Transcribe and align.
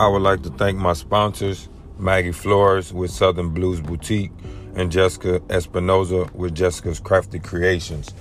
I 0.00 0.06
would 0.06 0.22
like 0.22 0.44
to 0.44 0.50
thank 0.50 0.78
my 0.78 0.92
sponsors, 0.92 1.68
Maggie 1.98 2.30
Flores 2.30 2.92
with 2.92 3.10
Southern 3.10 3.48
Blues 3.48 3.80
Boutique 3.80 4.30
and 4.76 4.92
Jessica 4.92 5.40
Espinoza 5.48 6.32
with 6.34 6.54
Jessica's 6.54 7.00
Crafty 7.00 7.40
Creations. 7.40 8.14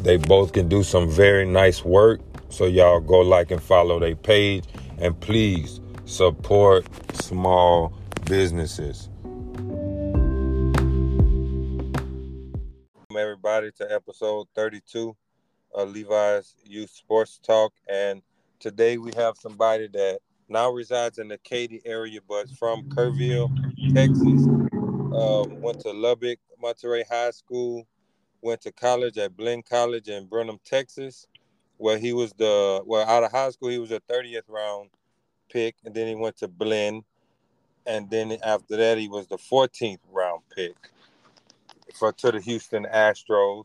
They 0.00 0.16
both 0.16 0.54
can 0.54 0.70
do 0.70 0.82
some 0.82 1.06
very 1.06 1.44
nice 1.44 1.84
work, 1.84 2.22
so 2.48 2.64
y'all 2.64 3.00
go 3.00 3.18
like 3.20 3.50
and 3.50 3.62
follow 3.62 4.00
their 4.00 4.16
page 4.16 4.64
and 4.96 5.20
please 5.20 5.82
support 6.06 6.86
small 7.12 7.92
businesses. 8.24 9.10
Welcome 12.94 13.18
everybody 13.18 13.70
to 13.72 13.92
episode 13.92 14.46
32 14.54 15.14
of 15.74 15.90
Levi's 15.90 16.54
Youth 16.64 16.88
Sports 16.88 17.38
Talk 17.38 17.74
and 17.86 18.22
today 18.60 18.96
we 18.96 19.12
have 19.14 19.36
somebody 19.36 19.88
that 19.88 20.20
now 20.48 20.70
resides 20.70 21.18
in 21.18 21.28
the 21.28 21.38
Katy 21.38 21.82
area, 21.84 22.20
but 22.26 22.48
from 22.50 22.84
Kerrville, 22.84 23.50
Texas. 23.94 24.46
Um, 25.14 25.60
went 25.60 25.80
to 25.80 25.90
Lubbock 25.90 26.38
Monterey 26.60 27.04
High 27.08 27.30
School. 27.30 27.86
Went 28.40 28.60
to 28.62 28.72
college 28.72 29.18
at 29.18 29.36
Blinn 29.36 29.62
College 29.62 30.08
in 30.08 30.26
Brenham, 30.26 30.60
Texas, 30.64 31.26
where 31.76 31.98
he 31.98 32.12
was 32.12 32.32
the 32.34 32.82
well 32.86 33.06
out 33.08 33.24
of 33.24 33.32
high 33.32 33.50
school 33.50 33.68
he 33.68 33.78
was 33.78 33.90
a 33.90 34.00
30th 34.00 34.48
round 34.48 34.90
pick, 35.50 35.74
and 35.84 35.94
then 35.94 36.06
he 36.06 36.14
went 36.14 36.36
to 36.38 36.48
Blinn, 36.48 37.02
and 37.86 38.08
then 38.10 38.36
after 38.44 38.76
that 38.76 38.96
he 38.96 39.08
was 39.08 39.26
the 39.26 39.38
14th 39.38 39.98
round 40.12 40.42
pick 40.54 40.76
for 41.98 42.12
to 42.12 42.32
the 42.32 42.40
Houston 42.40 42.84
Astros. 42.84 43.64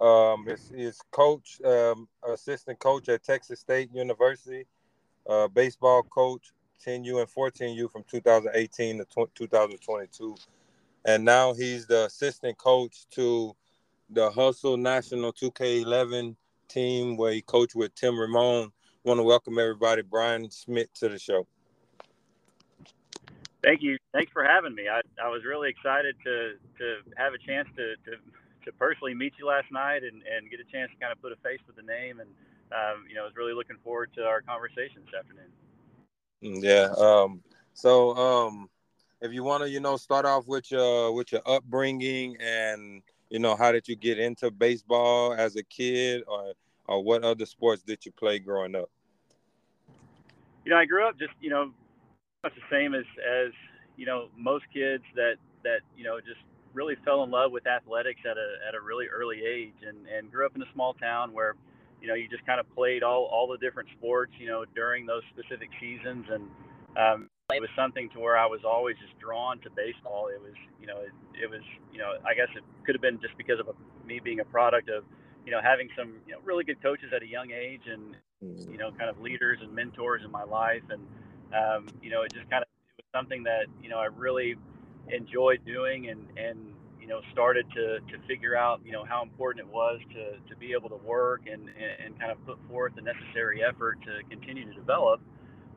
Um, 0.00 0.46
his, 0.46 0.68
his 0.70 1.00
coach, 1.12 1.60
um, 1.64 2.08
assistant 2.28 2.80
coach 2.80 3.08
at 3.08 3.22
Texas 3.22 3.60
State 3.60 3.90
University 3.94 4.66
uh, 5.28 5.48
baseball 5.48 6.02
coach, 6.02 6.52
10U 6.84 7.20
and 7.20 7.28
14U 7.28 7.90
from 7.90 8.04
2018 8.10 8.98
to 8.98 9.04
2022. 9.34 10.36
And 11.04 11.24
now 11.24 11.52
he's 11.52 11.86
the 11.86 12.06
assistant 12.06 12.58
coach 12.58 13.06
to 13.10 13.54
the 14.10 14.30
Hustle 14.30 14.76
National 14.76 15.32
2K11 15.32 16.36
team 16.68 17.16
where 17.16 17.32
he 17.32 17.42
coached 17.42 17.74
with 17.74 17.94
Tim 17.94 18.18
Ramon. 18.18 18.72
Want 19.04 19.18
to 19.18 19.24
welcome 19.24 19.58
everybody, 19.58 20.02
Brian 20.02 20.48
Schmitt, 20.50 20.94
to 20.96 21.08
the 21.08 21.18
show. 21.18 21.46
Thank 23.64 23.82
you. 23.82 23.96
Thanks 24.12 24.32
for 24.32 24.44
having 24.44 24.74
me. 24.74 24.88
I, 24.88 25.00
I 25.22 25.28
was 25.28 25.42
really 25.44 25.70
excited 25.70 26.16
to, 26.24 26.54
to 26.78 26.96
have 27.16 27.32
a 27.32 27.38
chance 27.38 27.68
to, 27.76 27.94
to, 28.10 28.16
to 28.64 28.72
personally 28.72 29.14
meet 29.14 29.34
you 29.38 29.46
last 29.46 29.70
night 29.70 30.02
and, 30.02 30.22
and 30.22 30.50
get 30.50 30.58
a 30.58 30.64
chance 30.64 30.90
to 30.90 30.96
kind 30.98 31.12
of 31.12 31.22
put 31.22 31.32
a 31.32 31.36
face 31.36 31.60
with 31.66 31.76
the 31.76 31.82
name 31.82 32.18
and– 32.18 32.28
um, 32.72 33.04
you 33.08 33.14
know, 33.14 33.22
I 33.22 33.24
was 33.24 33.36
really 33.36 33.54
looking 33.54 33.76
forward 33.84 34.10
to 34.16 34.24
our 34.24 34.40
conversation 34.40 35.02
this 35.04 35.14
afternoon. 35.18 35.50
Mm, 36.42 36.62
yeah. 36.62 36.92
Um, 36.96 37.42
so, 37.74 38.16
um, 38.16 38.68
if 39.20 39.32
you 39.32 39.44
want 39.44 39.62
to, 39.62 39.70
you 39.70 39.80
know, 39.80 39.96
start 39.96 40.26
off 40.26 40.46
with 40.46 40.70
your 40.70 41.12
with 41.12 41.32
your 41.32 41.42
upbringing 41.46 42.36
and 42.40 43.02
you 43.32 43.38
know, 43.38 43.56
how 43.56 43.72
did 43.72 43.88
you 43.88 43.96
get 43.96 44.18
into 44.18 44.50
baseball 44.50 45.32
as 45.32 45.56
a 45.56 45.62
kid, 45.62 46.22
or 46.28 46.52
or 46.86 47.02
what 47.02 47.24
other 47.24 47.46
sports 47.46 47.82
did 47.82 48.04
you 48.04 48.12
play 48.12 48.38
growing 48.38 48.74
up? 48.74 48.90
You 50.66 50.70
know, 50.72 50.76
I 50.76 50.84
grew 50.84 51.08
up 51.08 51.18
just 51.18 51.32
you 51.40 51.48
know, 51.48 51.72
much 52.44 52.52
the 52.54 52.76
same 52.76 52.94
as 52.94 53.04
as 53.18 53.52
you 53.96 54.04
know 54.04 54.28
most 54.36 54.64
kids 54.72 55.02
that 55.14 55.36
that 55.64 55.80
you 55.96 56.04
know 56.04 56.18
just 56.20 56.40
really 56.74 56.96
fell 57.06 57.22
in 57.24 57.30
love 57.30 57.52
with 57.52 57.66
athletics 57.66 58.20
at 58.30 58.36
a 58.36 58.68
at 58.68 58.74
a 58.74 58.80
really 58.80 59.06
early 59.06 59.42
age, 59.46 59.80
and 59.86 60.06
and 60.06 60.30
grew 60.30 60.44
up 60.44 60.54
in 60.54 60.62
a 60.62 60.72
small 60.74 60.92
town 60.92 61.32
where 61.32 61.54
you 62.02 62.08
know, 62.08 62.14
you 62.14 62.28
just 62.28 62.44
kind 62.44 62.58
of 62.58 62.68
played 62.74 63.04
all, 63.04 63.30
all 63.32 63.46
the 63.46 63.56
different 63.58 63.88
sports, 63.96 64.32
you 64.38 64.48
know, 64.48 64.64
during 64.74 65.06
those 65.06 65.22
specific 65.30 65.70
seasons. 65.80 66.26
And 66.28 66.42
um, 66.98 67.30
it 67.54 67.60
was 67.60 67.70
something 67.76 68.10
to 68.10 68.18
where 68.18 68.36
I 68.36 68.44
was 68.44 68.60
always 68.66 68.96
just 68.98 69.16
drawn 69.20 69.60
to 69.60 69.70
baseball. 69.70 70.26
It 70.26 70.42
was, 70.42 70.58
you 70.80 70.88
know, 70.88 70.98
it, 70.98 71.12
it 71.40 71.48
was, 71.48 71.62
you 71.92 71.98
know, 71.98 72.14
I 72.26 72.34
guess 72.34 72.48
it 72.56 72.64
could 72.84 72.96
have 72.96 73.02
been 73.02 73.20
just 73.20 73.38
because 73.38 73.60
of 73.60 73.68
a, 73.68 74.06
me 74.06 74.18
being 74.18 74.40
a 74.40 74.44
product 74.44 74.90
of, 74.90 75.04
you 75.46 75.52
know, 75.52 75.60
having 75.62 75.88
some, 75.96 76.14
you 76.26 76.32
know, 76.32 76.40
really 76.42 76.64
good 76.64 76.82
coaches 76.82 77.12
at 77.14 77.22
a 77.22 77.26
young 77.26 77.52
age 77.52 77.86
and, 77.86 78.16
you 78.68 78.76
know, 78.76 78.90
kind 78.90 79.08
of 79.08 79.20
leaders 79.20 79.60
and 79.62 79.72
mentors 79.72 80.22
in 80.24 80.30
my 80.32 80.42
life. 80.42 80.82
And, 80.90 81.06
um, 81.54 81.86
you 82.02 82.10
know, 82.10 82.22
it 82.22 82.32
just 82.34 82.50
kind 82.50 82.62
of 82.62 82.68
it 82.98 83.04
was 83.04 83.20
something 83.20 83.44
that, 83.44 83.66
you 83.80 83.88
know, 83.88 83.98
I 83.98 84.06
really 84.06 84.56
enjoyed 85.08 85.64
doing 85.64 86.10
and, 86.10 86.26
and, 86.36 86.74
you 87.02 87.08
know, 87.08 87.20
started 87.32 87.66
to, 87.74 87.98
to 87.98 88.16
figure 88.28 88.56
out, 88.56 88.80
you 88.86 88.92
know, 88.92 89.04
how 89.04 89.24
important 89.24 89.66
it 89.66 89.72
was 89.72 89.98
to, 90.14 90.38
to 90.48 90.56
be 90.56 90.72
able 90.72 90.88
to 90.88 91.00
work 91.04 91.42
and, 91.50 91.68
and 92.04 92.16
kind 92.20 92.30
of 92.30 92.38
put 92.46 92.56
forth 92.70 92.94
the 92.94 93.02
necessary 93.02 93.60
effort 93.68 93.98
to 94.02 94.22
continue 94.30 94.64
to 94.64 94.72
develop. 94.72 95.20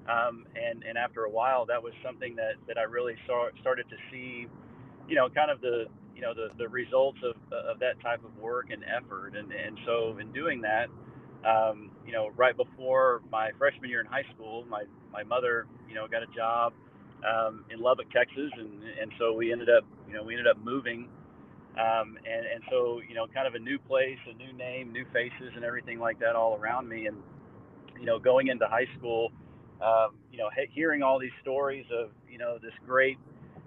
Um, 0.08 0.46
and, 0.53 0.84
and 0.84 1.00
after 1.00 1.24
a 1.24 1.30
while, 1.30 1.66
that 1.66 1.81
was 1.81 1.94
something 2.06 2.36
that, 2.36 2.62
that 2.68 2.78
I 2.78 2.84
really 2.84 3.16
saw, 3.25 3.50
started 3.59 3.90
to 3.90 3.96
see, 4.12 4.46
you 5.09 5.16
know, 5.16 5.28
kind 5.30 5.50
of 5.50 5.62
the, 5.62 5.86
you 6.16 6.22
know, 6.22 6.36
the, 6.36 6.50
the 6.59 6.69
results 6.69 7.18
of, 7.24 7.36
of 7.52 7.80
that 7.80 8.00
type 8.02 8.24
of 8.24 8.38
work 8.38 8.68
and 8.69 8.84
effort. 8.86 9.36
And, 9.36 9.52
and 9.52 9.80
so 9.88 10.16
in 10.22 10.31
doing 10.31 10.62
that, 10.62 10.90
um, 11.44 11.90
you 12.06 12.12
know, 12.12 12.30
right 12.38 12.56
before 12.56 13.24
my 13.31 13.50
freshman 13.57 13.90
year 13.90 14.00
in 14.00 14.06
high 14.06 14.25
school, 14.36 14.63
my, 14.69 14.84
my 15.12 15.24
mother, 15.24 15.66
you 15.90 15.96
know, 15.96 16.07
got 16.07 16.22
a 16.22 16.30
job 16.36 16.74
um, 17.23 17.65
in 17.71 17.79
Lubbock, 17.79 18.09
Texas, 18.11 18.51
and 18.57 18.83
and 19.01 19.11
so 19.19 19.33
we 19.33 19.51
ended 19.51 19.69
up 19.69 19.85
you 20.07 20.13
know 20.13 20.23
we 20.23 20.33
ended 20.33 20.47
up 20.47 20.57
moving, 20.63 21.07
um, 21.79 22.17
and 22.25 22.45
and 22.45 22.63
so 22.69 23.01
you 23.07 23.15
know 23.15 23.27
kind 23.33 23.47
of 23.47 23.55
a 23.55 23.59
new 23.59 23.79
place, 23.79 24.19
a 24.29 24.37
new 24.37 24.53
name, 24.53 24.91
new 24.91 25.05
faces, 25.13 25.53
and 25.55 25.63
everything 25.65 25.99
like 25.99 26.19
that 26.19 26.35
all 26.35 26.55
around 26.57 26.87
me, 26.89 27.07
and 27.07 27.17
you 27.99 28.05
know 28.05 28.19
going 28.19 28.47
into 28.47 28.67
high 28.67 28.87
school, 28.97 29.31
um, 29.81 30.15
you 30.31 30.37
know 30.37 30.49
hearing 30.73 31.03
all 31.03 31.19
these 31.19 31.35
stories 31.41 31.85
of 31.91 32.11
you 32.29 32.37
know 32.37 32.57
this 32.61 32.73
great 32.85 33.17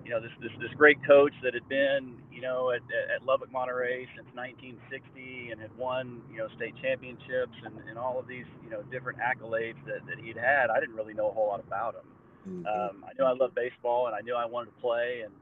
you 0.05 0.11
know 0.11 0.21
this 0.21 0.33
this 0.41 0.53
this 0.61 0.73
great 0.77 0.99
coach 1.07 1.33
that 1.43 1.55
had 1.55 1.69
been 1.69 2.17
you 2.33 2.41
know 2.41 2.71
at, 2.71 2.83
at 3.15 3.25
Lubbock 3.25 3.53
Monterey 3.53 4.07
since 4.17 4.29
1960 4.35 5.51
and 5.53 5.61
had 5.61 5.75
won 5.77 6.23
you 6.31 6.39
know 6.39 6.49
state 6.57 6.75
championships 6.83 7.57
and, 7.65 7.75
and 7.89 7.99
all 7.99 8.19
of 8.19 8.27
these 8.29 8.47
you 8.65 8.71
know 8.71 8.83
different 8.91 9.19
accolades 9.19 9.79
that, 9.87 10.07
that 10.07 10.19
he'd 10.23 10.37
had 10.37 10.71
I 10.71 10.81
didn't 10.81 10.97
really 10.97 11.15
know 11.15 11.29
a 11.31 11.33
whole 11.33 11.49
lot 11.49 11.61
about 11.61 11.97
him. 11.97 12.18
Um, 12.67 13.05
I 13.05 13.13
knew 13.19 13.25
I 13.25 13.33
loved 13.33 13.55
baseball, 13.55 14.07
and 14.07 14.15
I 14.15 14.21
knew 14.21 14.35
I 14.35 14.47
wanted 14.47 14.71
to 14.75 14.81
play, 14.81 15.23
and 15.25 15.33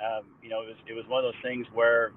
um, 0.00 0.26
you 0.42 0.48
know, 0.48 0.62
it 0.62 0.68
was 0.68 0.76
it 0.88 0.94
was 0.94 1.04
one 1.06 1.24
of 1.24 1.32
those 1.32 1.42
things 1.42 1.66
where, 1.72 2.12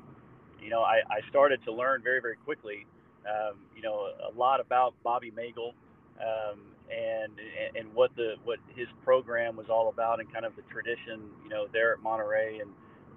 you 0.62 0.70
know, 0.70 0.82
I, 0.82 1.02
I 1.10 1.22
started 1.30 1.60
to 1.66 1.72
learn 1.72 2.02
very 2.04 2.22
very 2.22 2.36
quickly, 2.38 2.86
um, 3.28 3.58
you 3.76 3.82
know, 3.82 4.10
a 4.32 4.34
lot 4.38 4.60
about 4.60 4.94
Bobby 5.04 5.32
Moegle, 5.32 5.74
um, 6.20 6.60
and 6.90 7.34
and 7.76 7.94
what 7.94 8.16
the 8.16 8.36
what 8.44 8.60
his 8.76 8.88
program 9.04 9.56
was 9.56 9.68
all 9.70 9.90
about, 9.90 10.20
and 10.20 10.32
kind 10.32 10.46
of 10.46 10.56
the 10.56 10.64
tradition, 10.64 11.30
you 11.44 11.50
know, 11.50 11.68
there 11.72 11.94
at 11.94 12.00
Monterey, 12.02 12.60
and 12.60 12.72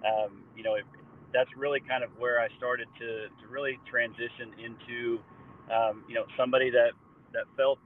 um, 0.04 0.44
you 0.56 0.62
know, 0.62 0.74
it, 0.74 0.84
that's 1.32 1.50
really 1.56 1.80
kind 1.80 2.02
of 2.04 2.10
where 2.18 2.40
I 2.40 2.48
started 2.58 2.88
to 2.98 3.28
to 3.28 3.48
really 3.48 3.78
transition 3.88 4.52
into, 4.58 5.20
um, 5.72 6.04
you 6.08 6.14
know, 6.14 6.24
somebody 6.36 6.70
that 6.70 6.92
that 7.32 7.44
felt 7.56 7.78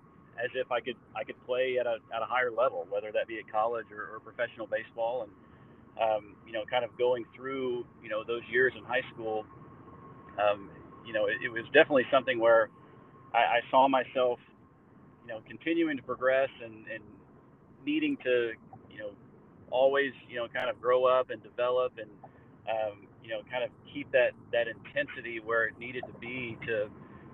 as 0.42 0.50
if 0.54 0.70
I 0.70 0.80
could 0.80 0.96
I 1.16 1.24
could 1.24 1.38
play 1.46 1.78
at 1.78 1.86
a 1.86 1.98
at 2.14 2.22
a 2.22 2.26
higher 2.26 2.50
level, 2.50 2.86
whether 2.90 3.12
that 3.12 3.28
be 3.28 3.38
at 3.38 3.50
college 3.50 3.86
or, 3.92 4.16
or 4.16 4.20
professional 4.20 4.66
baseball, 4.66 5.22
and 5.22 5.32
um, 6.00 6.36
you 6.46 6.52
know, 6.52 6.64
kind 6.68 6.84
of 6.84 6.96
going 6.98 7.24
through 7.34 7.86
you 8.02 8.08
know 8.08 8.24
those 8.26 8.42
years 8.50 8.72
in 8.76 8.84
high 8.84 9.02
school, 9.12 9.44
um, 10.38 10.70
you 11.06 11.12
know, 11.12 11.26
it, 11.26 11.36
it, 11.44 11.50
was 11.50 11.64
definitely 11.72 12.06
something 12.10 12.38
where 12.38 12.68
I, 13.32 13.38
I, 13.38 13.60
saw 13.70 13.88
myself, 13.88 14.38
you 15.22 15.32
know, 15.32 15.40
continuing 15.46 15.96
to 15.96 16.02
progress 16.02 16.48
and 16.62 16.86
and 16.92 17.02
needing 17.86 18.16
to 18.24 18.52
you 18.90 18.98
know 18.98 19.10
always 19.70 20.12
you 20.28 20.36
know 20.36 20.46
kind 20.48 20.70
of 20.70 20.80
grow 20.80 21.04
up 21.04 21.30
and 21.30 21.42
develop 21.42 21.92
and 21.98 22.10
um, 22.68 23.06
you 23.22 23.30
know 23.30 23.40
kind 23.50 23.62
of 23.62 23.70
keep 23.92 24.10
that 24.12 24.30
that 24.52 24.66
intensity 24.66 25.40
where 25.44 25.66
it 25.66 25.78
needed 25.78 26.02
to 26.06 26.18
be 26.18 26.56
to 26.66 26.88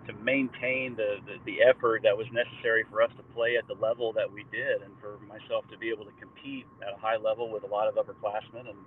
to 0.06 0.12
maintain 0.14 0.96
the, 0.96 1.18
the, 1.26 1.36
the 1.44 1.62
effort 1.62 2.02
that 2.02 2.16
was 2.16 2.26
necessary 2.32 2.84
for 2.90 3.02
us 3.02 3.10
to 3.16 3.22
play 3.34 3.56
at 3.56 3.66
the 3.68 3.74
level 3.74 4.12
that 4.12 4.30
we 4.30 4.44
did, 4.50 4.82
and 4.82 4.92
for 5.00 5.18
myself 5.26 5.68
to 5.70 5.78
be 5.78 5.90
able 5.90 6.04
to 6.04 6.12
compete 6.20 6.66
at 6.86 6.92
a 6.92 6.96
high 6.96 7.16
level 7.16 7.50
with 7.50 7.64
a 7.64 7.66
lot 7.66 7.86
of 7.86 7.94
upperclassmen, 7.94 8.68
and 8.68 8.78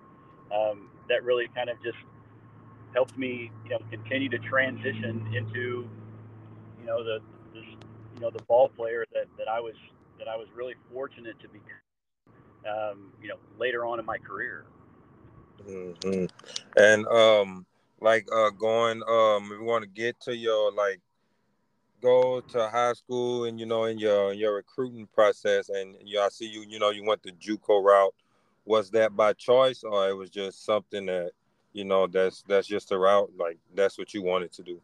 um, 0.52 0.90
that 1.10 1.24
really 1.24 1.48
kind 1.56 1.70
of 1.70 1.78
just 1.84 1.98
helped 2.94 3.18
me, 3.18 3.52
you 3.64 3.70
know, 3.70 3.80
continue 3.90 4.30
to 4.30 4.40
transition 4.40 5.26
into, 5.36 5.88
you 6.80 6.86
know, 6.86 7.04
the, 7.04 7.20
you 7.54 8.20
know, 8.20 8.30
the 8.30 8.44
ball 8.44 8.70
player 8.70 9.06
that, 9.14 9.26
that 9.38 9.48
I 9.48 9.60
was 9.60 9.76
that 10.20 10.28
I 10.28 10.36
was 10.38 10.48
really 10.56 10.76
fortunate 10.94 11.36
to 11.42 11.48
be, 11.50 11.60
um, 12.70 13.12
you 13.22 13.28
know, 13.28 13.38
later 13.58 13.86
on 13.86 14.00
in 14.00 14.06
my 14.06 14.18
career. 14.18 14.66
Mm-hmm. 15.68 16.26
And 16.78 17.08
um, 17.08 17.66
like 18.04 18.28
uh, 18.36 18.50
going 18.50 19.02
um, 19.08 19.46
if 19.46 19.60
you 19.60 19.64
want 19.64 19.84
to 19.84 19.90
get 19.90 20.20
to 20.20 20.36
your 20.36 20.72
like 20.74 21.00
go 22.02 22.42
to 22.42 22.68
high 22.68 22.92
school 22.92 23.46
and 23.46 23.58
you 23.58 23.66
know 23.66 23.86
in 23.86 23.98
your 23.98 24.34
your 24.34 24.56
recruiting 24.56 25.08
process 25.16 25.70
and 25.70 25.96
you 26.04 26.20
I 26.20 26.28
see 26.28 26.46
you 26.46 26.66
you 26.68 26.80
know 26.80 26.90
you 26.90 27.06
went 27.06 27.24
the 27.24 27.32
JUCO 27.32 27.82
route 27.82 28.14
was 28.66 28.92
that 28.92 29.16
by 29.16 29.32
choice 29.34 29.84
or 29.84 30.10
it 30.10 30.14
was 30.14 30.30
just 30.30 30.66
something 30.66 31.06
that 31.06 31.32
you 31.72 31.86
know 31.86 32.06
that's 32.06 32.44
that's 32.46 32.68
just 32.68 32.92
a 32.92 32.98
route 32.98 33.32
like 33.40 33.58
that's 33.74 33.98
what 33.98 34.14
you 34.14 34.22
wanted 34.22 34.52
to 34.52 34.64
do? 34.64 34.82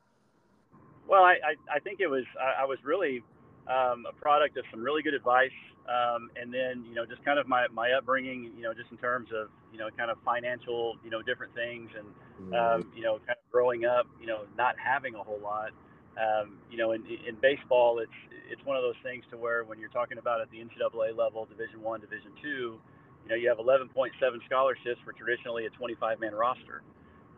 Well 1.05 1.23
I 1.23 1.33
I, 1.33 1.75
I 1.75 1.79
think 1.79 1.99
it 1.99 2.07
was 2.07 2.23
I, 2.39 2.63
I 2.63 2.65
was 2.65 2.79
really 2.85 3.21
um, 3.67 4.05
a 4.09 4.13
product 4.13 4.57
of 4.57 4.63
some 4.71 4.81
really 4.81 5.03
good 5.03 5.13
advice, 5.13 5.51
um, 5.87 6.29
and 6.35 6.53
then 6.53 6.85
you 6.87 6.95
know 6.95 7.05
just 7.05 7.23
kind 7.23 7.39
of 7.39 7.47
my 7.47 7.67
my 7.73 7.91
upbringing, 7.93 8.51
you 8.55 8.63
know, 8.63 8.73
just 8.73 8.91
in 8.91 8.97
terms 8.97 9.29
of 9.33 9.49
you 9.71 9.79
know 9.79 9.89
kind 9.97 10.11
of 10.11 10.17
financial, 10.25 10.97
you 11.03 11.09
know, 11.09 11.21
different 11.21 11.53
things, 11.55 11.89
and 11.97 12.07
um, 12.53 12.91
you 12.95 13.01
know, 13.01 13.17
kind 13.25 13.37
of 13.39 13.51
growing 13.51 13.85
up, 13.85 14.05
you 14.19 14.27
know, 14.27 14.45
not 14.57 14.75
having 14.77 15.15
a 15.15 15.23
whole 15.23 15.39
lot. 15.41 15.71
Um, 16.19 16.57
you 16.69 16.77
know, 16.77 16.91
in, 16.91 17.05
in 17.05 17.35
baseball, 17.41 17.99
it's 17.99 18.19
it's 18.51 18.63
one 18.65 18.75
of 18.75 18.83
those 18.83 18.99
things 19.03 19.23
to 19.31 19.37
where 19.37 19.63
when 19.63 19.79
you're 19.79 19.93
talking 19.93 20.17
about 20.17 20.41
at 20.41 20.51
the 20.51 20.57
NCAA 20.57 21.15
level, 21.17 21.45
Division 21.45 21.81
One, 21.81 22.01
Division 22.01 22.31
Two, 22.41 22.79
you 23.23 23.29
know, 23.29 23.35
you 23.35 23.47
have 23.47 23.57
11.7 23.57 24.11
scholarships 24.45 24.99
for 25.05 25.13
traditionally 25.13 25.65
a 25.65 25.69
25-man 25.71 26.33
roster. 26.33 26.81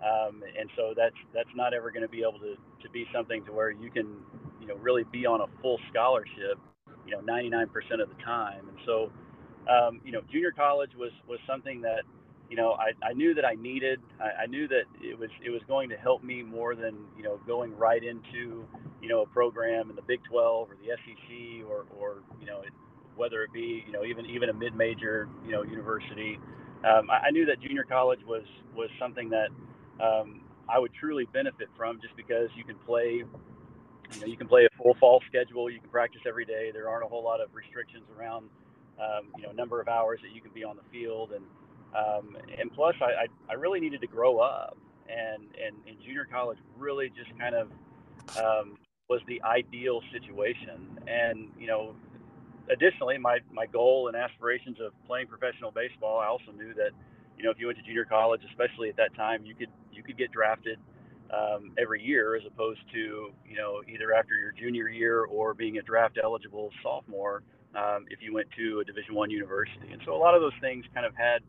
Um, 0.01 0.41
and 0.59 0.69
so 0.75 0.93
that's 0.97 1.15
that's 1.33 1.49
not 1.55 1.73
ever 1.73 1.91
going 1.91 2.01
to 2.01 2.09
be 2.09 2.21
able 2.21 2.39
to, 2.39 2.55
to 2.81 2.89
be 2.89 3.05
something 3.13 3.45
to 3.45 3.51
where 3.51 3.69
you 3.69 3.91
can 3.91 4.17
you 4.59 4.67
know 4.67 4.75
really 4.77 5.03
be 5.11 5.25
on 5.27 5.41
a 5.41 5.47
full 5.61 5.79
scholarship 5.91 6.57
you 7.05 7.11
know 7.11 7.21
99% 7.21 7.67
of 8.01 8.09
the 8.09 8.23
time. 8.25 8.67
And 8.69 8.77
so 8.85 9.11
um, 9.69 10.01
you 10.05 10.11
know 10.11 10.21
junior 10.31 10.51
college 10.51 10.91
was 10.97 11.11
was 11.27 11.39
something 11.47 11.81
that 11.81 12.03
you 12.49 12.57
know 12.57 12.73
I, 12.73 12.91
I 13.05 13.13
knew 13.13 13.33
that 13.35 13.45
I 13.45 13.55
needed. 13.55 14.01
I, 14.21 14.43
I 14.43 14.45
knew 14.47 14.67
that 14.69 14.85
it 15.01 15.17
was 15.17 15.29
it 15.45 15.49
was 15.51 15.61
going 15.67 15.89
to 15.89 15.97
help 15.97 16.23
me 16.23 16.43
more 16.43 16.75
than 16.75 17.05
you 17.17 17.23
know 17.23 17.39
going 17.47 17.75
right 17.77 18.03
into 18.03 18.65
you 19.01 19.09
know 19.09 19.21
a 19.23 19.27
program 19.27 19.89
in 19.89 19.95
the 19.95 20.01
Big 20.03 20.21
12 20.29 20.69
or 20.71 20.75
the 20.77 20.89
SEC 21.05 21.67
or 21.69 21.85
or 21.97 22.23
you 22.39 22.47
know 22.47 22.61
it, 22.61 22.73
whether 23.15 23.43
it 23.43 23.53
be 23.53 23.83
you 23.85 23.93
know 23.93 24.05
even 24.05 24.25
even 24.27 24.49
a 24.49 24.53
mid-major 24.53 25.29
you 25.45 25.51
know 25.51 25.63
university. 25.63 26.39
Um, 26.85 27.09
I, 27.11 27.27
I 27.27 27.31
knew 27.31 27.45
that 27.47 27.61
junior 27.61 27.83
college 27.85 28.21
was 28.27 28.43
was 28.75 28.89
something 28.99 29.29
that 29.29 29.49
um, 30.03 30.41
I 30.69 30.79
would 30.79 30.91
truly 30.99 31.25
benefit 31.33 31.69
from 31.77 31.99
just 32.01 32.15
because 32.17 32.49
you 32.55 32.63
can 32.63 32.77
play, 32.85 33.23
you 34.13 34.21
know, 34.21 34.27
you 34.27 34.37
can 34.37 34.47
play 34.47 34.65
a 34.65 34.69
full 34.77 34.95
fall 34.99 35.21
schedule. 35.27 35.69
You 35.69 35.79
can 35.79 35.89
practice 35.89 36.21
every 36.27 36.45
day. 36.45 36.71
There 36.73 36.89
aren't 36.89 37.05
a 37.05 37.07
whole 37.07 37.23
lot 37.23 37.41
of 37.41 37.53
restrictions 37.53 38.03
around, 38.17 38.49
um, 38.99 39.31
you 39.37 39.43
know, 39.43 39.51
number 39.51 39.81
of 39.81 39.87
hours 39.87 40.19
that 40.23 40.33
you 40.33 40.41
can 40.41 40.51
be 40.51 40.63
on 40.63 40.75
the 40.75 40.83
field. 40.91 41.31
And, 41.31 41.45
um, 41.95 42.37
and 42.59 42.71
plus 42.73 42.95
I, 43.01 43.23
I, 43.23 43.25
I, 43.49 43.53
really 43.55 43.81
needed 43.81 43.99
to 44.01 44.07
grow 44.07 44.39
up 44.39 44.77
and, 45.09 45.43
and, 45.59 45.75
and 45.87 45.97
junior 46.05 46.25
college 46.31 46.57
really 46.77 47.09
just 47.09 47.37
kind 47.37 47.53
of, 47.53 47.67
um, 48.37 48.77
was 49.09 49.21
the 49.27 49.41
ideal 49.43 50.01
situation. 50.13 50.99
And, 51.07 51.49
you 51.59 51.67
know, 51.67 51.95
additionally, 52.69 53.17
my, 53.17 53.39
my 53.51 53.65
goal 53.65 54.07
and 54.07 54.15
aspirations 54.15 54.77
of 54.79 54.93
playing 55.05 55.27
professional 55.27 55.71
baseball, 55.71 56.19
I 56.19 56.27
also 56.27 56.51
knew 56.55 56.73
that, 56.75 56.91
you 57.37 57.43
know, 57.43 57.51
if 57.51 57.59
you 57.59 57.65
went 57.65 57.77
to 57.79 57.83
junior 57.83 58.05
college, 58.05 58.41
especially 58.49 58.87
at 58.87 58.95
that 58.97 59.13
time, 59.15 59.43
you 59.45 59.55
could 59.55 59.69
you 59.91 60.03
could 60.03 60.17
get 60.17 60.31
drafted 60.31 60.77
um, 61.33 61.73
every 61.77 62.01
year 62.01 62.35
as 62.35 62.43
opposed 62.45 62.79
to 62.93 63.31
you 63.47 63.57
know 63.57 63.81
either 63.87 64.13
after 64.13 64.35
your 64.35 64.51
junior 64.51 64.89
year 64.89 65.25
or 65.25 65.53
being 65.53 65.77
a 65.77 65.81
draft 65.81 66.17
eligible 66.21 66.69
sophomore 66.83 67.43
um, 67.75 68.05
if 68.09 68.21
you 68.21 68.33
went 68.33 68.47
to 68.57 68.79
a 68.81 68.83
Division 68.83 69.15
One 69.15 69.29
university. 69.29 69.91
And 69.91 70.01
so 70.05 70.13
a 70.13 70.17
lot 70.19 70.35
of 70.35 70.41
those 70.41 70.57
things 70.59 70.83
kind 70.93 71.05
of 71.05 71.13
had 71.15 71.41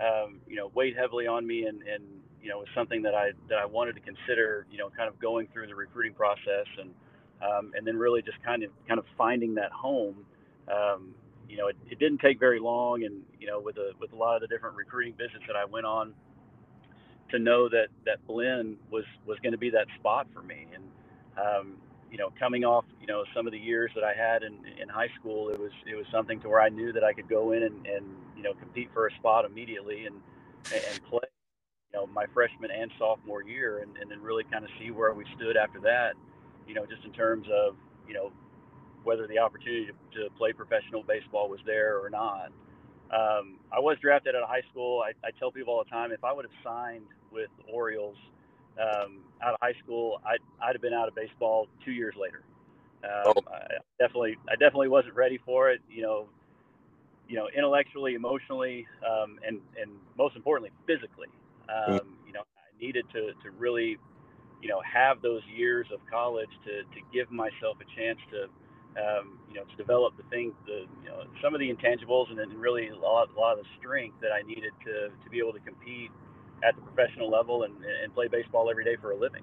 um, 0.00 0.40
you 0.46 0.56
know 0.56 0.70
weighed 0.74 0.96
heavily 0.96 1.26
on 1.26 1.46
me 1.46 1.66
and 1.66 1.82
and 1.82 2.04
you 2.42 2.48
know 2.48 2.58
was 2.58 2.68
something 2.74 3.02
that 3.02 3.14
I 3.14 3.32
that 3.48 3.58
I 3.58 3.66
wanted 3.66 3.94
to 3.94 4.00
consider 4.00 4.66
you 4.70 4.78
know 4.78 4.90
kind 4.90 5.08
of 5.08 5.18
going 5.18 5.48
through 5.52 5.66
the 5.66 5.74
recruiting 5.74 6.14
process 6.14 6.66
and 6.78 6.90
um, 7.42 7.72
and 7.74 7.86
then 7.86 7.96
really 7.96 8.22
just 8.22 8.42
kind 8.44 8.62
of 8.62 8.70
kind 8.86 8.98
of 8.98 9.06
finding 9.16 9.54
that 9.54 9.72
home 9.72 10.24
um, 10.68 11.14
you 11.48 11.58
know, 11.58 11.68
it, 11.68 11.76
it 11.90 11.98
didn't 11.98 12.18
take 12.18 12.40
very 12.40 12.58
long, 12.58 13.04
and 13.04 13.22
you 13.38 13.46
know, 13.46 13.60
with 13.60 13.76
a 13.76 13.92
with 14.00 14.12
a 14.12 14.16
lot 14.16 14.36
of 14.36 14.40
the 14.40 14.48
different 14.48 14.76
recruiting 14.76 15.12
visits 15.12 15.44
that 15.46 15.56
I 15.56 15.64
went 15.64 15.86
on, 15.86 16.14
to 17.32 17.40
know 17.40 17.68
that 17.70 17.88
that 18.06 18.26
Blinn 18.28 18.78
was 18.90 19.04
was 19.26 19.38
going 19.40 19.52
to 19.52 19.58
be 19.58 19.70
that 19.70 19.88
spot 20.00 20.28
for 20.34 20.42
me. 20.42 20.68
And 20.74 20.84
um, 21.38 21.78
you 22.10 22.18
know, 22.18 22.30
coming 22.38 22.64
off 22.64 22.86
you 23.00 23.08
know 23.08 23.24
some 23.34 23.46
of 23.46 23.52
the 23.52 23.60
years 23.60 23.92
that 23.96 24.04
I 24.04 24.14
had 24.14 24.44
in 24.44 24.54
in 24.80 24.88
high 24.88 25.10
school, 25.20 25.50
it 25.50 25.60
was 25.60 25.72
it 25.90 25.96
was 25.96 26.06
something 26.12 26.40
to 26.42 26.48
where 26.50 26.62
I 26.62 26.70
knew 26.70 26.92
that 26.94 27.04
I 27.04 27.14
could 27.14 27.28
go 27.28 27.52
in 27.52 27.64
and 27.64 27.86
and 27.86 28.06
you 28.36 28.44
know 28.44 28.54
compete 28.54 28.90
for 28.94 29.08
a 29.08 29.14
spot 29.16 29.46
immediately 29.46 30.06
and 30.06 30.16
and 30.72 31.04
play 31.10 31.20
you 31.92 32.00
know 32.00 32.06
my 32.08 32.26
freshman 32.34 32.70
and 32.70 32.90
sophomore 32.98 33.42
year, 33.44 33.80
and, 33.80 33.96
and 33.98 34.10
then 34.10 34.20
really 34.22 34.44
kind 34.52 34.64
of 34.64 34.70
see 34.80 34.90
where 34.92 35.14
we 35.14 35.24
stood 35.36 35.56
after 35.56 35.80
that. 35.80 36.14
You 36.68 36.74
know, 36.74 36.86
just 36.86 37.04
in 37.04 37.12
terms 37.12 37.46
of 37.52 37.76
you 38.08 38.14
know 38.14 38.32
whether 39.04 39.26
the 39.26 39.38
opportunity 39.38 39.86
to, 39.86 40.22
to 40.24 40.30
play 40.38 40.52
professional 40.52 41.02
baseball 41.02 41.48
was 41.48 41.60
there 41.66 41.98
or 42.00 42.10
not. 42.10 42.52
Um, 43.12 43.58
I 43.70 43.78
was 43.78 43.98
drafted 44.00 44.34
out 44.34 44.42
of 44.42 44.48
high 44.48 44.62
school. 44.70 45.02
I, 45.04 45.10
I, 45.26 45.30
tell 45.38 45.52
people 45.52 45.74
all 45.74 45.84
the 45.84 45.90
time 45.90 46.12
if 46.12 46.24
I 46.24 46.32
would 46.32 46.46
have 46.46 46.64
signed 46.64 47.04
with 47.30 47.50
Orioles 47.70 48.16
um, 48.80 49.18
out 49.42 49.52
of 49.52 49.58
high 49.60 49.74
school, 49.84 50.22
I'd, 50.24 50.38
I'd, 50.62 50.74
have 50.74 50.80
been 50.80 50.94
out 50.94 51.08
of 51.08 51.14
baseball 51.14 51.68
two 51.84 51.92
years 51.92 52.14
later. 52.18 52.42
Um, 53.04 53.34
oh. 53.36 53.42
I 53.52 53.78
definitely, 53.98 54.38
I 54.48 54.52
definitely 54.52 54.88
wasn't 54.88 55.14
ready 55.14 55.38
for 55.44 55.70
it. 55.70 55.82
You 55.90 56.02
know, 56.02 56.28
you 57.28 57.36
know, 57.36 57.48
intellectually, 57.54 58.14
emotionally, 58.14 58.86
um, 59.06 59.38
and 59.46 59.60
and 59.80 59.90
most 60.16 60.36
importantly, 60.36 60.70
physically. 60.86 61.28
Mm. 61.68 62.00
Um, 62.00 62.16
you 62.26 62.32
know, 62.32 62.40
I 62.40 62.82
needed 62.82 63.04
to 63.12 63.32
to 63.42 63.50
really, 63.58 63.98
you 64.62 64.68
know, 64.68 64.80
have 64.80 65.20
those 65.20 65.42
years 65.54 65.86
of 65.92 66.00
college 66.10 66.50
to 66.64 66.82
to 66.82 67.00
give 67.12 67.30
myself 67.30 67.76
a 67.80 68.00
chance 68.00 68.18
to 68.30 68.46
um, 68.96 69.38
you 69.48 69.54
know, 69.54 69.64
to 69.64 69.76
develop 69.76 70.16
the 70.16 70.24
things, 70.24 70.52
the 70.66 70.84
you 71.02 71.08
know, 71.08 71.24
some 71.42 71.54
of 71.54 71.60
the 71.60 71.72
intangibles, 71.72 72.30
and 72.30 72.38
then 72.38 72.50
really 72.58 72.88
a 72.88 72.96
lot, 72.96 73.28
a 73.34 73.38
lot 73.38 73.58
of 73.58 73.64
the 73.64 73.70
strength 73.78 74.20
that 74.20 74.32
I 74.32 74.42
needed 74.42 74.72
to 74.84 75.08
to 75.08 75.30
be 75.30 75.38
able 75.38 75.52
to 75.52 75.60
compete 75.60 76.10
at 76.64 76.76
the 76.76 76.82
professional 76.82 77.30
level 77.30 77.64
and, 77.64 77.74
and 78.02 78.14
play 78.14 78.28
baseball 78.28 78.70
every 78.70 78.84
day 78.84 78.96
for 79.00 79.12
a 79.12 79.16
living. 79.16 79.42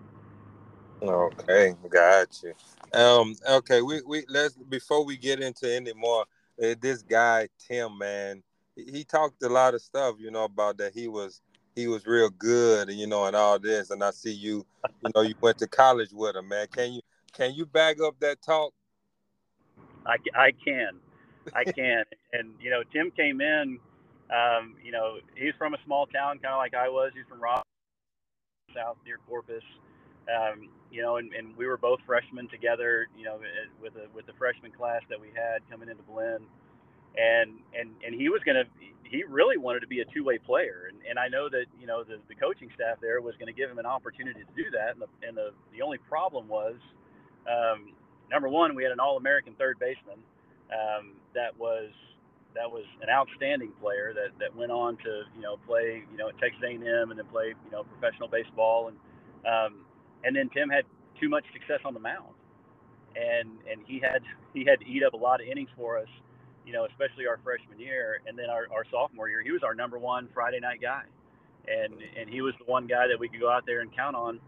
Okay, 1.02 1.76
got 1.90 2.42
you. 2.44 2.54
Um, 3.00 3.36
okay, 3.50 3.82
we, 3.82 4.02
we 4.06 4.26
let's 4.28 4.56
before 4.56 5.06
we 5.06 5.18
get 5.18 5.40
into 5.42 5.74
any 5.74 5.94
more, 5.94 6.26
uh, 6.62 6.76
this 6.82 7.02
guy 7.02 7.48
Tim, 7.58 7.98
man, 7.98 8.44
he, 8.76 8.84
he 8.92 9.04
talked 9.04 9.42
a 9.44 9.50
lot 9.50 9.74
of 9.74 9.82
stuff, 9.82 10.16
you 10.20 10.32
know, 10.32 10.44
about 10.44 10.78
that 10.78 10.94
he 10.94 11.08
was 11.08 11.42
he 11.76 11.88
was 11.88 12.06
real 12.06 12.30
good, 12.30 12.90
you 12.90 13.08
know, 13.08 13.26
and 13.26 13.36
all 13.36 13.60
this. 13.60 13.92
And 13.92 14.04
I 14.04 14.12
see 14.12 14.34
you, 14.34 14.66
you 15.02 15.12
know, 15.16 15.22
you 15.22 15.36
went 15.40 15.58
to 15.60 15.68
college 15.68 16.12
with 16.12 16.36
him, 16.36 16.50
man. 16.50 16.68
Can 16.68 16.94
you 16.94 17.02
can 17.32 17.54
you 17.54 17.66
back 17.66 18.02
up 18.02 18.20
that 18.20 18.42
talk? 18.42 18.74
I, 20.06 20.18
I 20.36 20.52
can, 20.52 21.00
I 21.54 21.66
can. 21.76 22.04
and 22.34 22.54
you 22.62 22.70
know, 22.70 22.84
Tim 22.94 23.12
came 23.12 23.42
in. 23.42 23.80
Um, 24.30 24.76
you 24.84 24.92
know, 24.92 25.18
he's 25.36 25.54
from 25.58 25.74
a 25.74 25.78
small 25.86 26.06
town, 26.08 26.40
kind 26.40 26.54
of 26.54 26.60
like 26.60 26.74
I 26.76 26.90
was. 26.90 27.12
He's 27.16 27.26
from 27.30 27.42
Rock, 27.42 27.64
South 28.76 28.98
near 29.06 29.18
Corpus. 29.28 29.64
Um, 30.30 30.70
you 30.92 31.02
know, 31.02 31.18
and, 31.18 31.34
and 31.34 31.56
we 31.58 31.68
were 31.68 31.78
both 31.78 32.00
freshmen 32.06 32.48
together. 32.50 33.08
You 33.18 33.26
know, 33.26 33.40
with 33.82 33.94
the 33.96 34.08
with 34.16 34.26
the 34.28 34.34
freshman 34.38 34.72
class 34.72 35.02
that 35.10 35.20
we 35.20 35.30
had 35.36 35.62
coming 35.70 35.90
into 35.90 36.04
Blinn, 36.04 36.46
and 37.18 37.60
and 37.78 37.92
and 38.06 38.16
he 38.16 38.30
was 38.30 38.42
gonna. 38.46 38.66
He 39.04 39.24
really 39.24 39.58
wanted 39.58 39.82
to 39.82 39.88
be 39.88 40.02
a 40.02 40.06
two-way 40.14 40.38
player, 40.38 40.90
and, 40.90 41.00
and 41.10 41.20
I 41.20 41.28
know 41.30 41.50
that 41.50 41.66
you 41.80 41.88
know 41.88 42.04
the, 42.04 42.20
the 42.30 42.36
coaching 42.36 42.70
staff 42.76 42.98
there 43.02 43.22
was 43.22 43.36
going 43.38 43.48
to 43.48 43.58
give 43.58 43.70
him 43.70 43.80
an 43.80 43.86
opportunity 43.86 44.42
to 44.42 44.54
do 44.56 44.70
that. 44.72 44.94
And 44.94 45.02
the 45.02 45.10
and 45.28 45.38
the, 45.38 45.52
the 45.74 45.82
only 45.82 45.98
problem 45.98 46.48
was, 46.48 46.76
um, 47.50 47.94
number 48.30 48.50
one, 48.50 48.76
we 48.76 48.84
had 48.84 48.92
an 48.92 49.00
All-American 49.00 49.54
third 49.56 49.78
baseman 49.80 50.20
um, 50.72 51.14
that 51.34 51.58
was 51.58 51.90
that 52.56 52.70
was 52.70 52.84
an 53.02 53.10
outstanding 53.10 53.72
player 53.82 54.12
that, 54.14 54.34
that 54.40 54.56
went 54.56 54.72
on 54.72 54.98
to 54.98 55.24
you 55.36 55.42
know 55.42 55.58
play 55.68 56.04
you 56.12 56.18
know 56.18 56.30
at 56.30 56.38
Texas 56.40 56.62
A&M 56.66 57.12
and 57.12 57.18
then 57.18 57.26
play 57.32 57.54
you 57.66 57.72
know 57.72 57.84
professional 57.84 58.28
baseball. 58.28 58.90
And 58.90 58.98
um, 59.46 59.86
and 60.24 60.36
then 60.36 60.50
Tim 60.50 60.70
had 60.70 60.86
too 61.20 61.30
much 61.30 61.46
success 61.54 61.80
on 61.86 61.94
the 61.94 62.00
mound. 62.00 62.34
And 63.16 63.50
and 63.70 63.82
he 63.86 64.00
had 64.00 64.22
he 64.54 64.66
had 64.66 64.80
to 64.80 64.88
eat 64.88 65.04
up 65.04 65.14
a 65.14 65.18
lot 65.18 65.42
of 65.42 65.48
innings 65.48 65.70
for 65.76 65.98
us 65.98 66.10
you 66.66 66.74
know 66.74 66.86
especially 66.86 67.28
our 67.28 67.40
freshman 67.44 67.80
year. 67.80 68.22
And 68.28 68.38
then 68.38 68.50
our, 68.50 68.68
our 68.74 68.86
sophomore 68.92 69.30
year 69.30 69.42
he 69.42 69.52
was 69.52 69.64
our 69.64 69.76
number 69.76 69.98
one 69.98 70.30
Friday 70.34 70.60
night 70.60 70.82
guy. 70.82 71.04
And 71.68 71.94
and 72.20 72.30
he 72.30 72.42
was 72.42 72.54
the 72.60 72.66
one 72.66 72.88
guy 72.88 73.08
that 73.08 73.20
we 73.20 73.30
could 73.30 73.40
go 73.40 73.52
out 73.52 73.66
there 73.66 73.82
and 73.82 73.96
count 73.96 74.16
on 74.16 74.40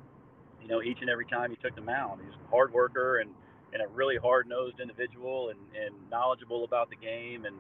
you 0.61 0.67
know 0.67 0.81
each 0.81 0.97
and 1.01 1.09
every 1.09 1.25
time 1.25 1.51
he 1.51 1.57
took 1.57 1.75
the 1.75 1.81
mound. 1.81 2.21
He's 2.23 2.33
a 2.33 2.49
hard 2.49 2.73
worker 2.73 3.19
and 3.19 3.29
and 3.73 3.81
a 3.81 3.87
really 3.87 4.17
hard 4.17 4.47
nosed 4.47 4.79
individual 4.79 5.49
and, 5.49 5.59
and 5.75 5.95
knowledgeable 6.09 6.63
about 6.63 6.89
the 6.89 6.95
game. 6.95 7.45
And, 7.45 7.55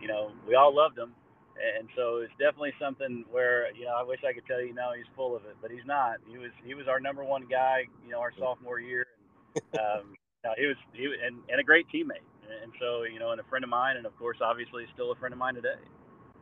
you 0.00 0.08
know, 0.08 0.32
we 0.46 0.54
all 0.54 0.74
loved 0.74 0.98
him. 0.98 1.12
And 1.78 1.88
so 1.96 2.18
it's 2.18 2.32
definitely 2.32 2.74
something 2.80 3.24
where, 3.30 3.72
you 3.74 3.84
know, 3.84 3.94
I 3.96 4.02
wish 4.02 4.20
I 4.28 4.32
could 4.32 4.46
tell 4.46 4.60
you, 4.60 4.74
no, 4.74 4.92
he's 4.96 5.06
full 5.14 5.36
of 5.36 5.44
it, 5.44 5.56
but 5.62 5.70
he's 5.70 5.86
not. 5.86 6.16
He 6.28 6.36
was, 6.36 6.50
he 6.64 6.74
was 6.74 6.88
our 6.88 6.98
number 6.98 7.24
one 7.24 7.46
guy, 7.48 7.84
you 8.04 8.10
know, 8.10 8.20
our 8.20 8.32
sophomore 8.38 8.80
year. 8.80 9.06
And, 9.72 9.80
um, 9.80 10.16
he 10.58 10.66
was, 10.66 10.76
he 10.92 11.08
was, 11.08 11.16
and, 11.24 11.36
and 11.48 11.60
a 11.60 11.64
great 11.64 11.86
teammate. 11.94 12.26
And 12.62 12.72
so, 12.80 13.04
you 13.04 13.18
know, 13.18 13.30
and 13.30 13.40
a 13.40 13.44
friend 13.44 13.64
of 13.64 13.70
mine, 13.70 13.96
and 13.96 14.04
of 14.04 14.16
course, 14.18 14.38
obviously 14.40 14.84
still 14.92 15.12
a 15.12 15.14
friend 15.14 15.32
of 15.32 15.38
mine 15.38 15.54
today. 15.54 15.80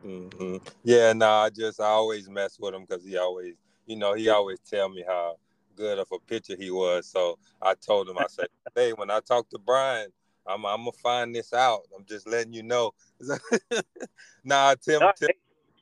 Mm-hmm. 0.05 0.57
Yeah, 0.83 1.13
no, 1.13 1.29
I 1.29 1.49
just, 1.49 1.79
I 1.79 1.85
always 1.85 2.27
mess 2.29 2.57
with 2.59 2.73
him 2.73 2.85
because 2.87 3.05
he 3.05 3.17
always, 3.17 3.55
you 3.85 3.95
know, 3.95 4.13
he 4.13 4.29
always 4.29 4.59
tell 4.59 4.89
me 4.89 5.03
how, 5.07 5.37
good 5.75 5.99
of 5.99 6.07
a 6.11 6.19
pitcher 6.19 6.55
he 6.57 6.71
was. 6.71 7.07
So 7.07 7.37
I 7.61 7.75
told 7.75 8.09
him, 8.09 8.17
I 8.17 8.27
said, 8.27 8.47
hey, 8.75 8.93
when 8.93 9.09
I 9.09 9.19
talk 9.19 9.49
to 9.49 9.59
Brian, 9.59 10.09
I'm, 10.45 10.65
I'm 10.65 10.79
gonna 10.79 10.91
find 10.91 11.33
this 11.33 11.53
out. 11.53 11.81
I'm 11.95 12.05
just 12.05 12.27
letting 12.27 12.53
you 12.53 12.63
know. 12.63 12.91
nah, 14.43 14.75
Tim, 14.75 15.01
Tim, 15.17 15.29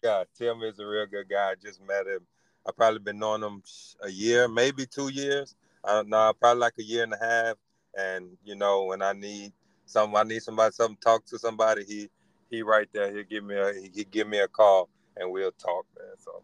yeah, 0.04 0.24
Tim 0.38 0.62
is 0.62 0.80
a 0.80 0.86
real 0.86 1.08
good 1.08 1.30
guy. 1.30 1.52
I 1.52 1.56
just 1.62 1.82
met 1.86 2.08
him. 2.08 2.26
I 2.68 2.72
probably 2.72 3.00
been 3.00 3.18
knowing 3.18 3.42
him 3.42 3.64
a 4.04 4.10
year, 4.10 4.48
maybe 4.48 4.86
two 4.86 5.10
years. 5.10 5.56
I 5.84 5.94
don't 5.94 6.10
know, 6.10 6.32
probably 6.40 6.60
like 6.60 6.76
a 6.80 6.84
year 6.84 7.04
and 7.04 7.14
a 7.14 7.18
half. 7.18 7.56
And 7.98 8.38
you 8.44 8.56
know, 8.56 8.86
when 8.86 9.02
I 9.02 9.14
need 9.14 9.52
something 9.86 10.16
I 10.16 10.24
need 10.24 10.44
somebody 10.44 10.72
something 10.74 10.98
talk 11.02 11.26
to 11.26 11.40
somebody, 11.40 11.84
he 11.84 12.10
he 12.50 12.62
right 12.62 12.88
there. 12.94 13.12
He'll 13.12 13.24
give 13.24 13.44
me 13.44 13.56
a 13.56 13.74
he 13.74 14.04
give 14.04 14.28
me 14.28 14.40
a 14.40 14.48
call 14.48 14.90
and 15.18 15.32
we'll 15.32 15.52
talk, 15.54 15.86
man. 15.98 16.16
So. 16.20 16.44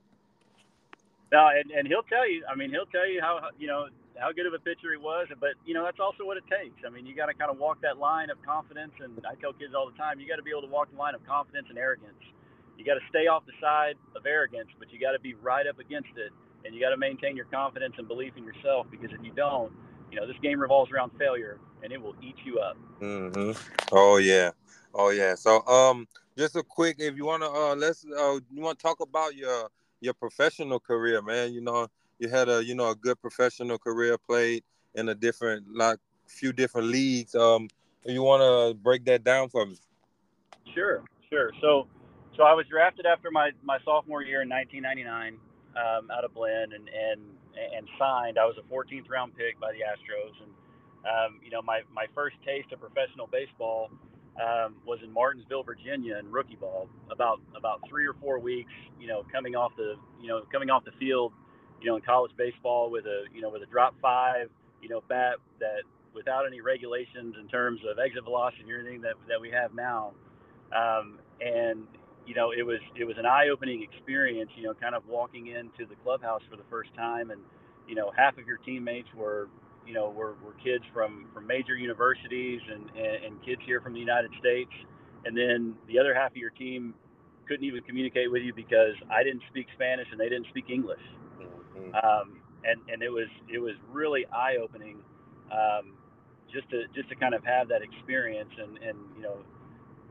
No, 1.32 1.50
and, 1.52 1.72
and 1.72 1.88
he'll 1.88 2.08
tell 2.08 2.30
you. 2.30 2.44
I 2.50 2.56
mean, 2.56 2.72
he'll 2.72 2.88
tell 2.88 3.08
you 3.08 3.20
how 3.22 3.50
you 3.60 3.68
know 3.68 3.88
how 4.18 4.32
good 4.32 4.46
of 4.46 4.54
a 4.54 4.60
pitcher 4.60 4.92
he 4.92 4.98
was, 4.98 5.28
but 5.40 5.60
you 5.66 5.74
know 5.74 5.84
that's 5.84 6.00
also 6.00 6.26
what 6.26 6.38
it 6.38 6.46
takes. 6.48 6.80
I 6.86 6.90
mean, 6.90 7.06
you 7.06 7.16
got 7.16 7.28
to 7.28 7.34
kind 7.34 7.52
of 7.52 7.58
walk 7.58 7.82
that 7.82 7.98
line 7.98 8.30
of 8.30 8.42
confidence, 8.44 8.94
and 9.04 9.14
I 9.28 9.36
tell 9.36 9.54
kids 9.54 9.74
all 9.76 9.90
the 9.90 9.98
time, 9.98 10.20
you 10.20 10.28
got 10.28 10.38
to 10.38 10.44
be 10.44 10.52
able 10.52 10.64
to 10.64 10.72
walk 10.72 10.92
the 10.92 10.98
line 10.98 11.16
of 11.16 11.26
confidence 11.28 11.68
and 11.70 11.78
arrogance. 11.78 12.24
You 12.78 12.86
got 12.86 12.96
to 12.96 13.06
stay 13.10 13.28
off 13.28 13.46
the 13.46 13.58
side 13.60 13.96
of 14.16 14.26
arrogance, 14.26 14.70
but 14.80 14.92
you 14.92 15.00
got 15.00 15.12
to 15.12 15.20
be 15.20 15.34
right 15.34 15.68
up 15.68 15.80
against 15.80 16.16
it, 16.16 16.32
and 16.64 16.74
you 16.74 16.80
got 16.80 16.92
to 16.92 16.98
maintain 16.98 17.36
your 17.36 17.46
confidence 17.46 17.96
and 17.98 18.08
belief 18.08 18.34
in 18.38 18.44
yourself. 18.44 18.88
Because 18.90 19.10
if 19.12 19.24
you 19.24 19.32
don't, 19.36 19.72
you 20.12 20.20
know 20.20 20.28
this 20.28 20.38
game 20.42 20.60
revolves 20.60 20.92
around 20.92 21.12
failure, 21.20 21.60
and 21.84 21.92
it 21.92 22.02
will 22.02 22.16
eat 22.22 22.36
you 22.46 22.60
up. 22.60 22.78
Mm-hmm. 23.02 23.52
Oh 23.92 24.18
yeah, 24.18 24.52
oh 24.94 25.10
yeah. 25.10 25.36
So 25.36 25.66
um, 25.68 26.08
just 26.38 26.56
a 26.56 26.64
quick, 26.64 26.98
if 27.00 27.18
you 27.18 27.26
wanna 27.26 27.52
uh, 27.52 27.76
let's 27.76 28.06
uh, 28.06 28.40
you 28.50 28.62
want 28.62 28.80
to 28.80 28.84
talk 28.84 29.02
about 29.02 29.36
your 29.36 29.70
your 30.01 30.13
professional 30.13 30.80
career, 30.80 31.22
man. 31.22 31.54
You 31.54 31.62
know, 31.62 31.88
you 32.20 32.30
had 32.30 32.50
a 32.50 32.63
you 32.63 32.75
know 32.75 32.92
a 32.92 32.96
good 32.96 33.20
professional 33.22 33.77
career, 33.77 34.18
played 34.18 34.63
in 34.96 35.10
a 35.10 35.16
different 35.16 35.66
like 35.75 36.00
few 36.27 36.54
different 36.54 36.88
leagues. 36.88 37.36
Um, 37.36 37.68
you 38.06 38.24
want 38.24 38.42
to 38.42 38.77
break 38.82 39.06
that 39.06 39.24
down 39.24 39.50
for 39.50 39.66
me? 39.66 39.77
Sure, 40.74 41.04
sure. 41.30 41.51
So, 41.62 41.88
so 42.36 42.44
I 42.44 42.54
was 42.54 42.66
drafted 42.70 43.06
after 43.06 43.32
my 43.32 43.51
my 43.63 43.77
sophomore 43.84 44.24
year 44.24 44.42
in 44.42 44.50
1999 44.50 45.38
um, 45.75 46.12
out 46.12 46.24
of 46.24 46.34
Blinn 46.34 46.74
and 46.74 46.89
and 46.89 47.22
and 47.58 47.88
signed. 47.98 48.38
I 48.38 48.46
was 48.46 48.56
a 48.58 48.66
14th 48.74 49.10
round 49.10 49.36
pick 49.36 49.60
by 49.60 49.72
the 49.72 49.82
Astros, 49.82 50.36
and 50.42 50.51
um, 51.06 51.39
you 51.44 51.50
know 51.50 51.62
my 51.62 51.82
my 51.92 52.06
first 52.13 52.36
taste 52.46 52.72
of 52.72 52.80
professional 52.80 53.27
baseball 53.27 53.89
um, 54.41 54.75
was 54.86 55.00
in 55.03 55.12
Martinsville, 55.12 55.63
Virginia, 55.63 56.17
in 56.17 56.32
rookie 56.32 56.56
ball. 56.56 56.89
About 57.12 57.39
about 57.56 57.82
three 57.89 58.06
or 58.06 58.13
four 58.22 58.39
weeks, 58.39 58.72
you 59.00 59.08
know, 59.08 59.24
coming 59.32 59.56
off 59.56 59.72
the 59.77 59.96
you 60.22 60.27
know 60.27 60.44
coming 60.51 60.70
off 60.70 60.84
the 60.86 60.91
field, 61.00 61.34
you 61.82 61.88
know, 61.88 61.96
in 61.96 62.01
college 62.01 62.32
baseball 62.38 62.89
with 62.91 63.06
a 63.06 63.25
you 63.34 63.41
know 63.41 63.50
with 63.50 63.63
a 63.63 63.65
drop 63.67 63.96
five, 64.01 64.50
you 64.82 64.89
know, 64.89 65.01
bat 65.08 65.36
that 65.60 65.84
without 66.13 66.46
any 66.48 66.62
regulations 66.62 67.36
in 67.39 67.48
terms 67.48 67.79
of 67.89 68.00
exit 68.00 68.24
velocity 68.24 68.72
or 68.72 68.79
anything 68.79 69.01
that 69.01 69.15
that 69.27 69.39
we 69.39 69.50
have 69.50 69.74
now. 69.74 70.13
Um, 70.75 71.20
and 71.41 71.88
you 72.25 72.36
know, 72.36 72.51
it 72.51 72.63
was 72.63 72.79
it 72.96 73.06
was 73.06 73.17
an 73.17 73.25
eye-opening 73.25 73.82
experience. 73.84 74.51
You 74.56 74.63
know, 74.63 74.74
kind 74.74 74.96
of 74.96 75.03
walking 75.08 75.48
into 75.48 75.88
the 75.88 75.96
clubhouse 76.03 76.41
for 76.50 76.58
the 76.58 76.67
first 76.70 76.94
time, 76.96 77.32
and 77.32 77.41
you 77.88 77.96
know, 77.96 78.12
half 78.15 78.38
of 78.38 78.46
your 78.46 78.58
teammates 78.58 79.08
were 79.15 79.48
you 79.88 79.94
know, 79.94 80.10
we 80.10 80.17
were, 80.17 80.36
were 80.44 80.53
kids 80.62 80.84
from, 80.94 81.27
from 81.34 81.48
major 81.48 81.75
universities 81.75 82.60
and, 82.70 82.89
and, 82.91 83.25
and 83.25 83.46
kids 83.46 83.62
here 83.65 83.79
from 83.79 83.94
the 83.94 84.00
United 84.00 84.32
States. 84.39 84.72
And 85.25 85.36
then 85.36 85.75
the 85.88 85.98
other 85.98 86.13
half 86.13 86.32
of 86.32 86.38
your 86.38 86.51
team 86.51 86.94
couldn't 87.48 87.65
even 87.65 87.82
communicate 87.84 88.29
with 88.29 88.44
you 88.44 88.53
because 88.53 88.94
I 89.10 89.24
didn't 89.24 89.44
speak 89.50 89.67
Spanish 89.74 90.08
and 90.12 90.20
they 90.20 90.29
didn't 90.29 90.48
speak 90.50 90.70
English. 90.70 91.01
Mm-hmm. 91.39 91.96
Um, 91.96 92.41
and, 92.65 92.82
and 92.91 93.01
it 93.01 93.10
was, 93.10 93.27
it 93.48 93.60
was 93.60 93.74
really 93.89 94.25
eye 94.34 94.58
opening, 94.62 94.98
um, 95.51 95.94
just 96.53 96.70
to, 96.72 96.84
just 96.94 97.08
to 97.10 97.15
kind 97.15 97.34
of 97.34 97.44
have 97.46 97.70
that 97.70 97.82
experience. 97.82 98.51
And, 98.58 98.77
and, 98.79 98.98
you 99.15 99.24
know, 99.24 99.38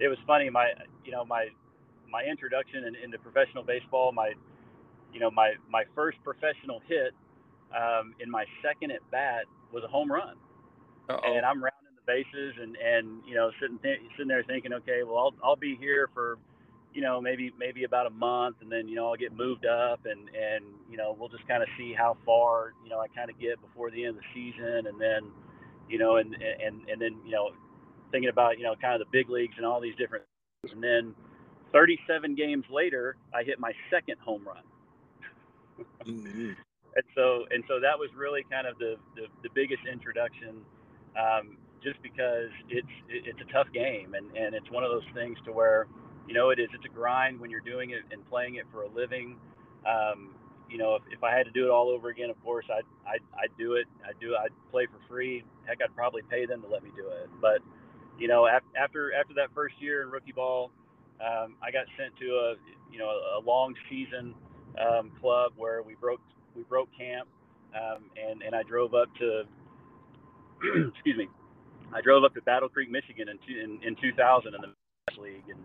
it 0.00 0.08
was 0.08 0.18
funny. 0.26 0.48
My, 0.48 0.72
you 1.04 1.12
know, 1.12 1.24
my, 1.24 1.48
my 2.10 2.24
introduction 2.24 2.84
in, 2.84 2.94
into 2.96 3.18
professional 3.18 3.62
baseball, 3.62 4.12
my, 4.12 4.32
you 5.12 5.20
know, 5.20 5.30
my, 5.30 5.54
my 5.68 5.84
first 5.94 6.16
professional 6.24 6.80
hit 6.88 7.12
um, 7.76 8.14
in 8.20 8.30
my 8.30 8.44
second 8.62 8.90
at 8.92 9.00
bat 9.10 9.44
was 9.72 9.84
a 9.84 9.88
home 9.88 10.10
run. 10.10 10.36
Uh-oh. 11.08 11.36
And 11.36 11.44
I'm 11.44 11.62
rounding 11.62 11.94
the 11.94 12.06
bases 12.06 12.54
and, 12.60 12.76
and 12.76 13.22
you 13.26 13.34
know 13.34 13.50
sitting 13.60 13.78
th- 13.78 14.00
sitting 14.12 14.28
there 14.28 14.42
thinking, 14.44 14.72
okay, 14.72 15.02
well 15.04 15.18
I'll 15.18 15.34
I'll 15.42 15.56
be 15.56 15.76
here 15.76 16.08
for 16.14 16.38
you 16.92 17.02
know 17.02 17.20
maybe 17.20 17.52
maybe 17.58 17.84
about 17.84 18.06
a 18.06 18.10
month, 18.10 18.56
and 18.60 18.70
then 18.70 18.88
you 18.88 18.96
know 18.96 19.08
I'll 19.08 19.16
get 19.16 19.36
moved 19.36 19.66
up, 19.66 20.00
and 20.06 20.28
and 20.30 20.64
you 20.90 20.96
know 20.96 21.16
we'll 21.18 21.28
just 21.28 21.46
kind 21.46 21.62
of 21.62 21.68
see 21.78 21.92
how 21.92 22.16
far 22.24 22.72
you 22.82 22.90
know 22.90 22.98
I 23.00 23.06
kind 23.08 23.30
of 23.30 23.38
get 23.38 23.60
before 23.60 23.90
the 23.90 24.04
end 24.04 24.16
of 24.16 24.22
the 24.22 24.28
season, 24.34 24.86
and 24.86 25.00
then 25.00 25.30
you 25.88 25.98
know 25.98 26.16
and 26.16 26.34
and 26.34 26.88
and 26.88 27.00
then 27.00 27.18
you 27.24 27.32
know 27.32 27.50
thinking 28.10 28.30
about 28.30 28.58
you 28.58 28.64
know 28.64 28.74
kind 28.80 29.00
of 29.00 29.06
the 29.06 29.10
big 29.12 29.30
leagues 29.30 29.54
and 29.58 29.66
all 29.66 29.80
these 29.80 29.96
different 29.96 30.24
things, 30.62 30.74
and 30.74 30.82
then 30.82 31.14
37 31.72 32.34
games 32.34 32.64
later, 32.70 33.16
I 33.34 33.42
hit 33.42 33.60
my 33.60 33.72
second 33.90 34.18
home 34.18 34.46
run. 34.46 34.64
mm-hmm 36.06 36.52
and 36.96 37.04
so 37.14 37.44
and 37.50 37.62
so 37.68 37.78
that 37.80 37.98
was 37.98 38.10
really 38.16 38.44
kind 38.50 38.66
of 38.66 38.78
the 38.78 38.96
the, 39.14 39.26
the 39.42 39.50
biggest 39.54 39.82
introduction 39.90 40.64
um, 41.16 41.56
just 41.82 42.00
because 42.02 42.50
it's 42.68 42.94
it's 43.08 43.38
a 43.40 43.52
tough 43.52 43.68
game. 43.72 44.14
And 44.14 44.34
and 44.36 44.54
it's 44.54 44.70
one 44.70 44.84
of 44.84 44.90
those 44.90 45.06
things 45.14 45.38
to 45.44 45.52
where 45.52 45.86
you 46.26 46.34
know 46.34 46.50
it 46.50 46.58
is 46.58 46.68
it's 46.74 46.84
a 46.84 46.94
grind 46.94 47.38
when 47.38 47.50
you're 47.50 47.60
doing 47.60 47.90
it 47.90 48.02
and 48.10 48.26
playing 48.28 48.56
it 48.56 48.64
for 48.72 48.82
a 48.82 48.88
living. 48.88 49.36
Um, 49.86 50.34
you 50.68 50.78
know 50.78 50.96
if, 50.96 51.02
if 51.12 51.22
i 51.22 51.30
had 51.30 51.44
to 51.46 51.52
do 51.52 51.64
it 51.66 51.70
all 51.70 51.88
over 51.88 52.08
again 52.08 52.28
of 52.28 52.42
course 52.42 52.66
i'd 52.74 52.82
i'd, 53.06 53.22
I'd 53.38 53.56
do 53.56 53.74
it. 53.74 53.86
I'd 54.04 54.18
do 54.18 54.34
i'd 54.34 54.50
play 54.72 54.86
for 54.86 54.98
free. 55.06 55.44
Heck 55.64 55.78
i'd 55.80 55.94
probably 55.94 56.22
pay 56.28 56.44
them 56.44 56.60
to 56.62 56.68
let 56.68 56.82
me 56.82 56.90
do 56.96 57.06
it. 57.06 57.30
But 57.40 57.60
you 58.18 58.28
know 58.28 58.46
after 58.48 59.12
after 59.14 59.34
that 59.34 59.54
first 59.54 59.74
year 59.78 60.02
in 60.02 60.10
rookie 60.10 60.32
ball 60.32 60.70
um, 61.20 61.54
i 61.62 61.70
got 61.70 61.86
sent 61.98 62.16
to 62.18 62.26
a 62.26 62.54
you 62.90 62.98
know 62.98 63.08
a, 63.08 63.40
long 63.44 63.74
season 63.88 64.34
um, 64.80 65.10
club 65.20 65.52
where 65.56 65.82
we 65.82 65.94
broke 65.94 66.20
we 66.56 66.64
broke 66.64 66.88
camp, 66.96 67.28
um, 67.74 68.10
and 68.16 68.42
and 68.42 68.54
I 68.54 68.62
drove 68.62 68.94
up 68.94 69.08
to 69.18 69.42
excuse 70.88 71.16
me, 71.16 71.28
I 71.92 72.00
drove 72.00 72.24
up 72.24 72.34
to 72.34 72.42
Battle 72.42 72.68
Creek, 72.68 72.90
Michigan 72.90 73.28
in 73.28 73.38
in, 73.48 73.80
in 73.82 73.96
2000 74.00 74.54
in 74.54 74.60
the 74.60 75.20
league, 75.20 75.44
and 75.48 75.60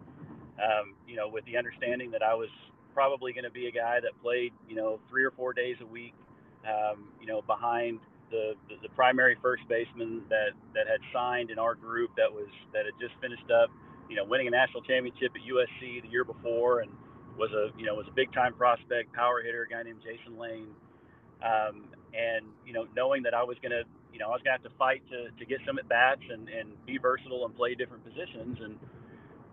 um, 0.59 0.95
you 1.07 1.15
know 1.15 1.29
with 1.29 1.45
the 1.45 1.57
understanding 1.57 2.11
that 2.11 2.21
I 2.23 2.33
was 2.33 2.49
probably 2.93 3.31
going 3.31 3.45
to 3.45 3.51
be 3.51 3.67
a 3.67 3.71
guy 3.71 3.99
that 4.01 4.11
played 4.21 4.51
you 4.67 4.75
know 4.75 4.99
three 5.09 5.23
or 5.23 5.31
four 5.31 5.53
days 5.53 5.77
a 5.81 5.85
week, 5.85 6.13
um, 6.67 7.09
you 7.19 7.27
know 7.27 7.41
behind 7.41 7.99
the, 8.29 8.53
the, 8.69 8.75
the 8.83 8.89
primary 8.95 9.37
first 9.41 9.63
baseman 9.67 10.23
that 10.29 10.51
that 10.73 10.87
had 10.87 10.99
signed 11.13 11.51
in 11.51 11.59
our 11.59 11.75
group 11.75 12.11
that 12.17 12.31
was 12.31 12.47
that 12.73 12.85
had 12.85 12.95
just 12.99 13.13
finished 13.21 13.51
up 13.51 13.69
you 14.09 14.15
know 14.15 14.23
winning 14.23 14.47
a 14.47 14.51
national 14.51 14.81
championship 14.83 15.31
at 15.35 15.41
USC 15.43 16.01
the 16.01 16.07
year 16.07 16.23
before 16.23 16.79
and 16.79 16.91
was 17.37 17.51
a 17.51 17.71
you 17.79 17.85
know 17.85 17.95
was 17.95 18.07
a 18.07 18.15
big 18.15 18.31
time 18.33 18.53
prospect, 18.53 19.13
power 19.13 19.41
hitter, 19.41 19.63
a 19.63 19.69
guy 19.69 19.83
named 19.83 20.01
Jason 20.03 20.37
Lane, 20.37 20.67
um, 21.43 21.85
and 22.13 22.45
you 22.65 22.73
know 22.73 22.85
knowing 22.95 23.23
that 23.23 23.33
I 23.33 23.43
was 23.43 23.57
gonna 23.61 23.83
you 24.13 24.19
know 24.19 24.27
I 24.27 24.31
was 24.31 24.41
gonna 24.43 24.57
have 24.57 24.63
to 24.63 24.77
fight 24.77 25.01
to, 25.09 25.31
to 25.31 25.45
get 25.45 25.59
some 25.65 25.79
at 25.79 25.87
bats 25.87 26.21
and, 26.29 26.47
and 26.49 26.73
be 26.85 26.97
versatile 26.97 27.45
and 27.45 27.55
play 27.55 27.75
different 27.75 28.03
positions. 28.03 28.57
And 28.61 28.77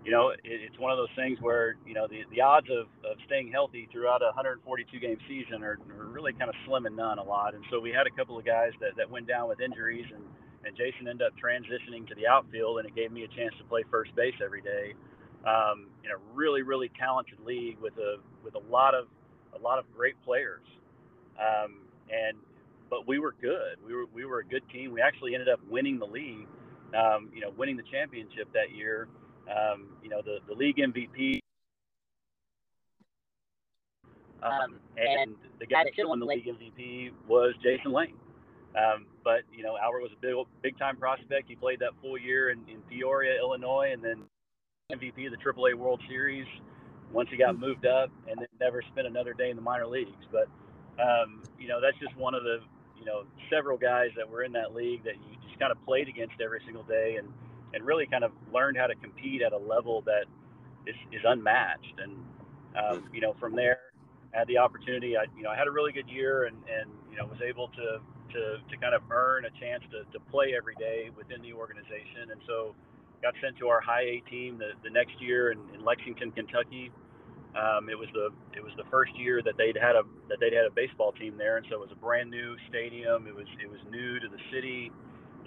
you 0.05 0.11
know 0.11 0.31
it, 0.31 0.41
it's 0.45 0.79
one 0.79 0.93
of 0.93 0.99
those 0.99 1.13
things 1.17 1.39
where 1.41 1.77
you 1.87 1.95
know 1.95 2.07
the, 2.07 2.23
the 2.35 2.41
odds 2.41 2.69
of, 2.71 2.87
of 3.09 3.17
staying 3.27 3.51
healthy 3.53 3.89
throughout 3.93 4.23
a 4.23 4.31
142 4.35 4.99
game 4.99 5.19
season 5.29 5.63
are, 5.63 5.79
are 5.99 6.07
really 6.07 6.33
kind 6.33 6.49
of 6.49 6.57
slim 6.67 6.87
and 6.87 6.97
none 6.97 7.19
a 7.19 7.25
lot. 7.25 7.55
And 7.55 7.65
so 7.71 7.81
we 7.81 7.91
had 7.91 8.07
a 8.07 8.11
couple 8.11 8.39
of 8.39 8.45
guys 8.45 8.73
that, 8.81 8.97
that 8.97 9.11
went 9.11 9.27
down 9.27 9.49
with 9.49 9.61
injuries 9.61 10.07
and 10.15 10.25
and 10.67 10.77
Jason 10.77 11.07
ended 11.09 11.27
up 11.27 11.33
transitioning 11.39 12.07
to 12.09 12.15
the 12.17 12.27
outfield 12.27 12.79
and 12.79 12.87
it 12.89 12.95
gave 12.95 13.13
me 13.13 13.23
a 13.23 13.29
chance 13.29 13.55
to 13.59 13.65
play 13.65 13.85
first 13.91 14.15
base 14.17 14.35
every 14.45 14.61
day. 14.61 14.95
Um, 15.47 15.87
in 16.03 16.11
a 16.11 16.19
really 16.35 16.63
really 16.63 16.91
talented 16.99 17.39
league 17.47 17.79
with 17.81 17.97
a 17.99 18.17
with 18.43 18.57
a 18.57 18.65
lot 18.71 18.95
of 18.95 19.07
a 19.55 19.63
lot 19.63 19.79
of 19.79 19.85
great 19.95 20.17
players. 20.25 20.63
Um, 21.39 21.83
and 22.11 22.37
but 22.91 23.07
we 23.07 23.19
were 23.19 23.35
good. 23.41 23.77
We 23.87 23.95
were 23.95 24.07
we 24.13 24.25
were 24.25 24.41
a 24.41 24.45
good 24.45 24.63
team. 24.73 24.93
We 24.93 25.01
actually 25.01 25.35
ended 25.35 25.49
up 25.49 25.61
winning 25.69 25.99
the 25.99 26.07
league. 26.07 26.47
Um, 26.95 27.31
you 27.35 27.41
know, 27.41 27.53
winning 27.57 27.77
the 27.77 27.85
championship 27.93 28.49
that 28.55 28.75
year. 28.75 29.09
Um, 29.49 29.89
you 30.03 30.09
know, 30.09 30.23
the 30.23 30.39
the 30.49 30.55
league 30.55 30.77
MVP. 30.77 31.41
Um, 34.43 34.79
and 34.97 35.35
the 35.59 35.67
guy 35.67 35.83
that 35.83 35.95
should 35.95 36.03
have 36.03 36.09
won 36.09 36.21
the 36.21 36.27
league 36.27 36.47
MVP 36.47 37.11
was 37.27 37.55
Jason 37.63 37.93
Lane. 37.93 38.15
Um, 38.77 39.07
but 39.25 39.41
you 39.53 39.63
know, 39.63 39.77
Albert 39.83 40.01
was 40.01 40.11
a 40.13 40.21
big 40.21 40.35
big 40.63 40.79
time 40.79 40.97
prospect. 40.97 41.49
He 41.49 41.57
played 41.57 41.81
that 41.81 41.93
full 42.01 42.19
year 42.19 42.51
in, 42.51 42.61
in 42.69 42.81
Peoria, 42.89 43.39
Illinois, 43.39 43.91
and 43.93 44.03
then 44.03 44.23
MVP 44.93 45.27
of 45.27 45.33
the 45.33 45.39
AAA 45.45 45.75
World 45.75 46.01
Series 46.09 46.47
once 47.13 47.29
he 47.31 47.37
got 47.37 47.55
hmm. 47.55 47.61
moved 47.61 47.87
up, 47.87 48.11
and 48.29 48.39
then 48.39 48.49
never 48.61 48.83
spent 48.93 49.07
another 49.07 49.35
day 49.35 49.51
in 49.51 49.57
the 49.57 49.63
minor 49.63 49.87
leagues. 49.87 50.25
But 50.31 50.49
um, 51.01 51.43
you 51.59 51.69
know, 51.69 51.81
that's 51.81 51.99
just 51.99 52.17
one 52.17 52.35
of 52.35 52.43
the 52.43 52.59
you 52.99 53.05
know 53.05 53.25
several 53.51 53.79
guys 53.79 54.11
that 54.17 54.29
were 54.29 54.43
in 54.43 54.53
that 54.53 54.75
league 54.75 55.05
that 55.05 55.15
you 55.15 55.37
just 55.47 55.59
kind 55.59 55.73
of 55.73 55.79
played 55.85 56.09
against 56.09 56.35
every 56.41 56.61
single 56.65 56.85
day, 56.85 57.17
and 57.19 57.29
and 57.75 57.85
really 57.85 58.07
kind 58.07 58.25
of 58.25 58.33
learned 58.53 58.77
how 58.77 58.87
to 58.87 58.95
compete 58.97 59.43
at 59.43 59.53
a 59.53 59.59
level 59.59 60.03
that 60.03 60.25
is, 60.87 60.97
is 61.13 61.21
unmatched. 61.25 61.95
And 62.03 62.13
um, 62.77 63.09
you 63.13 63.21
know, 63.21 63.35
from 63.39 63.55
there, 63.55 63.79
I 64.35 64.39
had 64.39 64.49
the 64.49 64.59
opportunity. 64.59 65.17
I 65.17 65.25
you 65.37 65.43
know 65.43 65.51
I 65.51 65.57
had 65.57 65.67
a 65.67 65.71
really 65.73 65.93
good 65.93 66.09
year, 66.09 66.45
and 66.45 66.57
and 66.69 66.91
you 67.11 67.17
know 67.17 67.27
was 67.27 67.41
able 67.47 67.69
to 67.69 68.01
to 68.35 68.41
to 68.59 68.77
kind 68.81 68.95
of 68.95 69.03
earn 69.11 69.45
a 69.45 69.53
chance 69.61 69.83
to 69.93 70.05
to 70.13 70.25
play 70.31 70.55
every 70.57 70.75
day 70.77 71.11
within 71.17 71.43
the 71.43 71.53
organization, 71.53 72.31
and 72.31 72.41
so 72.47 72.75
got 73.23 73.35
sent 73.43 73.57
to 73.59 73.69
our 73.69 73.81
high 73.81 74.03
A 74.03 74.31
team 74.31 74.59
the, 74.59 74.79
the 74.85 74.91
next 74.91 75.21
year 75.21 75.51
in, 75.51 75.59
in 75.75 75.85
Lexington, 75.85 76.31
Kentucky. 76.33 76.91
Um, 77.59 77.89
it 77.91 77.99
was 77.99 78.09
the 78.15 78.31
it 78.55 78.63
was 78.63 78.73
the 78.77 78.87
first 78.91 79.11
year 79.19 79.43
that 79.43 79.57
they'd 79.59 79.77
had 79.77 79.97
a 79.97 80.03
that 80.29 80.39
they'd 80.39 80.55
had 80.55 80.67
a 80.67 80.71
baseball 80.71 81.11
team 81.13 81.37
there, 81.37 81.57
and 81.57 81.67
so 81.69 81.75
it 81.75 81.81
was 81.81 81.91
a 81.91 81.99
brand 81.99 82.31
new 82.31 82.55
stadium. 82.69 83.27
It 83.27 83.35
was 83.35 83.47
it 83.63 83.69
was 83.69 83.81
new 83.91 84.21
to 84.21 84.29
the 84.29 84.39
city, 84.53 84.93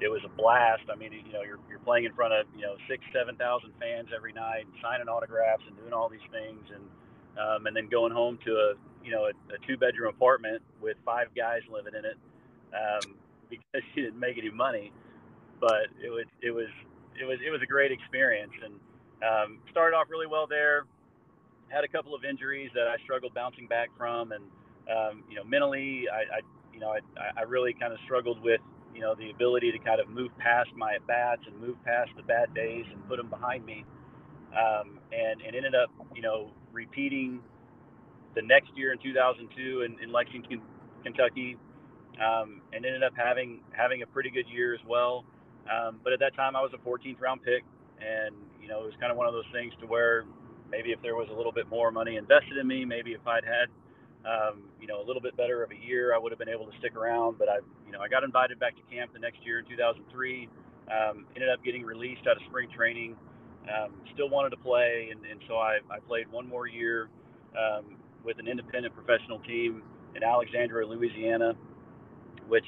it 0.01 0.09
was 0.09 0.21
a 0.25 0.33
blast. 0.33 0.89
I 0.91 0.97
mean, 0.97 1.13
you 1.13 1.31
know, 1.31 1.45
you're, 1.45 1.61
you're 1.69 1.79
playing 1.85 2.05
in 2.05 2.13
front 2.13 2.33
of 2.33 2.49
you 2.57 2.65
know 2.65 2.75
six, 2.89 3.05
seven 3.13 3.37
thousand 3.37 3.71
fans 3.79 4.09
every 4.13 4.33
night, 4.33 4.65
and 4.65 4.73
signing 4.81 5.07
autographs 5.07 5.63
and 5.69 5.77
doing 5.77 5.93
all 5.93 6.09
these 6.09 6.25
things, 6.33 6.65
and 6.73 6.83
um, 7.37 7.67
and 7.69 7.77
then 7.77 7.87
going 7.87 8.11
home 8.11 8.37
to 8.43 8.51
a 8.51 8.67
you 9.05 9.11
know 9.13 9.29
a, 9.29 9.33
a 9.53 9.57
two 9.69 9.77
bedroom 9.77 10.09
apartment 10.09 10.61
with 10.81 10.97
five 11.05 11.29
guys 11.37 11.61
living 11.69 11.93
in 11.93 12.03
it 12.03 12.17
um, 12.73 13.13
because 13.49 13.85
you 13.93 14.09
didn't 14.09 14.19
make 14.19 14.37
any 14.41 14.49
money. 14.49 14.91
But 15.61 15.93
it 16.01 16.09
was 16.09 16.25
it 16.41 16.51
was 16.51 16.69
it 17.13 17.25
was 17.25 17.37
it 17.45 17.51
was 17.53 17.61
a 17.61 17.69
great 17.69 17.93
experience, 17.93 18.53
and 18.65 18.73
um, 19.21 19.59
started 19.69 19.95
off 19.95 20.09
really 20.09 20.27
well 20.27 20.49
there. 20.49 20.89
Had 21.71 21.83
a 21.83 21.87
couple 21.87 22.13
of 22.13 22.25
injuries 22.25 22.69
that 22.75 22.87
I 22.87 23.01
struggled 23.03 23.33
bouncing 23.33 23.67
back 23.67 23.89
from, 23.97 24.33
and 24.33 24.43
um, 24.91 25.23
you 25.29 25.35
know 25.35 25.43
mentally 25.43 26.05
I, 26.11 26.37
I 26.37 26.39
you 26.73 26.79
know 26.79 26.89
I, 26.89 26.99
I 27.39 27.43
really 27.43 27.73
kind 27.73 27.93
of 27.93 27.99
struggled 28.05 28.41
with 28.43 28.61
you 28.93 29.01
know, 29.01 29.15
the 29.15 29.29
ability 29.29 29.71
to 29.71 29.79
kind 29.79 29.99
of 29.99 30.09
move 30.09 30.31
past 30.37 30.69
my 30.75 30.95
at 30.95 31.07
bats 31.07 31.41
and 31.47 31.59
move 31.59 31.81
past 31.83 32.09
the 32.17 32.23
bad 32.23 32.53
days 32.53 32.85
and 32.91 33.07
put 33.07 33.17
them 33.17 33.29
behind 33.29 33.65
me. 33.65 33.85
Um, 34.51 34.99
and, 35.11 35.41
and 35.41 35.55
ended 35.55 35.75
up, 35.75 35.89
you 36.13 36.21
know, 36.21 36.51
repeating 36.73 37.39
the 38.35 38.41
next 38.41 38.69
year 38.75 38.91
in 38.91 38.99
2002 38.99 39.81
in, 39.81 39.97
in 40.03 40.11
Lexington, 40.11 40.61
Kentucky, 41.03 41.57
um, 42.19 42.61
and 42.73 42.85
ended 42.85 43.03
up 43.03 43.13
having 43.15 43.61
having 43.71 44.01
a 44.01 44.07
pretty 44.07 44.29
good 44.29 44.45
year 44.51 44.73
as 44.73 44.81
well. 44.85 45.23
Um, 45.71 45.99
but 46.03 46.11
at 46.11 46.19
that 46.19 46.35
time, 46.35 46.55
I 46.55 46.61
was 46.61 46.71
a 46.73 46.87
14th 46.87 47.21
round 47.21 47.43
pick, 47.43 47.63
and 48.01 48.35
you 48.61 48.67
know, 48.67 48.83
it 48.83 48.85
was 48.85 48.93
kind 48.99 49.11
of 49.11 49.17
one 49.17 49.27
of 49.27 49.33
those 49.33 49.47
things 49.53 49.71
to 49.79 49.87
where 49.87 50.25
maybe 50.71 50.91
if 50.91 51.01
there 51.01 51.15
was 51.15 51.27
a 51.29 51.33
little 51.33 51.51
bit 51.51 51.69
more 51.69 51.91
money 51.91 52.15
invested 52.15 52.57
in 52.57 52.67
me, 52.67 52.85
maybe 52.85 53.11
if 53.11 53.27
I'd 53.27 53.43
had 53.43 53.67
um, 54.25 54.63
you 54.79 54.87
know, 54.87 55.01
a 55.01 55.05
little 55.05 55.21
bit 55.21 55.35
better 55.35 55.63
of 55.63 55.71
a 55.71 55.85
year, 55.85 56.13
I 56.13 56.17
would 56.17 56.31
have 56.31 56.39
been 56.39 56.49
able 56.49 56.65
to 56.65 56.77
stick 56.79 56.95
around. 56.95 57.37
But 57.37 57.49
I, 57.49 57.55
you 57.85 57.91
know, 57.91 57.99
I 57.99 58.07
got 58.07 58.23
invited 58.23 58.59
back 58.59 58.75
to 58.75 58.81
camp 58.93 59.13
the 59.13 59.19
next 59.19 59.39
year 59.45 59.59
in 59.59 59.65
2003. 59.65 60.49
Um, 60.91 61.25
ended 61.35 61.49
up 61.49 61.63
getting 61.63 61.83
released 61.83 62.21
out 62.29 62.37
of 62.37 62.43
spring 62.47 62.67
training. 62.75 63.15
Um, 63.65 63.93
still 64.13 64.29
wanted 64.29 64.49
to 64.51 64.57
play, 64.57 65.09
and, 65.11 65.23
and 65.25 65.39
so 65.47 65.55
I, 65.55 65.77
I 65.89 65.99
played 66.07 66.29
one 66.31 66.47
more 66.47 66.67
year 66.67 67.09
um, 67.53 67.97
with 68.25 68.39
an 68.39 68.47
independent 68.47 68.93
professional 68.95 69.39
team 69.39 69.83
in 70.15 70.23
Alexandria, 70.23 70.87
Louisiana, 70.87 71.53
which, 72.47 72.65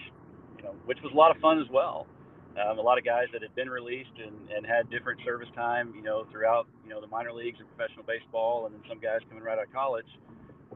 you 0.57 0.63
know, 0.63 0.75
which 0.85 0.99
was 1.03 1.11
a 1.11 1.15
lot 1.17 1.35
of 1.35 1.41
fun 1.41 1.59
as 1.59 1.65
well. 1.71 2.05
Um, 2.53 2.77
a 2.77 2.81
lot 2.81 2.99
of 2.99 3.03
guys 3.03 3.25
that 3.33 3.41
had 3.41 3.55
been 3.55 3.69
released 3.69 4.13
and, 4.21 4.49
and 4.53 4.65
had 4.65 4.89
different 4.89 5.19
service 5.25 5.49
time, 5.55 5.93
you 5.95 6.03
know, 6.03 6.25
throughout, 6.31 6.67
you 6.83 6.89
know, 6.89 7.01
the 7.01 7.07
minor 7.07 7.33
leagues 7.33 7.57
and 7.59 7.67
professional 7.75 8.05
baseball, 8.05 8.65
and 8.67 8.75
then 8.75 8.81
some 8.87 8.99
guys 8.99 9.21
coming 9.27 9.43
right 9.43 9.57
out 9.57 9.65
of 9.65 9.73
college 9.73 10.05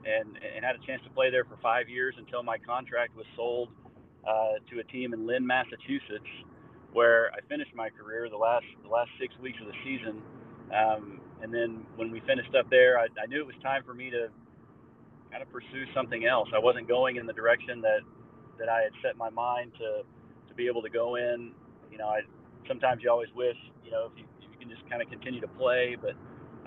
and, 0.06 0.38
and 0.42 0.66
had 0.66 0.76
a 0.76 0.84
chance 0.86 1.02
to 1.04 1.10
play 1.12 1.30
there 1.30 1.46
for 1.46 1.58
five 1.62 1.90
years 1.90 2.16
until 2.18 2.42
my 2.44 2.58
contract 2.58 3.16
was 3.16 3.26
sold 3.36 3.70
uh, 4.28 4.58
to 4.70 4.80
a 4.80 4.84
team 4.86 5.14
in 5.14 5.26
Lynn, 5.28 5.46
Massachusetts, 5.46 6.30
where 6.94 7.32
I 7.34 7.40
finished 7.48 7.72
my 7.76 7.90
career 7.90 8.28
the 8.30 8.38
last 8.38 8.66
the 8.84 8.90
last 8.90 9.10
six 9.20 9.34
weeks 9.42 9.58
of 9.62 9.68
the 9.68 9.78
season. 9.86 10.22
Um, 10.74 11.22
and 11.42 11.54
then 11.54 11.86
when 11.96 12.12
we 12.12 12.22
finished 12.22 12.54
up 12.58 12.70
there, 12.70 12.98
I, 12.98 13.06
I 13.22 13.28
knew 13.28 13.40
it 13.40 13.46
was 13.46 13.56
time 13.62 13.84
for 13.86 13.94
me 13.94 14.10
to 14.10 14.30
kind 15.32 15.44
of 15.44 15.50
pursue 15.52 15.86
something 15.94 16.26
else. 16.26 16.50
I 16.56 16.60
wasn't 16.60 16.88
going 16.88 17.18
in 17.18 17.26
the 17.26 17.34
direction 17.34 17.82
that 17.82 18.02
that 18.60 18.70
I 18.70 18.82
had 18.82 18.92
set 19.04 19.18
my 19.18 19.30
mind 19.30 19.72
to 19.78 20.02
to 20.50 20.54
be 20.56 20.68
able 20.68 20.82
to 20.82 20.90
go 20.90 21.16
in. 21.16 21.52
You 21.98 22.06
know, 22.06 22.14
I 22.14 22.22
sometimes 22.68 23.02
you 23.02 23.10
always 23.10 23.34
wish 23.34 23.58
you 23.82 23.90
know 23.90 24.12
if 24.14 24.20
you, 24.22 24.26
if 24.38 24.54
you 24.54 24.58
can 24.62 24.70
just 24.70 24.86
kind 24.86 25.02
of 25.02 25.10
continue 25.10 25.42
to 25.42 25.50
play, 25.58 25.98
but 25.98 26.14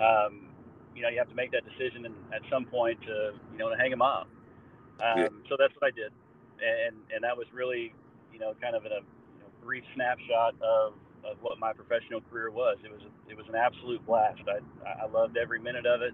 um, 0.02 0.50
you 0.96 1.02
know, 1.02 1.08
you 1.08 1.18
have 1.18 1.28
to 1.28 1.34
make 1.34 1.52
that 1.52 1.62
decision 1.64 2.06
and 2.06 2.14
at 2.34 2.42
some 2.50 2.64
point 2.64 3.00
to, 3.02 3.32
you 3.52 3.58
know, 3.58 3.70
to 3.70 3.76
hang 3.76 3.90
them 3.90 4.02
up. 4.02 4.26
Um, 5.00 5.18
yeah. 5.18 5.28
So 5.48 5.56
that's 5.58 5.72
what 5.78 5.86
I 5.86 5.94
did, 5.94 6.12
and 6.60 6.96
and 7.14 7.24
that 7.24 7.36
was 7.36 7.46
really, 7.54 7.94
you 8.32 8.38
know, 8.38 8.52
kind 8.60 8.74
of 8.74 8.84
in 8.84 8.92
a 8.92 9.00
you 9.00 9.40
know, 9.40 9.48
brief 9.62 9.84
snapshot 9.94 10.54
of, 10.60 10.92
of 11.24 11.40
what 11.40 11.58
my 11.58 11.72
professional 11.72 12.20
career 12.20 12.50
was. 12.50 12.76
It 12.84 12.90
was 12.90 13.00
it 13.28 13.36
was 13.36 13.46
an 13.48 13.54
absolute 13.54 14.04
blast. 14.04 14.42
I 14.44 15.04
I 15.04 15.06
loved 15.06 15.38
every 15.38 15.58
minute 15.58 15.86
of 15.86 16.02
it, 16.02 16.12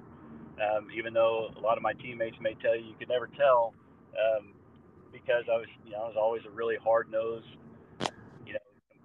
um, 0.62 0.88
even 0.95 1.14
though 1.14 1.51
a 1.57 1.61
lot 1.61 1.77
of 1.77 1.83
my 1.83 1.95
teammates 1.95 2.37
may 2.40 2.55
tell 2.62 2.77
you 2.77 2.85
you 2.85 2.95
could 2.99 3.09
never 3.09 3.27
tell, 3.35 3.75
um, 4.14 4.55
because 5.11 5.43
I 5.51 5.57
was 5.57 5.67
you 5.85 5.93
know 5.93 6.05
I 6.05 6.07
was 6.07 6.17
always 6.17 6.43
a 6.47 6.51
really 6.55 6.77
hard 6.77 7.11
nosed, 7.11 7.59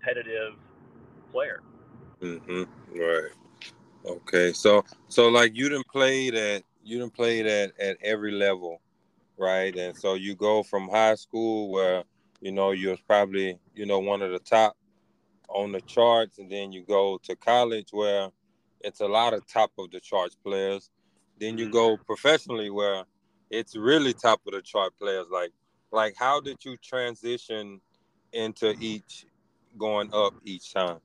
competitive 0.02 0.54
player. 1.32 1.62
Mm-hmm. 2.22 2.64
Right. 3.00 3.32
Okay, 4.06 4.52
so 4.54 4.84
so 5.08 5.30
like 5.30 5.56
you 5.56 5.70
didn't 5.70 5.88
play 5.88 6.30
that 6.32 6.64
you 6.84 7.00
didn't 7.00 7.14
play 7.14 7.42
that 7.42 7.74
at 7.80 7.98
every 8.02 8.32
level, 8.32 8.82
right? 9.38 9.76
And 9.76 9.96
so 9.96 10.16
you 10.16 10.36
go 10.36 10.64
from 10.64 10.90
high 10.90 11.16
school 11.16 11.72
where 11.72 12.04
you 12.42 12.52
know 12.52 12.72
you're 12.72 12.98
probably 13.08 13.60
you 13.76 13.86
know 13.86 14.00
one 14.00 14.22
of 14.22 14.32
the 14.32 14.40
top 14.40 14.76
on 15.50 15.72
the 15.72 15.82
charts, 15.82 16.40
and 16.40 16.52
then 16.52 16.72
you 16.72 16.84
go 16.84 17.20
to 17.24 17.36
college 17.36 17.90
where 17.92 18.30
it's 18.82 19.02
a 19.02 19.08
lot 19.08 19.34
of 19.34 19.46
top 19.46 19.72
of 19.78 19.92
the 19.92 20.00
charts 20.00 20.36
players. 20.44 20.90
Then 21.40 21.58
you 21.58 21.66
mm-hmm. 21.66 21.74
go 21.74 21.98
professionally 21.98 22.70
where 22.70 23.04
it's 23.50 23.76
really 23.76 24.14
top 24.14 24.42
of 24.48 24.54
the 24.54 24.62
chart 24.62 24.94
players. 24.98 25.28
Like 25.32 25.52
like 25.92 26.16
how 26.18 26.40
did 26.40 26.64
you 26.66 26.78
transition 26.78 27.82
into 28.34 28.76
each 28.80 29.26
going 29.78 30.10
up 30.14 30.34
each 30.46 30.74
time? 30.74 30.98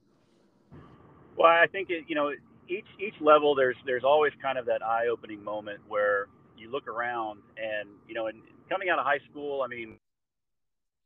Well, 1.36 1.48
I 1.48 1.66
think 1.70 1.90
it, 1.90 2.04
you 2.08 2.14
know 2.14 2.32
each 2.68 2.86
each 2.98 3.14
level 3.20 3.54
there's 3.54 3.76
there's 3.84 4.04
always 4.04 4.32
kind 4.42 4.58
of 4.58 4.66
that 4.66 4.82
eye 4.82 5.06
opening 5.10 5.42
moment 5.42 5.80
where 5.88 6.26
you 6.56 6.70
look 6.70 6.88
around 6.88 7.40
and 7.56 7.88
you 8.08 8.14
know 8.14 8.26
and 8.26 8.40
coming 8.68 8.88
out 8.88 8.98
of 8.98 9.04
high 9.04 9.20
school 9.30 9.62
i 9.62 9.68
mean 9.68 9.96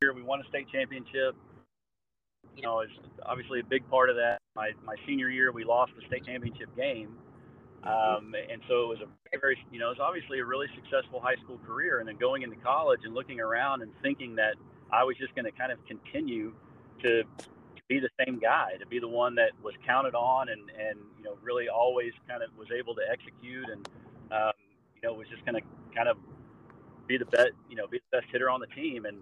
here 0.01 0.15
we 0.15 0.23
won 0.23 0.41
a 0.41 0.49
state 0.49 0.67
championship. 0.73 1.37
You 2.57 2.63
know 2.63 2.81
is 2.81 2.89
obviously 3.27 3.61
a 3.61 3.65
big 3.65 3.87
part 3.91 4.09
of 4.09 4.17
that. 4.17 4.39
My 4.57 4.71
my 4.83 4.95
senior 5.07 5.29
year 5.29 5.53
we 5.53 5.63
lost 5.63 5.93
the 5.95 6.07
state 6.07 6.25
championship 6.25 6.75
game. 6.75 7.17
Um, 7.85 8.35
and 8.35 8.61
so 8.69 8.85
it 8.85 8.89
was 8.89 8.99
a 9.05 9.09
very, 9.29 9.41
very 9.41 9.59
you 9.71 9.79
know 9.79 9.89
it 9.93 10.01
was 10.01 10.01
obviously 10.01 10.39
a 10.39 10.45
really 10.45 10.69
successful 10.75 11.21
high 11.21 11.37
school 11.45 11.59
career. 11.67 11.99
And 11.99 12.09
then 12.09 12.17
going 12.17 12.41
into 12.41 12.57
college 12.57 13.01
and 13.05 13.13
looking 13.13 13.41
around 13.41 13.83
and 13.83 13.93
thinking 14.01 14.37
that 14.37 14.55
i 14.91 15.05
was 15.05 15.17
just 15.19 15.35
going 15.35 15.45
to 15.45 15.53
kind 15.53 15.71
of 15.71 15.79
continue 15.87 16.53
to 17.03 17.25
be 17.89 17.99
the 17.99 18.09
same 18.25 18.39
guy, 18.39 18.77
to 18.79 18.87
be 18.87 19.01
the 19.01 19.09
one 19.09 19.35
that 19.35 19.51
was 19.65 19.75
counted 19.85 20.15
on 20.15 20.49
and, 20.49 20.71
and 20.79 20.97
you 21.19 21.25
know, 21.25 21.37
really 21.43 21.69
always 21.69 22.13
kind 22.29 22.41
of 22.41 22.51
was 22.57 22.69
able 22.71 22.95
to 22.95 23.03
execute 23.11 23.69
and, 23.69 23.89
um, 24.31 24.53
you 24.95 25.03
know, 25.03 25.13
was 25.13 25.27
just 25.29 25.45
going 25.45 25.57
to 25.57 25.63
kind 25.93 26.09
of 26.09 26.17
be 27.09 27.19
the 27.19 27.25
best, 27.25 27.51
you 27.69 27.75
know, 27.75 27.89
be 27.89 27.99
the 27.99 28.19
best 28.19 28.31
hitter 28.31 28.49
on 28.49 28.61
the 28.61 28.69
team. 28.69 29.07
And 29.07 29.19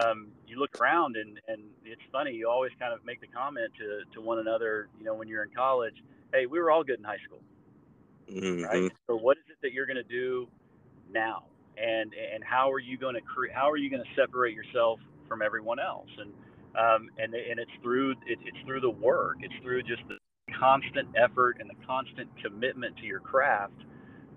um, 0.00 0.28
you 0.46 0.56
look 0.56 0.80
around 0.80 1.16
and, 1.16 1.40
and 1.48 1.62
it's 1.84 2.00
funny, 2.12 2.32
you 2.32 2.48
always 2.48 2.70
kind 2.78 2.94
of 2.94 3.04
make 3.04 3.20
the 3.20 3.26
comment 3.26 3.72
to, 3.78 4.02
to 4.14 4.20
one 4.20 4.38
another, 4.38 4.88
you 4.98 5.04
know, 5.04 5.14
when 5.14 5.26
you're 5.26 5.42
in 5.42 5.50
college, 5.50 5.96
hey, 6.32 6.46
we 6.46 6.60
were 6.60 6.70
all 6.70 6.84
good 6.84 6.98
in 6.98 7.04
high 7.04 7.18
school. 7.26 7.40
Mm-hmm. 8.30 8.62
Right. 8.62 8.92
So 9.08 9.16
what 9.16 9.36
is 9.38 9.44
it 9.50 9.56
that 9.62 9.72
you're 9.72 9.86
going 9.86 9.96
to 9.96 10.04
do 10.04 10.46
now? 11.10 11.46
And, 11.76 12.14
and 12.14 12.44
how 12.44 12.70
are 12.70 12.78
you 12.78 12.96
going 12.96 13.16
to 13.16 13.20
create, 13.20 13.52
how 13.52 13.68
are 13.68 13.76
you 13.76 13.90
going 13.90 14.04
to 14.04 14.14
separate 14.14 14.54
yourself 14.54 15.00
from 15.26 15.42
everyone 15.42 15.80
else? 15.80 16.08
And, 16.18 16.32
um, 16.78 17.10
and 17.18 17.34
and 17.34 17.58
it's 17.58 17.70
through 17.82 18.12
it, 18.26 18.38
it's 18.44 18.56
through 18.66 18.80
the 18.80 18.90
work. 18.90 19.38
It's 19.40 19.54
through 19.62 19.82
just 19.82 20.02
the 20.08 20.16
constant 20.58 21.08
effort 21.16 21.58
and 21.60 21.68
the 21.68 21.86
constant 21.86 22.28
commitment 22.42 22.96
to 22.98 23.04
your 23.04 23.20
craft, 23.20 23.84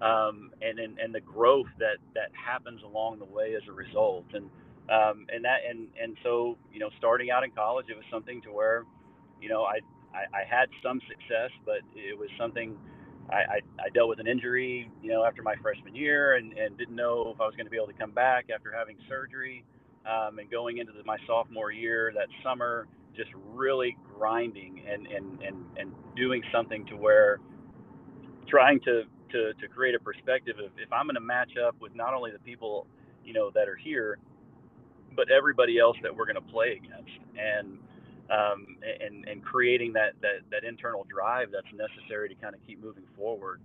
um, 0.02 0.52
and, 0.62 0.80
and 0.80 1.00
and 1.00 1.14
the 1.14 1.22
growth 1.22 1.72
that 1.80 1.98
that 2.14 2.32
happens 2.34 2.82
along 2.84 3.20
the 3.20 3.26
way 3.26 3.56
as 3.56 3.64
a 3.70 3.72
result. 3.72 4.26
And 4.34 4.50
um, 4.90 5.26
and 5.30 5.44
that 5.46 5.60
and 5.68 5.88
and 6.02 6.18
so 6.24 6.58
you 6.72 6.80
know, 6.80 6.90
starting 6.98 7.32
out 7.32 7.44
in 7.44 7.52
college, 7.52 7.86
it 7.90 7.96
was 7.96 8.06
something 8.12 8.42
to 8.42 8.52
where, 8.52 8.84
you 9.42 9.50
know, 9.50 9.64
I 9.64 9.80
I, 10.14 10.42
I 10.42 10.44
had 10.50 10.68
some 10.84 11.00
success, 11.08 11.52
but 11.66 11.80
it 11.96 12.18
was 12.18 12.30
something. 12.38 12.78
I, 13.28 13.36
I, 13.36 13.60
I, 13.84 13.90
dealt 13.90 14.10
with 14.10 14.20
an 14.20 14.28
injury, 14.28 14.88
you 15.02 15.10
know, 15.10 15.26
after 15.26 15.42
my 15.42 15.56
freshman 15.60 15.96
year, 15.96 16.36
and, 16.36 16.54
and 16.60 16.78
didn't 16.78 16.96
know 16.96 17.32
if 17.34 17.42
I 17.42 17.46
was 17.48 17.56
going 17.56 17.66
to 17.66 17.72
be 17.72 17.76
able 17.76 17.88
to 17.88 17.94
come 17.94 18.12
back 18.12 18.52
after 18.54 18.72
having 18.72 18.98
surgery 19.10 19.66
um, 20.10 20.40
and 20.40 20.50
going 20.50 20.78
into 20.78 20.94
the, 20.94 21.04
my 21.06 21.18
sophomore 21.28 21.72
year 21.72 22.12
that 22.16 22.28
summer, 22.44 22.88
just 23.16 23.30
really 23.54 23.98
grinding 24.18 24.82
and, 24.92 25.08
and, 25.08 25.42
and, 25.42 25.58
and 25.78 25.92
doing 26.16 26.42
something 26.52 26.86
to 26.88 26.96
where 26.96 27.40
trying 28.48 28.80
to, 28.82 29.04
to, 29.32 29.54
to 29.56 29.68
create 29.68 29.96
a 29.96 30.00
perspective 30.00 30.58
of 30.60 30.72
if 30.78 30.92
I'm 30.92 31.06
going 31.06 31.16
to 31.16 31.22
match 31.22 31.52
up 31.58 31.76
with 31.80 31.96
not 31.96 32.14
only 32.14 32.32
the 32.32 32.40
people, 32.40 32.88
you 33.24 33.34
know, 33.34 33.52
that 33.56 33.68
are 33.68 33.76
here, 33.76 34.20
but 35.16 35.32
everybody 35.32 35.80
else 35.80 35.98
that 36.04 36.16
we're 36.16 36.26
going 36.26 36.36
to 36.36 36.52
play 36.54 36.80
against 36.84 37.12
and, 37.40 37.78
um, 38.30 38.78
and, 39.02 39.28
and 39.28 39.44
creating 39.44 39.94
that, 39.94 40.14
that, 40.22 40.42
that 40.52 40.64
internal 40.64 41.06
drive 41.10 41.50
that's 41.52 41.68
necessary 41.74 42.30
to 42.30 42.36
kind 42.36 42.54
of 42.54 42.62
keep 42.68 42.84
moving 42.84 43.06
forward. 43.18 43.62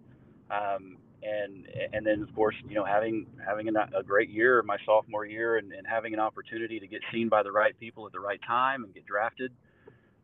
Um, 0.51 0.97
and 1.23 1.67
and 1.93 2.07
then 2.07 2.23
of 2.23 2.35
course 2.35 2.55
you 2.69 2.75
know 2.75 2.85
having 2.85 3.27
having 3.45 3.69
a, 3.69 4.03
great 4.03 4.31
year 4.31 4.63
my 4.63 4.77
sophomore 4.87 5.27
year 5.27 5.57
and, 5.57 5.73
and, 5.73 5.87
having 5.87 6.15
an 6.15 6.21
opportunity 6.21 6.81
to 6.81 6.87
get 6.87 7.01
seen 7.13 7.29
by 7.29 7.43
the 7.43 7.53
right 7.53 7.79
people 7.79 8.07
at 8.07 8.13
the 8.13 8.21
right 8.21 8.41
time 8.47 8.85
and 8.85 8.95
get 8.95 9.05
drafted 9.07 9.53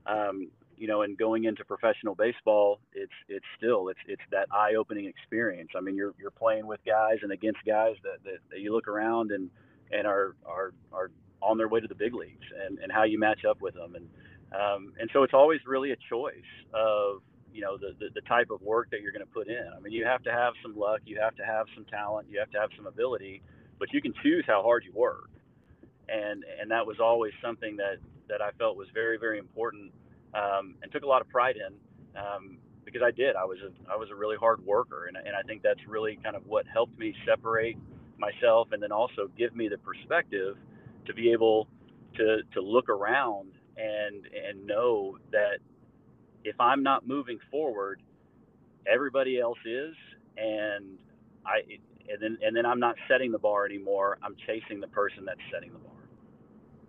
um, 0.07 0.49
you 0.77 0.87
know 0.87 1.03
and 1.03 1.19
going 1.19 1.45
into 1.45 1.65
professional 1.65 2.15
baseball 2.15 2.81
it's 2.95 3.13
it's 3.29 3.45
still 3.57 3.89
it's 3.89 4.01
it's 4.07 4.23
that 4.31 4.47
eye-opening 4.53 5.07
experience. 5.07 5.71
I 5.77 5.81
mean 5.81 5.97
you're 5.97 6.15
you're 6.19 6.31
playing 6.31 6.67
with 6.67 6.81
guys 6.87 7.19
and 7.23 7.33
against 7.33 7.61
guys 7.67 7.97
that, 8.03 8.23
that, 8.25 8.39
that 8.51 8.61
you 8.61 8.73
look 8.73 8.89
around 8.89 9.31
and 9.31 9.51
and 9.93 10.07
are 10.07 10.35
are 10.47 10.73
are 10.93 11.11
on 11.43 11.59
their 11.59 11.69
way 11.69 11.81
to 11.81 11.87
the 11.87 11.95
big 11.95 12.15
leagues 12.15 12.47
and, 12.67 12.79
and 12.79 12.91
how 12.91 13.05
you 13.05 13.19
match 13.19 13.45
up 13.45 13.61
with 13.61 13.75
them. 13.75 13.95
And 13.95 14.09
Um, 14.55 14.93
and 15.01 15.11
so 15.13 15.23
it's 15.25 15.35
always 15.35 15.61
really 15.67 15.91
a 15.91 15.97
choice 16.09 16.53
of 16.73 17.21
you 17.57 17.63
know 17.63 17.79
the, 17.79 17.97
the, 17.99 18.09
the 18.15 18.21
type 18.29 18.51
of 18.51 18.61
work 18.61 18.91
that 18.91 19.01
you're 19.01 19.13
going 19.13 19.25
to 19.25 19.33
put 19.33 19.49
in. 19.49 19.67
I 19.75 19.81
mean, 19.81 19.93
you 19.95 20.05
have 20.05 20.23
to 20.25 20.31
have 20.31 20.53
some 20.63 20.77
luck, 20.77 21.01
you 21.07 21.19
have 21.19 21.35
to 21.37 21.45
have 21.45 21.67
some 21.75 21.87
talent, 21.87 22.29
you 22.31 22.39
have 22.39 22.51
to 22.51 22.61
have 22.61 22.69
some 22.77 22.87
ability, 22.87 23.43
but 23.79 23.93
you 23.95 24.03
can 24.03 24.13
choose 24.23 24.45
how 24.47 24.63
hard 24.63 24.85
you 24.85 24.93
work. 24.93 25.31
And 26.09 26.45
and 26.61 26.71
that 26.71 26.87
was 26.87 26.99
always 27.01 27.33
something 27.43 27.77
that 27.79 27.97
that 28.29 28.43
I 28.43 28.51
felt 28.59 28.77
was 28.77 28.89
very 28.93 29.17
very 29.19 29.39
important 29.39 29.91
um, 30.35 30.75
and 30.83 30.93
took 30.93 31.03
a 31.03 31.07
lot 31.07 31.23
of 31.23 31.29
pride 31.31 31.57
in 31.57 31.73
um, 32.21 32.59
because 32.85 33.03
I 33.03 33.11
did. 33.11 33.35
I 33.37 33.45
was 33.45 33.59
a 33.65 33.93
I 33.93 33.97
was 33.97 34.11
a 34.13 34.15
really 34.15 34.37
hard 34.37 34.65
worker, 34.65 35.07
and 35.07 35.17
and 35.17 35.35
I 35.35 35.43
think 35.43 35.63
that's 35.63 35.81
really 35.89 36.19
kind 36.23 36.37
of 36.37 36.47
what 36.47 36.67
helped 36.67 36.99
me 36.99 37.15
separate 37.27 37.79
myself, 38.19 38.69
and 38.73 38.83
then 38.83 38.93
also 38.93 39.31
give 39.37 39.57
me 39.57 39.69
the 39.69 39.79
perspective 39.79 40.57
to 41.07 41.15
be 41.15 41.33
able 41.33 41.69
to 42.17 42.43
to 42.53 42.61
look 42.61 42.89
around 42.91 43.53
and 43.77 44.27
and 44.27 44.67
know 44.67 45.19
that 45.33 45.59
if 46.47 46.61
I'm 46.61 46.83
not 46.83 47.07
moving 47.07 47.39
forward, 47.51 48.01
everybody 48.91 49.41
else 49.41 49.59
is, 49.67 49.95
and 50.37 50.97
I 51.45 51.63
and 52.09 52.23
then 52.23 52.39
and 52.41 52.57
then 52.57 52.65
I'm 52.65 52.79
not 52.79 52.95
setting 53.09 53.33
the 53.33 53.39
bar 53.39 53.67
anymore. 53.67 54.19
I'm 54.23 54.37
chasing 54.47 54.81
the 54.81 54.87
person 54.87 55.25
that's 55.25 55.41
setting 55.53 55.73
the 55.73 55.79
bar. 55.79 55.93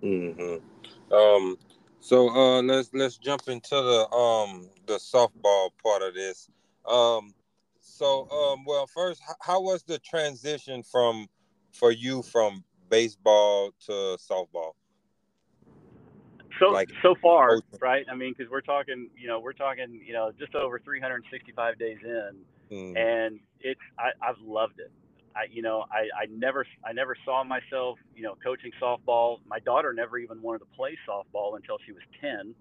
Mm-hmm. 0.04 1.14
Um, 1.14 1.58
so 2.00 2.30
uh, 2.30 2.62
let's 2.62 2.92
let's 2.94 3.18
jump 3.18 3.48
into 3.48 3.76
the 3.76 4.10
um 4.16 4.70
the 4.86 4.98
softball 4.98 5.72
part 5.84 6.04
of 6.04 6.14
this. 6.14 6.50
Um, 6.86 7.34
so 7.82 8.30
um, 8.30 8.64
well, 8.64 8.86
first, 8.86 9.22
how 9.42 9.62
was 9.62 9.82
the 9.82 9.98
transition 9.98 10.84
from 10.84 11.28
for 11.72 11.92
you 11.92 12.22
from 12.22 12.64
baseball 12.90 13.72
to 13.88 14.18
softball? 14.20 14.74
So 16.60 16.68
like, 16.68 16.90
so 17.02 17.16
far, 17.22 17.62
right? 17.82 18.06
I 18.12 18.16
mean, 18.16 18.34
because 18.38 18.52
we're 18.52 18.62
talking, 18.62 19.10
you 19.18 19.28
know, 19.28 19.40
we're 19.40 19.54
talking, 19.54 20.02
you 20.06 20.14
know, 20.14 20.32
just 20.38 20.56
over 20.56 20.80
365 20.80 21.80
days 21.80 21.98
in, 22.04 22.32
mm. 22.72 22.98
and 22.98 23.40
it's 23.62 23.80
I, 23.98 24.10
I've 24.28 24.40
loved 24.46 24.80
it. 24.80 24.92
I, 25.36 25.46
you 25.52 25.62
know, 25.62 25.86
I, 25.92 26.24
I 26.24 26.26
never 26.30 26.66
I 26.86 26.94
never 26.94 27.16
saw 27.26 27.44
myself, 27.44 28.00
you 28.16 28.24
know, 28.24 28.36
coaching 28.44 28.72
softball. 28.82 29.38
My 29.48 29.60
daughter 29.60 29.94
never 29.94 30.18
even 30.18 30.42
wanted 30.42 30.60
to 30.60 30.68
play 30.76 30.98
softball 31.08 31.56
until 31.56 31.78
she 31.86 31.92
was 31.92 32.04
10, 32.22 32.56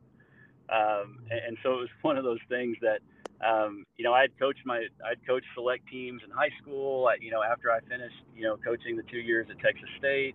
um, 0.68 1.18
and, 1.30 1.40
and 1.48 1.56
so 1.62 1.74
it 1.74 1.76
was 1.76 1.88
one 2.02 2.16
of 2.16 2.24
those 2.24 2.40
things 2.48 2.76
that. 2.82 3.00
Um, 3.38 3.85
you 3.98 4.02
know, 4.02 4.14
I 4.14 4.22
had 4.22 4.38
coached 4.38 4.64
my, 4.64 4.87
I'd 5.04 5.18
coached 5.26 5.44
select 5.54 5.87
teams 5.88 6.22
in 6.24 6.30
high 6.30 6.48
school. 6.62 7.06
I, 7.06 7.16
you 7.20 7.30
know, 7.30 7.42
after 7.42 7.70
I 7.70 7.80
finished, 7.80 8.16
you 8.35 8.44
know, 8.44 8.56
coaching 8.56 8.96
the 8.96 9.02
two 9.02 9.18
years 9.18 9.46
at 9.50 9.59
Texas 9.59 9.90
State, 9.98 10.35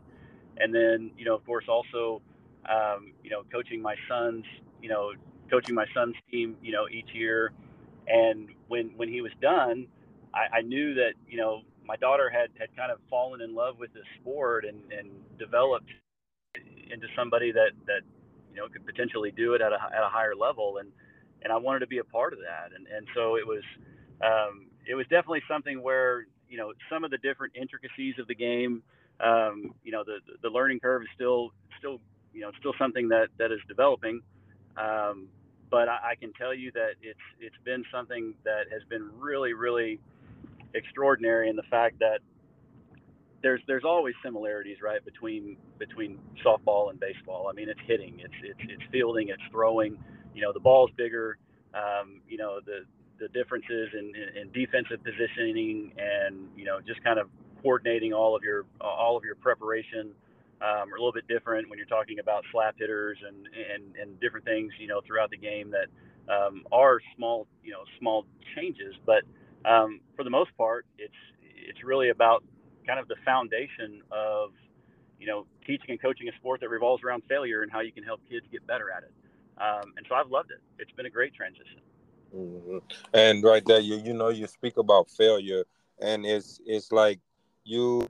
and 0.57 0.71
then, 0.71 1.09
you 1.17 1.25
know, 1.25 1.33
of 1.33 1.43
course, 1.43 1.65
also 1.67 2.21
um, 2.69 3.13
you 3.23 3.29
know, 3.29 3.43
coaching 3.51 3.81
my 3.81 3.95
son's, 4.09 4.45
you 4.81 4.89
know, 4.89 5.11
coaching 5.49 5.75
my 5.75 5.85
son's 5.93 6.15
team, 6.29 6.55
you 6.61 6.71
know, 6.71 6.87
each 6.89 7.09
year. 7.13 7.51
And 8.07 8.49
when 8.67 8.91
when 8.97 9.09
he 9.09 9.21
was 9.21 9.31
done, 9.41 9.87
I, 10.33 10.57
I 10.57 10.61
knew 10.61 10.93
that 10.95 11.13
you 11.27 11.37
know 11.37 11.61
my 11.85 11.95
daughter 11.97 12.29
had 12.29 12.49
had 12.59 12.75
kind 12.75 12.91
of 12.91 12.99
fallen 13.09 13.41
in 13.41 13.53
love 13.55 13.77
with 13.79 13.93
this 13.93 14.05
sport 14.19 14.65
and 14.65 14.79
and 14.91 15.09
developed 15.37 15.89
into 16.91 17.07
somebody 17.15 17.51
that 17.51 17.71
that 17.87 18.01
you 18.53 18.57
know 18.57 18.67
could 18.67 18.85
potentially 18.85 19.31
do 19.31 19.53
it 19.53 19.61
at 19.61 19.71
a 19.71 19.75
at 19.95 20.03
a 20.03 20.09
higher 20.09 20.35
level 20.35 20.77
and 20.79 20.89
and 21.43 21.51
I 21.51 21.57
wanted 21.57 21.79
to 21.79 21.87
be 21.87 21.99
a 21.99 22.03
part 22.03 22.33
of 22.33 22.39
that 22.39 22.75
and 22.75 22.87
and 22.87 23.07
so 23.15 23.35
it 23.35 23.45
was 23.45 23.63
um, 24.23 24.67
it 24.87 24.95
was 24.95 25.05
definitely 25.07 25.41
something 25.47 25.81
where 25.81 26.25
you 26.49 26.57
know 26.57 26.73
some 26.89 27.03
of 27.03 27.11
the 27.11 27.17
different 27.17 27.53
intricacies 27.55 28.15
of 28.19 28.27
the 28.27 28.35
game 28.35 28.83
um, 29.19 29.73
you 29.83 29.91
know 29.91 30.03
the 30.03 30.19
the 30.41 30.49
learning 30.49 30.79
curve 30.79 31.01
is 31.03 31.09
still 31.15 31.51
still 31.79 31.99
you 32.33 32.41
know, 32.41 32.49
it's 32.49 32.57
still 32.59 32.73
something 32.79 33.09
that 33.09 33.27
that 33.37 33.51
is 33.51 33.59
developing. 33.67 34.21
Um, 34.77 35.27
but 35.69 35.87
I, 35.87 36.11
I, 36.11 36.15
can 36.19 36.33
tell 36.33 36.53
you 36.53 36.71
that 36.73 36.91
it's 37.01 37.19
it's 37.39 37.55
been 37.63 37.83
something 37.91 38.33
that 38.43 38.65
has 38.71 38.81
been 38.89 39.09
really 39.17 39.53
really 39.53 39.99
extraordinary 40.73 41.49
in 41.49 41.55
the 41.55 41.63
fact 41.63 41.99
that 41.99 42.19
there's 43.41 43.61
there's 43.67 43.83
always 43.83 44.15
similarities 44.23 44.77
right 44.81 45.03
between 45.03 45.57
between 45.77 46.19
softball 46.45 46.89
and 46.89 46.99
baseball. 46.99 47.47
I 47.49 47.53
mean, 47.53 47.69
it's 47.69 47.79
hitting, 47.85 48.19
it's 48.19 48.33
it's 48.43 48.59
it's 48.69 48.83
fielding, 48.91 49.29
it's 49.29 49.43
throwing. 49.51 49.97
You 50.33 50.41
know, 50.41 50.53
the 50.53 50.59
ball's 50.59 50.91
bigger. 50.95 51.37
Um, 51.73 52.21
you 52.27 52.37
know, 52.37 52.59
the 52.65 52.85
the 53.21 53.27
differences 53.29 53.89
in, 53.93 54.13
in, 54.15 54.41
in 54.41 54.51
defensive 54.51 55.03
positioning 55.03 55.93
and 55.97 56.47
you 56.57 56.65
know 56.65 56.79
just 56.85 57.03
kind 57.03 57.19
of 57.19 57.29
coordinating 57.61 58.13
all 58.13 58.35
of 58.35 58.43
your 58.43 58.65
all 58.81 59.15
of 59.15 59.23
your 59.23 59.35
preparation 59.35 60.11
um, 60.61 60.93
are 60.93 60.95
a 60.95 60.99
little 60.99 61.11
bit 61.11 61.27
different 61.27 61.69
when 61.69 61.77
you're 61.77 61.87
talking 61.87 62.19
about 62.19 62.43
slap 62.51 62.75
hitters 62.77 63.17
and, 63.27 63.47
and, 63.47 63.95
and 63.95 64.19
different 64.19 64.45
things, 64.45 64.71
you 64.79 64.87
know, 64.87 65.01
throughout 65.05 65.31
the 65.31 65.37
game 65.37 65.71
that 65.71 65.87
um, 66.31 66.63
are 66.71 66.99
small, 67.15 67.47
you 67.63 67.71
know, 67.71 67.83
small 67.99 68.25
changes. 68.55 68.93
But 69.05 69.23
um, 69.65 69.99
for 70.15 70.23
the 70.23 70.29
most 70.29 70.55
part, 70.57 70.85
it's 70.97 71.13
it's 71.41 71.83
really 71.83 72.09
about 72.09 72.43
kind 72.87 72.99
of 72.99 73.07
the 73.07 73.15
foundation 73.23 74.01
of, 74.11 74.51
you 75.19 75.27
know, 75.27 75.45
teaching 75.65 75.89
and 75.89 76.01
coaching 76.01 76.27
a 76.27 76.35
sport 76.37 76.59
that 76.61 76.69
revolves 76.69 77.03
around 77.03 77.23
failure 77.29 77.61
and 77.63 77.71
how 77.71 77.81
you 77.81 77.91
can 77.91 78.03
help 78.03 78.19
kids 78.29 78.45
get 78.51 78.65
better 78.65 78.91
at 78.91 79.03
it. 79.03 79.13
Um, 79.57 79.93
and 79.97 80.05
so 80.09 80.15
I've 80.15 80.29
loved 80.29 80.51
it. 80.51 80.61
It's 80.79 80.91
been 80.91 81.05
a 81.05 81.09
great 81.09 81.33
transition. 81.33 81.81
Mm-hmm. 82.35 82.77
And 83.13 83.43
right 83.43 83.63
there, 83.65 83.79
you 83.79 83.97
you 83.97 84.13
know, 84.13 84.29
you 84.29 84.47
speak 84.47 84.77
about 84.77 85.09
failure, 85.09 85.65
and 85.99 86.25
it's 86.25 86.59
it's 86.65 86.91
like 86.91 87.19
you 87.63 88.07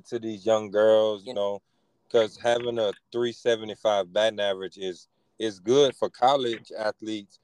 to 0.00 0.18
these 0.18 0.46
young 0.46 0.70
girls, 0.70 1.24
you 1.26 1.34
know, 1.34 1.60
because 2.06 2.38
having 2.42 2.78
a 2.78 2.92
375 3.12 4.12
batting 4.12 4.40
average 4.40 4.78
is 4.78 5.08
is 5.38 5.58
good 5.58 5.96
for 5.96 6.08
college 6.08 6.70
athletes, 6.78 7.40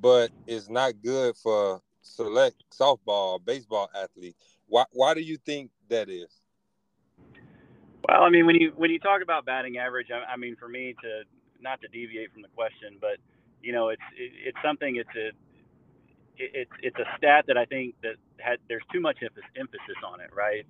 but 0.00 0.30
it's 0.46 0.68
not 0.68 1.02
good 1.02 1.36
for 1.36 1.80
select 2.02 2.62
softball, 2.70 3.44
baseball 3.44 3.88
athletes. 3.94 4.38
Why 4.68 4.84
why 4.92 5.14
do 5.14 5.20
you 5.20 5.36
think 5.38 5.70
that 5.88 6.08
is? 6.08 6.42
Well, 8.08 8.22
I 8.22 8.30
mean, 8.30 8.46
when 8.46 8.56
you 8.56 8.72
when 8.76 8.90
you 8.90 8.98
talk 8.98 9.22
about 9.22 9.44
batting 9.44 9.78
average, 9.78 10.08
I, 10.12 10.32
I 10.32 10.36
mean, 10.36 10.56
for 10.56 10.68
me 10.68 10.94
to 11.02 11.22
not 11.60 11.80
to 11.82 11.88
deviate 11.88 12.32
from 12.32 12.42
the 12.42 12.48
question, 12.48 12.98
but 13.00 13.18
you 13.62 13.72
know, 13.72 13.88
it's 13.88 14.02
it, 14.16 14.32
it's 14.48 14.58
something. 14.64 14.96
It's 14.96 15.16
a 15.16 15.30
it's 16.36 16.70
it's 16.82 16.96
a 16.98 17.04
stat 17.16 17.44
that 17.46 17.56
I 17.56 17.64
think 17.64 17.94
that 18.02 18.16
had 18.38 18.58
there's 18.68 18.82
too 18.92 19.00
much 19.00 19.18
emphasis 19.22 19.96
on 20.04 20.20
it, 20.20 20.30
right? 20.34 20.66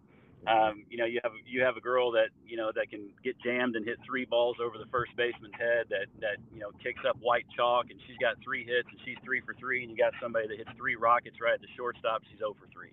Um, 0.47 0.85
you 0.91 0.99
know, 0.99 1.05
you 1.05 1.21
have 1.23 1.33
you 1.47 1.63
have 1.63 1.77
a 1.77 1.81
girl 1.81 2.11
that 2.13 2.31
you 2.45 2.57
know 2.57 2.73
that 2.75 2.91
can 2.91 3.11
get 3.23 3.37
jammed 3.45 3.77
and 3.77 3.87
hit 3.87 3.99
three 4.05 4.25
balls 4.25 4.57
over 4.61 4.77
the 4.77 4.91
first 4.91 5.15
baseman's 5.17 5.55
head 5.55 5.87
that 5.91 6.07
that 6.21 6.43
you 6.53 6.59
know 6.59 6.71
kicks 6.83 7.03
up 7.09 7.17
white 7.21 7.47
chalk 7.55 7.87
and 7.91 8.01
she's 8.07 8.17
got 8.19 8.35
three 8.43 8.65
hits 8.65 8.89
and 8.91 8.99
she's 9.05 9.17
three 9.25 9.41
for 9.41 9.55
three 9.55 9.83
and 9.83 9.91
you 9.91 9.97
got 9.97 10.13
somebody 10.21 10.49
that 10.49 10.59
hits 10.59 10.71
three 10.77 10.97
rockets 10.97 11.37
right 11.41 11.55
at 11.55 11.61
the 11.61 11.71
shortstop 11.77 12.23
she's 12.29 12.39
0 12.39 12.57
for 12.59 12.67
3 12.73 12.91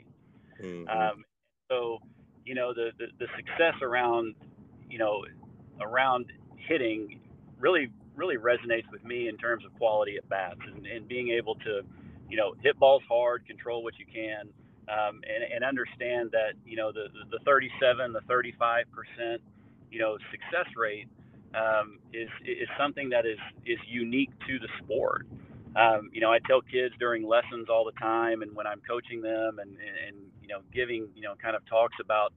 mm-hmm. 0.61 0.89
um, 0.89 1.25
so 1.71 1.97
you 2.45 2.53
know 2.53 2.71
the, 2.71 2.91
the 2.99 3.07
the 3.17 3.25
success 3.35 3.73
around 3.81 4.35
you 4.87 4.99
know 4.99 5.25
around 5.81 6.27
hitting 6.55 7.19
really 7.57 7.89
really 8.15 8.37
resonates 8.37 8.89
with 8.91 9.03
me 9.03 9.27
in 9.27 9.37
terms 9.37 9.65
of 9.65 9.73
quality 9.73 10.17
at 10.17 10.27
bats 10.29 10.59
and, 10.67 10.85
and 10.85 11.07
being 11.07 11.29
able 11.29 11.55
to 11.55 11.81
you 12.29 12.37
know 12.37 12.53
hit 12.61 12.77
balls 12.77 13.01
hard 13.09 13.43
control 13.47 13.83
what 13.83 13.97
you 13.97 14.05
can 14.05 14.49
um, 14.89 15.21
and, 15.27 15.43
and, 15.53 15.63
understand 15.63 16.31
that 16.31 16.53
you 16.65 16.75
know 16.75 16.91
the, 16.91 17.07
the 17.31 17.39
37, 17.45 18.13
the 18.13 18.21
35 18.21 18.85
percent, 18.91 19.41
you 19.91 19.99
know, 19.99 20.17
success 20.31 20.67
rate 20.75 21.07
um, 21.53 21.99
is 22.13 22.29
is 22.45 22.67
something 22.77 23.09
that 23.09 23.25
is 23.25 23.37
is 23.65 23.77
unique 23.87 24.31
to 24.47 24.59
the 24.59 24.67
sport. 24.83 25.27
Um, 25.75 26.09
you 26.11 26.21
know, 26.21 26.31
I 26.31 26.39
tell 26.39 26.61
kids 26.61 26.95
during 26.99 27.27
lessons 27.27 27.69
all 27.69 27.85
the 27.85 27.97
time, 27.99 28.41
and 28.41 28.55
when 28.55 28.65
I'm 28.65 28.81
coaching 28.87 29.21
them, 29.21 29.59
and, 29.59 29.69
and, 29.69 30.07
and 30.07 30.17
you 30.41 30.47
know, 30.47 30.61
giving 30.73 31.07
you 31.15 31.21
know 31.21 31.35
kind 31.41 31.55
of 31.55 31.65
talks 31.67 31.95
about 32.01 32.33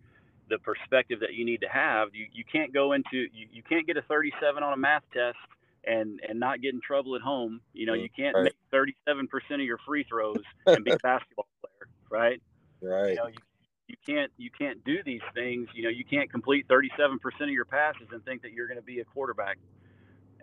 the 0.50 0.58
perspective 0.58 1.20
that 1.20 1.34
you 1.34 1.44
need 1.44 1.62
to 1.62 1.68
have. 1.68 2.08
You 2.12 2.26
you 2.32 2.44
can't 2.44 2.72
go 2.72 2.92
into 2.92 3.28
you, 3.32 3.48
you 3.50 3.62
can't 3.62 3.86
get 3.86 3.96
a 3.96 4.02
37 4.02 4.62
on 4.62 4.72
a 4.72 4.76
math 4.76 5.04
test 5.12 5.38
and 5.84 6.20
and 6.28 6.38
not 6.38 6.60
get 6.60 6.74
in 6.74 6.80
trouble 6.80 7.16
at 7.16 7.22
home. 7.22 7.60
You 7.72 7.86
know, 7.86 7.94
mm, 7.94 8.02
you 8.02 8.08
can't 8.14 8.36
right. 8.36 8.52
make 8.72 8.96
37% 9.08 9.54
of 9.54 9.60
your 9.60 9.78
free 9.86 10.04
throws 10.04 10.42
and 10.66 10.84
be 10.84 10.90
a 10.90 10.96
basketball 11.02 11.46
right? 12.12 12.40
Right. 12.82 13.10
You 13.10 13.14
know, 13.16 13.26
you, 13.26 13.38
you 13.88 13.96
can't 14.06 14.30
you 14.36 14.50
can't 14.56 14.84
do 14.84 15.02
these 15.04 15.22
things. 15.34 15.68
You 15.74 15.84
know, 15.84 15.90
you 15.90 16.04
can't 16.04 16.30
complete 16.30 16.68
37% 16.68 17.16
of 17.40 17.48
your 17.48 17.64
passes 17.64 18.08
and 18.12 18.24
think 18.24 18.42
that 18.42 18.52
you're 18.52 18.68
going 18.68 18.78
to 18.78 18.84
be 18.84 19.00
a 19.00 19.04
quarterback. 19.04 19.58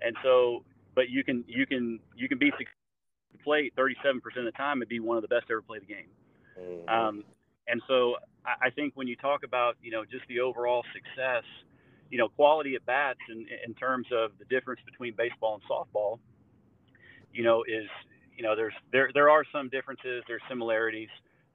And 0.01 0.15
so, 0.23 0.63
but 0.95 1.09
you 1.09 1.23
can 1.23 1.43
you 1.47 1.65
can 1.65 1.99
you 2.15 2.27
can 2.27 2.39
be 2.39 2.51
play 3.43 3.71
37% 3.77 4.17
of 4.37 4.45
the 4.45 4.51
time 4.51 4.81
and 4.81 4.89
be 4.89 4.99
one 4.99 5.17
of 5.17 5.21
the 5.21 5.27
best 5.27 5.47
to 5.47 5.53
ever 5.53 5.61
play 5.61 5.79
the 5.79 5.85
game. 5.85 6.09
Mm-hmm. 6.59 6.89
Um, 6.89 7.23
and 7.67 7.81
so, 7.87 8.15
I, 8.45 8.67
I 8.67 8.69
think 8.71 8.93
when 8.95 9.07
you 9.07 9.15
talk 9.15 9.43
about 9.43 9.75
you 9.81 9.91
know 9.91 10.03
just 10.03 10.27
the 10.27 10.39
overall 10.39 10.83
success, 10.93 11.43
you 12.09 12.17
know, 12.17 12.29
quality 12.29 12.75
at 12.75 12.85
bats 12.85 13.19
in, 13.29 13.45
in 13.65 13.73
terms 13.75 14.07
of 14.11 14.31
the 14.39 14.45
difference 14.45 14.81
between 14.85 15.13
baseball 15.15 15.59
and 15.61 15.63
softball, 15.69 16.19
you 17.33 17.43
know, 17.43 17.63
is 17.63 17.87
you 18.35 18.43
know 18.43 18.55
there's 18.55 18.73
there 18.91 19.09
there 19.13 19.29
are 19.29 19.43
some 19.51 19.69
differences, 19.69 20.23
there's 20.27 20.41
similarities. 20.49 21.09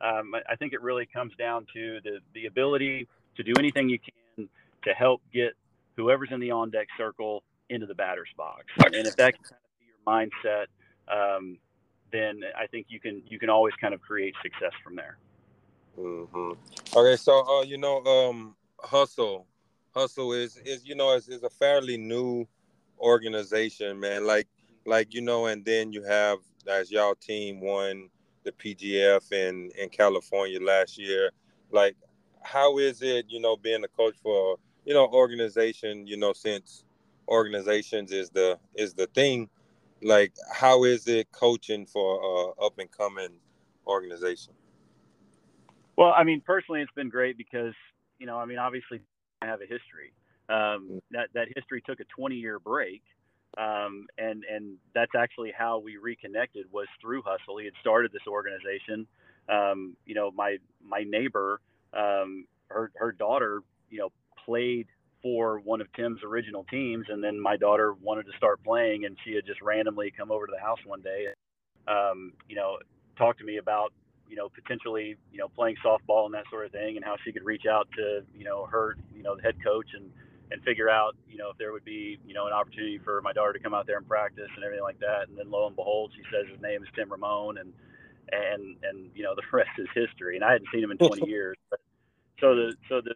Um, 0.04 0.34
I 0.48 0.56
think 0.56 0.74
it 0.74 0.82
really 0.82 1.06
comes 1.06 1.32
down 1.36 1.66
to 1.72 1.98
the, 2.04 2.18
the 2.34 2.46
ability 2.46 3.08
to 3.36 3.42
do 3.42 3.52
anything 3.58 3.88
you 3.88 3.98
can 3.98 4.48
to 4.84 4.90
help 4.92 5.22
get 5.32 5.52
whoever's 5.96 6.28
in 6.30 6.40
the 6.40 6.50
on 6.50 6.70
deck 6.70 6.88
circle 6.98 7.42
into 7.70 7.86
the 7.86 7.94
batter's 7.94 8.28
box. 8.36 8.66
And 8.84 8.94
if 8.94 9.16
that 9.16 9.34
can 9.34 9.44
kind 9.44 9.60
of 9.64 9.78
be 9.78 9.86
your 9.86 10.04
mindset, 10.06 10.66
um, 11.08 11.58
then 12.12 12.42
I 12.56 12.66
think 12.66 12.86
you 12.90 13.00
can 13.00 13.22
you 13.26 13.38
can 13.38 13.48
always 13.48 13.74
kind 13.80 13.94
of 13.94 14.00
create 14.02 14.34
success 14.42 14.72
from 14.82 14.94
there. 14.94 15.16
Mm-hmm. 15.98 16.52
Okay, 16.96 17.16
so 17.16 17.44
uh, 17.46 17.62
you 17.62 17.78
know, 17.78 18.04
um, 18.04 18.56
hustle, 18.80 19.46
hustle 19.94 20.32
is 20.32 20.58
is 20.58 20.86
you 20.86 20.94
know 20.94 21.14
is, 21.14 21.28
is 21.28 21.42
a 21.42 21.50
fairly 21.50 21.96
new 21.96 22.46
organization, 23.00 23.98
man. 23.98 24.26
Like 24.26 24.48
like 24.84 25.14
you 25.14 25.22
know, 25.22 25.46
and 25.46 25.64
then 25.64 25.92
you 25.92 26.02
have 26.04 26.38
as 26.68 26.90
y'all 26.90 27.14
team 27.14 27.60
won 27.60 28.10
the 28.44 28.52
PGF 28.52 29.32
in 29.32 29.70
in 29.78 29.88
California 29.88 30.60
last 30.60 30.98
year. 30.98 31.30
Like, 31.70 31.96
how 32.42 32.78
is 32.78 33.02
it, 33.02 33.26
you 33.28 33.40
know, 33.40 33.56
being 33.56 33.82
a 33.84 33.88
coach 33.88 34.16
for 34.22 34.56
you 34.84 34.94
know 34.94 35.08
organization, 35.08 36.06
you 36.06 36.16
know, 36.16 36.32
since 36.32 36.84
organizations 37.28 38.12
is 38.12 38.30
the 38.30 38.58
is 38.74 38.94
the 38.94 39.06
thing. 39.08 39.48
Like, 40.02 40.34
how 40.52 40.84
is 40.84 41.08
it 41.08 41.32
coaching 41.32 41.86
for 41.86 42.20
uh, 42.22 42.66
up 42.66 42.78
and 42.78 42.90
coming 42.90 43.30
organization? 43.86 44.52
Well, 45.96 46.12
I 46.14 46.24
mean, 46.24 46.42
personally, 46.44 46.82
it's 46.82 46.92
been 46.92 47.08
great 47.08 47.38
because 47.38 47.74
you 48.18 48.26
know, 48.26 48.38
I 48.38 48.44
mean, 48.44 48.58
obviously, 48.58 49.00
I 49.42 49.46
have 49.46 49.60
a 49.60 49.66
history. 49.66 50.12
Um, 50.48 50.88
mm. 50.90 51.00
that 51.12 51.28
that 51.34 51.48
history 51.54 51.82
took 51.86 52.00
a 52.00 52.04
20 52.04 52.34
year 52.34 52.58
break, 52.58 53.02
um, 53.56 54.06
and 54.18 54.44
and 54.44 54.76
that's 54.94 55.12
actually 55.16 55.52
how 55.56 55.78
we 55.78 55.96
reconnected 55.96 56.66
was 56.72 56.86
through 57.00 57.22
Hustle. 57.22 57.58
He 57.58 57.64
had 57.66 57.74
started 57.80 58.12
this 58.12 58.26
organization. 58.28 59.06
Um, 59.48 59.96
you 60.06 60.14
know, 60.14 60.30
my 60.30 60.56
my 60.82 61.04
neighbor, 61.06 61.60
um, 61.92 62.46
her 62.68 62.90
her 62.96 63.12
daughter, 63.12 63.60
you 63.90 63.98
know, 63.98 64.10
played 64.44 64.86
for 65.22 65.60
one 65.60 65.80
of 65.80 65.92
Tim's 65.94 66.20
original 66.22 66.64
teams, 66.70 67.06
and 67.08 67.22
then 67.22 67.40
my 67.40 67.56
daughter 67.56 67.94
wanted 67.94 68.26
to 68.26 68.32
start 68.36 68.62
playing, 68.62 69.04
and 69.04 69.16
she 69.24 69.34
had 69.34 69.46
just 69.46 69.62
randomly 69.62 70.12
come 70.16 70.30
over 70.30 70.46
to 70.46 70.52
the 70.54 70.60
house 70.60 70.80
one 70.84 71.00
day, 71.00 71.26
and, 71.28 71.96
um, 71.96 72.32
you 72.48 72.56
know, 72.56 72.76
talked 73.16 73.38
to 73.38 73.44
me 73.44 73.58
about 73.58 73.92
you 74.28 74.36
know 74.36 74.48
potentially 74.48 75.16
you 75.32 75.38
know 75.38 75.48
playing 75.48 75.76
softball 75.84 76.24
and 76.26 76.34
that 76.34 76.44
sort 76.50 76.66
of 76.66 76.72
thing, 76.72 76.96
and 76.96 77.04
how 77.04 77.16
she 77.24 77.32
could 77.32 77.44
reach 77.44 77.64
out 77.70 77.88
to 77.96 78.22
you 78.36 78.44
know 78.44 78.66
her 78.66 78.96
you 79.14 79.22
know 79.22 79.36
the 79.36 79.42
head 79.42 79.56
coach 79.62 79.86
and 79.94 80.10
and 80.50 80.62
figure 80.62 80.88
out, 80.88 81.16
you 81.28 81.38
know, 81.38 81.50
if 81.50 81.58
there 81.58 81.72
would 81.72 81.84
be, 81.84 82.18
you 82.26 82.34
know, 82.34 82.46
an 82.46 82.52
opportunity 82.52 82.98
for 82.98 83.20
my 83.22 83.32
daughter 83.32 83.52
to 83.52 83.58
come 83.58 83.74
out 83.74 83.86
there 83.86 83.96
and 83.96 84.08
practice 84.08 84.48
and 84.54 84.64
everything 84.64 84.84
like 84.84 84.98
that. 85.00 85.28
And 85.28 85.38
then 85.38 85.50
lo 85.50 85.66
and 85.66 85.76
behold, 85.76 86.12
she 86.14 86.22
says 86.30 86.50
his 86.50 86.60
name 86.60 86.82
is 86.82 86.88
Tim 86.94 87.10
Ramon, 87.10 87.58
and 87.58 87.72
and 88.32 88.76
and 88.82 89.10
you 89.14 89.22
know 89.22 89.34
the 89.36 89.42
rest 89.52 89.70
is 89.78 89.88
history. 89.94 90.36
And 90.36 90.44
I 90.44 90.52
hadn't 90.52 90.68
seen 90.72 90.82
him 90.82 90.90
in 90.90 90.98
20 90.98 91.26
years. 91.28 91.56
But 91.70 91.80
so 92.40 92.54
the 92.54 92.74
so 92.88 93.00
the 93.00 93.14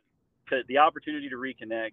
to, 0.50 0.62
the 0.66 0.78
opportunity 0.78 1.28
to 1.28 1.36
reconnect, 1.36 1.92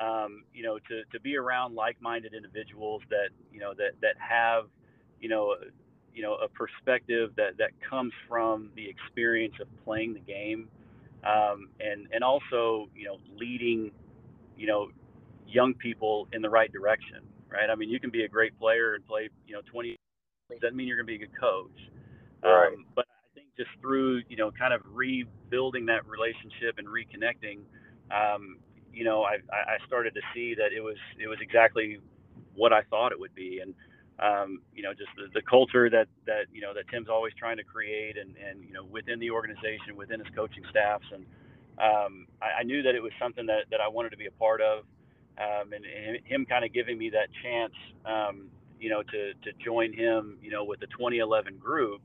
um, 0.00 0.44
you 0.54 0.62
know, 0.62 0.78
to 0.78 1.02
to 1.12 1.20
be 1.20 1.36
around 1.36 1.74
like-minded 1.74 2.34
individuals 2.34 3.02
that 3.10 3.28
you 3.52 3.60
know 3.60 3.74
that 3.74 4.00
that 4.00 4.14
have, 4.18 4.66
you 5.20 5.28
know. 5.28 5.56
You 6.14 6.20
know, 6.20 6.34
a 6.34 6.46
perspective 6.46 7.30
that, 7.38 7.56
that 7.56 7.70
comes 7.88 8.12
from 8.28 8.68
the 8.76 8.86
experience 8.86 9.54
of 9.62 9.66
playing 9.82 10.12
the 10.12 10.20
game, 10.20 10.68
um, 11.24 11.70
and 11.80 12.06
and 12.12 12.22
also 12.22 12.90
you 12.94 13.06
know 13.06 13.16
leading 13.34 13.92
you 14.62 14.68
know, 14.68 14.90
young 15.48 15.74
people 15.74 16.28
in 16.32 16.40
the 16.40 16.48
right 16.48 16.72
direction, 16.72 17.18
right? 17.50 17.68
I 17.68 17.74
mean, 17.74 17.90
you 17.90 17.98
can 17.98 18.10
be 18.10 18.22
a 18.22 18.28
great 18.28 18.56
player 18.60 18.94
and 18.94 19.04
play, 19.04 19.28
you 19.44 19.54
know, 19.54 19.60
20 19.72 19.96
doesn't 20.60 20.76
mean 20.76 20.86
you're 20.86 20.96
going 20.96 21.06
to 21.06 21.18
be 21.18 21.24
a 21.24 21.26
good 21.26 21.36
coach. 21.38 21.78
Right. 22.44 22.68
Um, 22.68 22.86
but 22.94 23.06
I 23.10 23.34
think 23.34 23.48
just 23.56 23.70
through, 23.80 24.22
you 24.28 24.36
know, 24.36 24.52
kind 24.52 24.72
of 24.72 24.82
rebuilding 24.86 25.86
that 25.86 26.06
relationship 26.06 26.78
and 26.78 26.86
reconnecting, 26.86 27.66
um, 28.14 28.58
you 28.92 29.02
know, 29.02 29.24
I, 29.24 29.38
I 29.50 29.84
started 29.84 30.14
to 30.14 30.20
see 30.32 30.54
that 30.54 30.70
it 30.70 30.80
was 30.80 30.98
it 31.18 31.26
was 31.26 31.38
exactly 31.40 31.98
what 32.54 32.72
I 32.72 32.82
thought 32.90 33.10
it 33.10 33.18
would 33.18 33.34
be, 33.34 33.60
and 33.62 33.74
um, 34.20 34.60
you 34.74 34.82
know, 34.82 34.92
just 34.92 35.08
the, 35.16 35.26
the 35.32 35.42
culture 35.48 35.88
that 35.88 36.08
that 36.26 36.52
you 36.52 36.60
know 36.60 36.74
that 36.74 36.84
Tim's 36.88 37.08
always 37.08 37.32
trying 37.38 37.56
to 37.56 37.64
create, 37.64 38.18
and 38.18 38.36
and 38.36 38.62
you 38.62 38.74
know, 38.74 38.84
within 38.84 39.18
the 39.18 39.30
organization, 39.30 39.96
within 39.96 40.20
his 40.20 40.28
coaching 40.36 40.62
staffs, 40.68 41.06
and 41.10 41.24
um, 41.78 42.26
I, 42.40 42.60
I, 42.60 42.62
knew 42.64 42.82
that 42.82 42.94
it 42.94 43.02
was 43.02 43.12
something 43.20 43.46
that, 43.46 43.64
that 43.70 43.80
I 43.80 43.88
wanted 43.88 44.10
to 44.10 44.16
be 44.16 44.26
a 44.26 44.30
part 44.32 44.60
of. 44.60 44.84
Um, 45.38 45.72
and, 45.72 45.84
and, 45.84 46.18
him 46.26 46.44
kind 46.44 46.64
of 46.64 46.72
giving 46.72 46.98
me 46.98 47.10
that 47.10 47.28
chance, 47.42 47.72
um, 48.04 48.48
you 48.78 48.90
know, 48.90 49.02
to, 49.02 49.32
to 49.32 49.52
join 49.64 49.92
him, 49.92 50.38
you 50.42 50.50
know, 50.50 50.64
with 50.64 50.80
the 50.80 50.86
2011 50.88 51.56
group, 51.56 52.02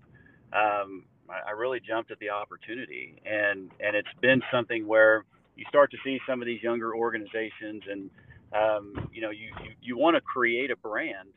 um, 0.53 1.03
I, 1.29 1.49
I, 1.49 1.51
really 1.51 1.81
jumped 1.85 2.11
at 2.11 2.19
the 2.19 2.29
opportunity. 2.29 3.21
And, 3.25 3.69
and 3.81 3.95
it's 3.95 4.07
been 4.21 4.41
something 4.51 4.87
where 4.87 5.25
you 5.57 5.65
start 5.67 5.91
to 5.91 5.97
see 6.03 6.19
some 6.27 6.41
of 6.41 6.45
these 6.45 6.63
younger 6.63 6.95
organizations 6.95 7.83
and, 7.89 8.09
um, 8.53 9.09
you 9.11 9.21
know, 9.21 9.31
you, 9.31 9.49
you, 9.61 9.71
you 9.81 9.97
want 9.97 10.15
to 10.15 10.21
create 10.21 10.71
a 10.71 10.77
brand 10.77 11.27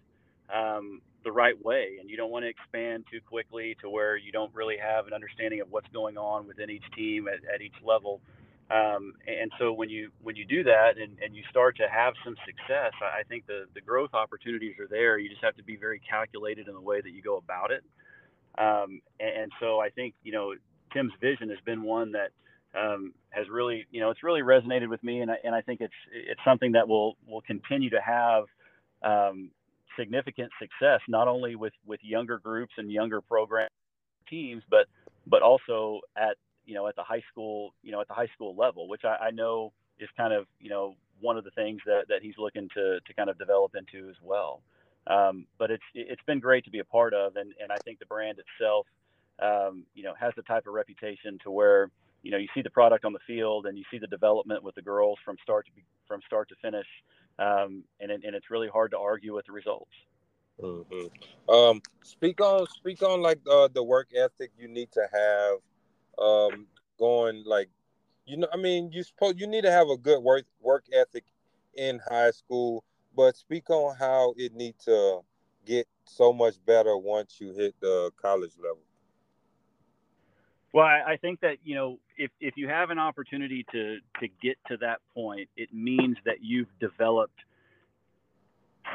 um, 0.54 1.00
the 1.24 1.32
right 1.32 1.62
way 1.64 1.96
and 2.00 2.08
you 2.08 2.16
don't 2.16 2.30
want 2.30 2.44
to 2.44 2.48
expand 2.48 3.04
too 3.10 3.20
quickly 3.20 3.76
to 3.80 3.90
where 3.90 4.16
you 4.16 4.32
don't 4.32 4.54
really 4.54 4.76
have 4.76 5.06
an 5.06 5.12
understanding 5.12 5.60
of 5.60 5.70
what's 5.70 5.88
going 5.92 6.16
on 6.16 6.46
within 6.46 6.70
each 6.70 6.84
team 6.96 7.28
at, 7.28 7.38
at 7.52 7.60
each 7.60 7.74
level. 7.84 8.20
Um, 8.70 9.14
and 9.26 9.50
so 9.58 9.72
when 9.72 9.90
you 9.90 10.10
when 10.22 10.36
you 10.36 10.44
do 10.44 10.62
that 10.62 10.92
and, 10.96 11.18
and 11.24 11.34
you 11.34 11.42
start 11.50 11.76
to 11.78 11.88
have 11.90 12.14
some 12.24 12.36
success 12.46 12.92
i 13.02 13.24
think 13.28 13.46
the, 13.48 13.64
the 13.74 13.80
growth 13.80 14.14
opportunities 14.14 14.78
are 14.78 14.86
there. 14.86 15.18
You 15.18 15.28
just 15.28 15.42
have 15.42 15.56
to 15.56 15.64
be 15.64 15.76
very 15.76 16.00
calculated 16.08 16.68
in 16.68 16.74
the 16.74 16.80
way 16.80 17.00
that 17.00 17.10
you 17.10 17.20
go 17.20 17.36
about 17.36 17.72
it. 17.72 17.82
Um, 18.58 19.02
and, 19.18 19.42
and, 19.42 19.52
so 19.60 19.80
i 19.80 19.90
think 19.90 20.14
you 20.22 20.32
know 20.32 20.54
tim's 20.92 21.12
vision 21.20 21.48
has 21.50 21.58
been 21.64 21.82
one 21.82 22.12
that 22.12 22.30
um, 22.78 23.12
has 23.30 23.48
really 23.48 23.86
you 23.90 24.00
know 24.00 24.10
it's 24.10 24.22
really 24.22 24.42
resonated 24.42 24.88
with 24.88 25.02
me 25.02 25.20
and 25.20 25.30
I, 25.30 25.36
and 25.42 25.54
I 25.54 25.62
think 25.62 25.80
it's 25.80 25.94
it's 26.12 26.40
something 26.44 26.72
that 26.72 26.86
will 26.86 27.16
will 27.26 27.42
continue 27.42 27.90
to 27.90 28.00
have 28.00 28.44
um, 29.02 29.50
significant 29.98 30.50
success, 30.60 31.00
not 31.08 31.28
only 31.28 31.56
with 31.56 31.72
with 31.86 32.00
younger 32.02 32.38
groups 32.38 32.72
and 32.76 32.90
younger 32.90 33.20
program 33.20 33.68
teams, 34.28 34.62
but 34.70 34.86
but 35.26 35.42
also 35.42 36.00
at 36.16 36.36
you 36.64 36.74
know 36.74 36.86
at 36.86 36.96
the 36.96 37.02
high 37.02 37.22
school 37.30 37.74
you 37.82 37.92
know 37.92 38.00
at 38.00 38.08
the 38.08 38.14
high 38.14 38.28
school 38.34 38.54
level, 38.56 38.88
which 38.88 39.04
I, 39.04 39.26
I 39.26 39.30
know 39.30 39.72
is 39.98 40.08
kind 40.16 40.32
of 40.32 40.46
you 40.58 40.70
know 40.70 40.96
one 41.20 41.36
of 41.36 41.44
the 41.44 41.50
things 41.50 41.80
that, 41.86 42.06
that 42.08 42.22
he's 42.22 42.34
looking 42.38 42.68
to 42.74 43.00
to 43.00 43.14
kind 43.14 43.30
of 43.30 43.38
develop 43.38 43.74
into 43.76 44.08
as 44.08 44.16
well. 44.22 44.62
Um, 45.06 45.46
but 45.58 45.70
it's 45.70 45.84
it's 45.94 46.22
been 46.26 46.40
great 46.40 46.64
to 46.64 46.70
be 46.70 46.78
a 46.78 46.84
part 46.84 47.14
of, 47.14 47.36
and 47.36 47.52
and 47.60 47.72
I 47.72 47.76
think 47.84 47.98
the 47.98 48.06
brand 48.06 48.38
itself, 48.38 48.86
um, 49.42 49.84
you 49.94 50.02
know, 50.02 50.14
has 50.18 50.32
the 50.36 50.42
type 50.42 50.66
of 50.66 50.74
reputation 50.74 51.38
to 51.44 51.50
where 51.50 51.90
you 52.22 52.30
know 52.30 52.38
you 52.38 52.48
see 52.54 52.62
the 52.62 52.70
product 52.70 53.04
on 53.04 53.12
the 53.12 53.18
field 53.26 53.66
and 53.66 53.78
you 53.78 53.84
see 53.90 53.98
the 53.98 54.06
development 54.06 54.62
with 54.62 54.74
the 54.74 54.82
girls 54.82 55.18
from 55.24 55.36
start 55.42 55.66
to 55.66 55.72
be, 55.72 55.82
from 56.06 56.20
start 56.26 56.48
to 56.50 56.54
finish 56.62 56.86
um, 57.40 57.82
and 58.00 58.10
and 58.10 58.36
it's 58.36 58.50
really 58.50 58.68
hard 58.68 58.90
to 58.92 58.98
argue 58.98 59.34
with 59.34 59.46
the 59.46 59.52
results. 59.52 59.90
Mm-hmm. 60.62 61.52
Um, 61.52 61.80
speak 62.02 62.40
on 62.40 62.66
speak 62.66 63.02
on 63.02 63.22
like 63.22 63.40
uh, 63.50 63.68
the 63.72 63.82
work 63.82 64.08
ethic 64.14 64.52
you 64.58 64.68
need 64.68 64.92
to 64.92 65.06
have 65.12 66.24
um, 66.24 66.66
going 66.98 67.42
like 67.46 67.70
you 68.26 68.36
know 68.36 68.48
I 68.52 68.58
mean 68.58 68.92
you 68.92 69.02
suppose 69.02 69.34
you 69.38 69.46
need 69.46 69.62
to 69.62 69.70
have 69.70 69.88
a 69.88 69.96
good 69.96 70.22
work 70.22 70.44
work 70.60 70.84
ethic 70.92 71.24
in 71.74 72.00
high 72.10 72.30
school, 72.32 72.84
but 73.16 73.36
speak 73.36 73.70
on 73.70 73.96
how 73.96 74.34
it 74.36 74.54
needs 74.54 74.84
to 74.84 75.20
get 75.64 75.88
so 76.04 76.32
much 76.32 76.54
better 76.66 76.96
once 76.96 77.40
you 77.40 77.52
hit 77.52 77.74
the 77.80 78.10
college 78.20 78.52
level. 78.58 78.82
Well, 80.72 80.84
I, 80.84 81.12
I 81.12 81.16
think 81.16 81.40
that 81.40 81.56
you 81.64 81.74
know 81.74 81.98
if 82.20 82.30
if 82.38 82.54
you 82.58 82.68
have 82.68 82.90
an 82.90 82.98
opportunity 82.98 83.64
to 83.72 83.96
to 84.20 84.28
get 84.42 84.58
to 84.68 84.76
that 84.76 84.98
point, 85.14 85.48
it 85.56 85.72
means 85.72 86.18
that 86.26 86.36
you've 86.42 86.68
developed 86.78 87.38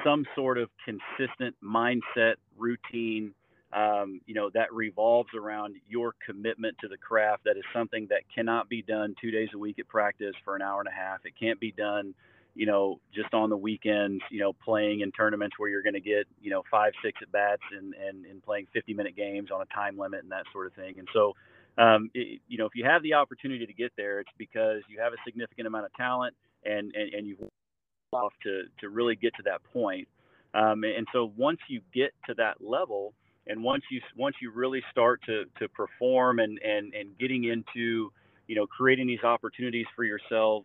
some 0.04 0.26
sort 0.36 0.60
of 0.60 0.70
consistent 0.86 1.56
mindset, 1.64 2.36
routine, 2.56 3.34
um, 3.74 4.22
you 4.28 4.36
know, 4.36 4.52
that 4.54 4.72
revolves 4.72 5.30
around 5.34 5.76
your 5.90 6.14
commitment 6.24 6.78
to 6.82 6.88
the 6.88 6.98
craft. 6.98 7.46
That 7.46 7.58
is 7.58 7.64
something 7.74 8.08
that 8.12 8.22
cannot 8.34 8.70
be 8.70 8.84
done 8.84 9.16
two 9.20 9.32
days 9.32 9.50
a 9.56 9.58
week 9.58 9.80
at 9.80 9.88
practice 9.88 10.36
for 10.44 10.56
an 10.56 10.62
hour 10.62 10.80
and 10.80 10.88
a 10.88 10.92
half. 10.92 11.26
It 11.26 11.34
can't 11.40 11.60
be 11.60 11.72
done, 11.72 12.14
you 12.54 12.68
know, 12.68 13.00
just 13.14 13.34
on 13.34 13.50
the 13.50 13.58
weekends, 13.58 14.24
you 14.30 14.40
know, 14.40 14.54
playing 14.54 15.00
in 15.00 15.12
tournaments 15.12 15.56
where 15.58 15.70
you're 15.70 15.84
going 15.84 15.94
to 15.94 16.00
get, 16.00 16.28
you 16.42 16.52
know, 16.52 16.62
five, 16.70 16.94
six 17.04 17.18
at 17.24 17.32
bats 17.32 17.64
and, 17.76 17.96
and, 17.96 18.26
and 18.26 18.44
playing 18.44 18.68
50 18.72 18.94
minute 18.94 19.16
games 19.16 19.50
on 19.50 19.62
a 19.62 19.74
time 19.74 19.98
limit 19.98 20.22
and 20.22 20.32
that 20.32 20.44
sort 20.54 20.68
of 20.68 20.74
thing. 20.74 21.00
And 21.00 21.08
so, 21.12 21.34
um, 21.78 22.10
it, 22.14 22.42
you 22.48 22.58
know, 22.58 22.66
if 22.66 22.74
you 22.76 22.86
have 22.86 23.04
the 23.04 23.14
opportunity 23.14 23.66
to 23.66 23.74
get 23.74 23.92
there, 23.98 24.20
it's 24.20 24.32
because 24.38 24.82
you 24.90 25.00
have 25.00 25.14
a 25.14 25.18
significant 25.26 25.68
amount 25.68 25.86
of 25.86 25.94
talent 25.96 26.36
and, 26.64 26.94
and, 26.96 27.14
and 27.14 27.28
you've 27.28 27.40
off 28.14 28.34
to, 28.44 28.64
to 28.80 28.90
really 28.90 29.16
get 29.16 29.34
to 29.36 29.44
that 29.44 29.62
point. 29.74 30.08
Um, 30.54 30.84
and 30.84 31.06
so 31.12 31.32
once 31.36 31.60
you 31.68 31.82
get 31.94 32.14
to 32.28 32.34
that 32.36 32.56
level, 32.62 33.14
and 33.48 33.64
once 33.64 33.84
you 33.92 34.02
once 34.16 34.36
you 34.42 34.52
really 34.52 34.82
start 34.90 35.22
to 35.26 35.44
to 35.60 35.68
perform 35.70 36.40
and 36.40 36.60
and 36.64 36.94
and 36.94 37.18
getting 37.20 37.44
into 37.44 38.12
you 38.48 38.56
know 38.56 38.66
creating 38.66 39.06
these 39.06 39.24
opportunities 39.24 39.86
for 39.96 40.04
yourself 40.04 40.64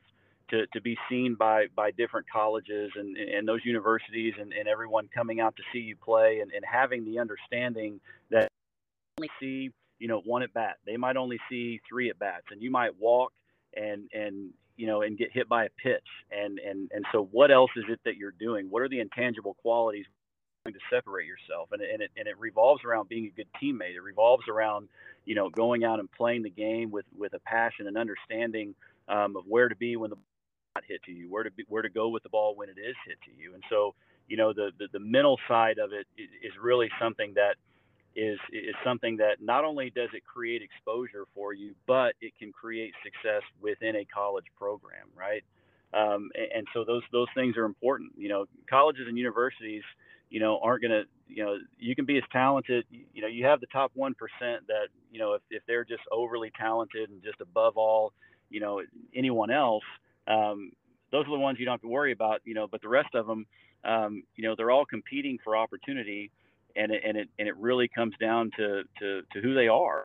to, 0.51 0.67
to 0.69 0.81
be 0.81 0.97
seen 1.09 1.35
by 1.35 1.67
by 1.75 1.91
different 1.91 2.27
colleges 2.31 2.91
and, 2.95 3.17
and 3.17 3.47
those 3.47 3.61
universities 3.65 4.35
and, 4.41 4.53
and 4.53 4.67
everyone 4.69 5.09
coming 5.15 5.41
out 5.41 5.57
to 5.57 5.63
see 5.73 5.81
you 5.81 5.97
play 5.97 6.41
and, 6.41 6.53
and 6.53 6.65
having 6.65 7.05
the 7.05 7.19
understanding 7.19 8.01
that 8.31 8.49
see 9.39 9.71
you 10.01 10.09
know, 10.09 10.21
one 10.25 10.43
at 10.43 10.53
bat. 10.53 10.79
They 10.85 10.97
might 10.97 11.17
only 11.17 11.39
see 11.49 11.81
three 11.89 12.11
at 12.11 12.19
bats, 12.19 12.47
and 12.51 12.61
you 12.61 12.71
might 12.71 12.99
walk 12.99 13.33
and 13.77 14.09
and 14.13 14.51
you 14.77 14.87
know, 14.87 15.03
and 15.03 15.19
get 15.19 15.31
hit 15.31 15.47
by 15.47 15.67
a 15.67 15.69
pitch. 15.83 16.09
And 16.33 16.59
and 16.59 16.91
and 16.93 17.05
so, 17.13 17.29
what 17.31 17.51
else 17.51 17.71
is 17.77 17.85
it 17.89 18.01
that 18.05 18.17
you're 18.17 18.33
doing? 18.33 18.69
What 18.71 18.83
are 18.83 18.89
the 18.89 19.01
intangible 19.01 19.55
qualities 19.61 20.07
to 20.67 20.73
separate 20.91 21.27
yourself? 21.27 21.69
And 21.73 21.83
and 21.83 22.01
it 22.01 22.11
and 22.17 22.27
it 22.27 22.39
revolves 22.39 22.83
around 22.85 23.09
being 23.09 23.27
a 23.27 23.37
good 23.37 23.49
teammate. 23.63 23.95
It 23.95 24.03
revolves 24.03 24.49
around, 24.49 24.89
you 25.27 25.35
know, 25.35 25.51
going 25.51 25.85
out 25.85 26.01
and 26.01 26.11
playing 26.11 26.43
the 26.43 26.51
game 26.51 26.91
with 26.91 27.05
with 27.17 27.35
a 27.35 27.41
passion 27.41 27.87
and 27.87 27.99
understanding 27.99 28.75
um, 29.07 29.37
of 29.37 29.45
where 29.47 29.69
to 29.69 29.77
be 29.77 29.97
when 29.97 30.11
the 30.11 30.17
not 30.75 30.85
hit 30.87 31.03
to 31.03 31.13
you, 31.13 31.31
where 31.31 31.43
to 31.43 31.51
be, 31.51 31.65
where 31.69 31.83
to 31.83 31.91
go 31.91 32.09
with 32.09 32.23
the 32.23 32.29
ball 32.29 32.55
when 32.55 32.69
it 32.69 32.79
is 32.79 32.95
hit 33.07 33.19
to 33.25 33.33
you. 33.37 33.55
And 33.55 33.63
so, 33.69 33.95
you 34.29 34.39
know, 34.39 34.55
the 34.55 34.71
the, 34.79 34.87
the 34.93 35.01
mental 35.01 35.39
side 35.47 35.79
of 35.79 35.93
it 35.93 36.07
is 36.17 36.53
really 36.59 36.89
something 36.99 37.35
that 37.35 37.57
is 38.17 38.39
is 38.53 38.75
something 38.85 39.17
that 39.19 39.41
not 39.41 39.65
only 39.65 39.91
does 39.91 40.09
it 40.15 40.25
create 40.27 40.63
exposure 40.63 41.27
for 41.35 41.53
you, 41.53 41.75
but 41.87 42.15
it 42.21 42.33
can 42.39 42.53
create 42.53 42.93
success 43.05 43.43
within 43.61 43.97
a 43.97 44.05
college 44.05 44.47
program, 44.59 45.07
right? 45.17 45.45
Um, 45.93 46.31
and, 46.35 46.53
and, 46.57 46.67
so 46.73 46.85
those 46.85 47.03
those 47.13 47.29
things 47.35 47.57
are 47.57 47.65
important. 47.65 48.13
You 48.17 48.29
know, 48.29 48.47
colleges 48.69 49.07
and 49.09 49.19
universities, 49.19 49.83
you 50.29 50.39
know, 50.39 50.61
aren't 50.63 50.83
going 50.83 50.93
to, 50.93 51.03
you 51.29 51.45
know, 51.45 51.59
you 51.79 51.95
can 51.97 52.05
be 52.05 52.17
as 52.17 52.25
talented. 52.33 52.85
You 52.91 53.23
know, 53.23 53.29
you 53.29 53.45
have 53.47 53.61
the 53.61 53.67
top 53.67 53.91
one 53.95 54.15
percent 54.15 54.67
that, 54.69 54.89
you 55.11 55.19
know, 55.19 55.35
if 55.35 55.43
if 55.51 55.63
they're 55.67 55.85
just 55.85 56.03
overly 56.13 56.53
talented 56.59 57.11
and 57.11 57.23
just 57.23 57.41
above 57.41 57.77
all, 57.77 58.13
you 58.51 58.61
know, 58.61 58.83
anyone 59.15 59.51
else, 59.51 59.85
um, 60.29 60.73
those 61.11 61.27
are 61.27 61.31
the 61.31 61.39
ones 61.39 61.59
you 61.59 61.65
don't 61.65 61.75
have 61.75 61.81
to 61.83 61.89
worry 61.89 62.13
about. 62.13 62.41
You 62.45 62.55
know, 62.55 62.69
but 62.69 62.83
the 62.83 62.89
rest 62.89 63.15
of 63.15 63.27
them, 63.27 63.47
um, 63.85 64.23
you 64.37 64.45
know, 64.45 64.55
they're 64.57 64.71
all 64.71 64.87
competing 64.87 65.39
for 65.43 65.57
opportunity 65.57 66.31
and 66.77 66.93
it, 66.93 67.03
and 67.07 67.17
it 67.17 67.29
and 67.39 67.49
it 67.49 67.57
really 67.57 67.89
comes 67.89 68.15
down 68.21 68.51
to 68.57 68.83
to, 69.01 69.23
to 69.33 69.41
who 69.41 69.55
they 69.55 69.69
are 69.69 70.05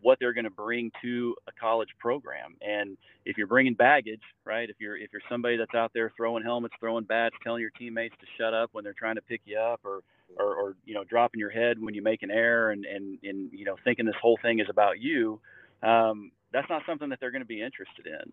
what 0.00 0.18
they're 0.18 0.32
going 0.32 0.42
to 0.42 0.50
bring 0.50 0.90
to 1.00 1.32
a 1.46 1.52
college 1.52 1.90
program. 2.00 2.56
And 2.60 2.98
if 3.24 3.38
you're 3.38 3.46
bringing 3.46 3.74
baggage 3.74 4.22
right 4.44 4.68
if 4.68 4.76
you're 4.80 4.96
if 4.96 5.12
you're 5.12 5.22
somebody 5.28 5.56
that's 5.56 5.74
out 5.74 5.92
there 5.94 6.12
throwing 6.16 6.42
helmets 6.42 6.74
throwing 6.80 7.04
bats 7.04 7.36
telling 7.42 7.60
your 7.60 7.70
teammates 7.78 8.14
to 8.20 8.26
shut 8.36 8.52
up 8.52 8.70
when 8.72 8.82
they're 8.84 8.94
trying 8.98 9.14
to 9.14 9.22
pick 9.22 9.42
you 9.44 9.58
up 9.58 9.80
or 9.84 10.00
or, 10.38 10.54
or 10.56 10.76
you 10.84 10.94
know 10.94 11.04
dropping 11.04 11.38
your 11.38 11.50
head 11.50 11.80
when 11.80 11.94
you 11.94 12.02
make 12.02 12.22
an 12.22 12.30
error 12.30 12.70
and 12.70 12.84
and 12.84 13.18
and 13.22 13.50
you 13.52 13.64
know 13.64 13.76
thinking 13.84 14.06
this 14.06 14.14
whole 14.20 14.38
thing 14.42 14.58
is 14.58 14.66
about 14.68 14.98
you 14.98 15.40
um, 15.82 16.30
that's 16.52 16.68
not 16.68 16.82
something 16.86 17.08
that 17.08 17.18
they're 17.20 17.30
going 17.30 17.42
to 17.42 17.46
be 17.46 17.62
interested 17.62 18.06
in. 18.06 18.32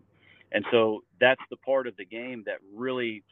And 0.52 0.64
so 0.70 1.02
that's 1.20 1.40
the 1.50 1.56
part 1.56 1.86
of 1.86 1.96
the 1.96 2.04
game 2.04 2.42
that 2.46 2.58
really 2.74 3.22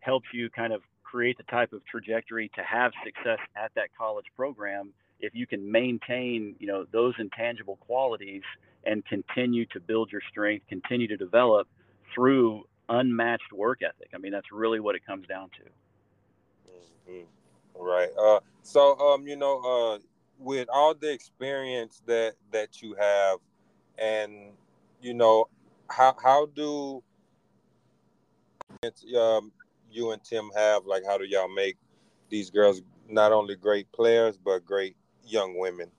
helps 0.00 0.26
you 0.32 0.50
kind 0.50 0.72
of 0.72 0.82
create 1.14 1.36
the 1.36 1.44
type 1.44 1.72
of 1.72 1.80
trajectory 1.86 2.50
to 2.56 2.62
have 2.64 2.90
success 3.04 3.38
at 3.54 3.70
that 3.76 3.86
college 3.96 4.24
program 4.34 4.92
if 5.20 5.32
you 5.32 5.46
can 5.46 5.70
maintain 5.70 6.56
you 6.58 6.66
know 6.66 6.84
those 6.90 7.14
intangible 7.20 7.76
qualities 7.76 8.42
and 8.84 9.06
continue 9.06 9.64
to 9.66 9.78
build 9.78 10.10
your 10.10 10.20
strength 10.28 10.66
continue 10.68 11.06
to 11.06 11.16
develop 11.16 11.68
through 12.12 12.64
unmatched 12.88 13.52
work 13.52 13.78
ethic. 13.80 14.08
I 14.12 14.18
mean 14.18 14.32
that's 14.32 14.50
really 14.50 14.80
what 14.80 14.96
it 14.96 15.06
comes 15.06 15.24
down 15.28 15.50
to. 15.50 17.12
Mm-hmm. 17.12 17.80
right. 17.80 18.10
Uh, 18.20 18.40
so 18.62 18.98
um 18.98 19.24
you 19.28 19.36
know 19.36 19.60
uh 19.60 19.98
with 20.40 20.66
all 20.68 20.94
the 20.94 21.12
experience 21.12 22.02
that 22.06 22.32
that 22.50 22.82
you 22.82 22.96
have 22.98 23.38
and 23.98 24.50
you 25.00 25.14
know 25.14 25.46
how 25.88 26.16
how 26.20 26.46
do 26.56 27.04
um, 29.16 29.52
you 29.94 30.10
and 30.10 30.22
Tim 30.22 30.50
have? 30.56 30.86
Like, 30.86 31.04
how 31.06 31.16
do 31.16 31.24
y'all 31.24 31.52
make 31.52 31.76
these 32.28 32.50
girls 32.50 32.82
not 33.08 33.32
only 33.32 33.54
great 33.54 33.90
players 33.92 34.36
but 34.36 34.64
great 34.64 34.96
young 35.24 35.58
women? 35.58 35.90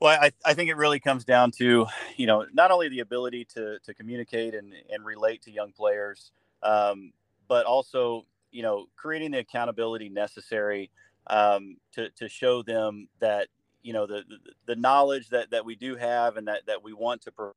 Well, 0.00 0.18
I, 0.18 0.32
I 0.44 0.54
think 0.54 0.70
it 0.70 0.76
really 0.76 0.98
comes 0.98 1.24
down 1.24 1.50
to, 1.52 1.86
you 2.16 2.26
know, 2.26 2.46
not 2.54 2.70
only 2.70 2.88
the 2.88 3.00
ability 3.00 3.44
to, 3.54 3.78
to 3.80 3.92
communicate 3.92 4.54
and, 4.54 4.72
and 4.90 5.04
relate 5.04 5.42
to 5.42 5.50
young 5.50 5.72
players, 5.72 6.32
um, 6.62 7.12
but 7.48 7.66
also, 7.66 8.24
you 8.50 8.62
know, 8.62 8.86
creating 8.96 9.32
the 9.32 9.40
accountability 9.40 10.08
necessary 10.08 10.90
um, 11.26 11.76
to, 11.92 12.08
to 12.10 12.30
show 12.30 12.62
them 12.62 13.08
that, 13.20 13.48
you 13.82 13.92
know, 13.92 14.06
the, 14.06 14.24
the, 14.26 14.38
the 14.66 14.76
knowledge 14.76 15.28
that, 15.28 15.50
that 15.50 15.66
we 15.66 15.76
do 15.76 15.96
have 15.96 16.38
and 16.38 16.48
that, 16.48 16.64
that 16.66 16.82
we 16.82 16.94
want 16.94 17.20
to 17.22 17.30
provide 17.30 17.54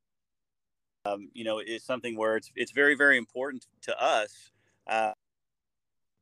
um, 1.05 1.29
you 1.33 1.43
know, 1.43 1.59
is 1.59 1.83
something 1.83 2.15
where 2.17 2.37
it's 2.37 2.51
it's 2.55 2.71
very 2.71 2.95
very 2.95 3.17
important 3.17 3.67
to 3.81 4.01
us 4.01 4.51
uh, 4.87 5.11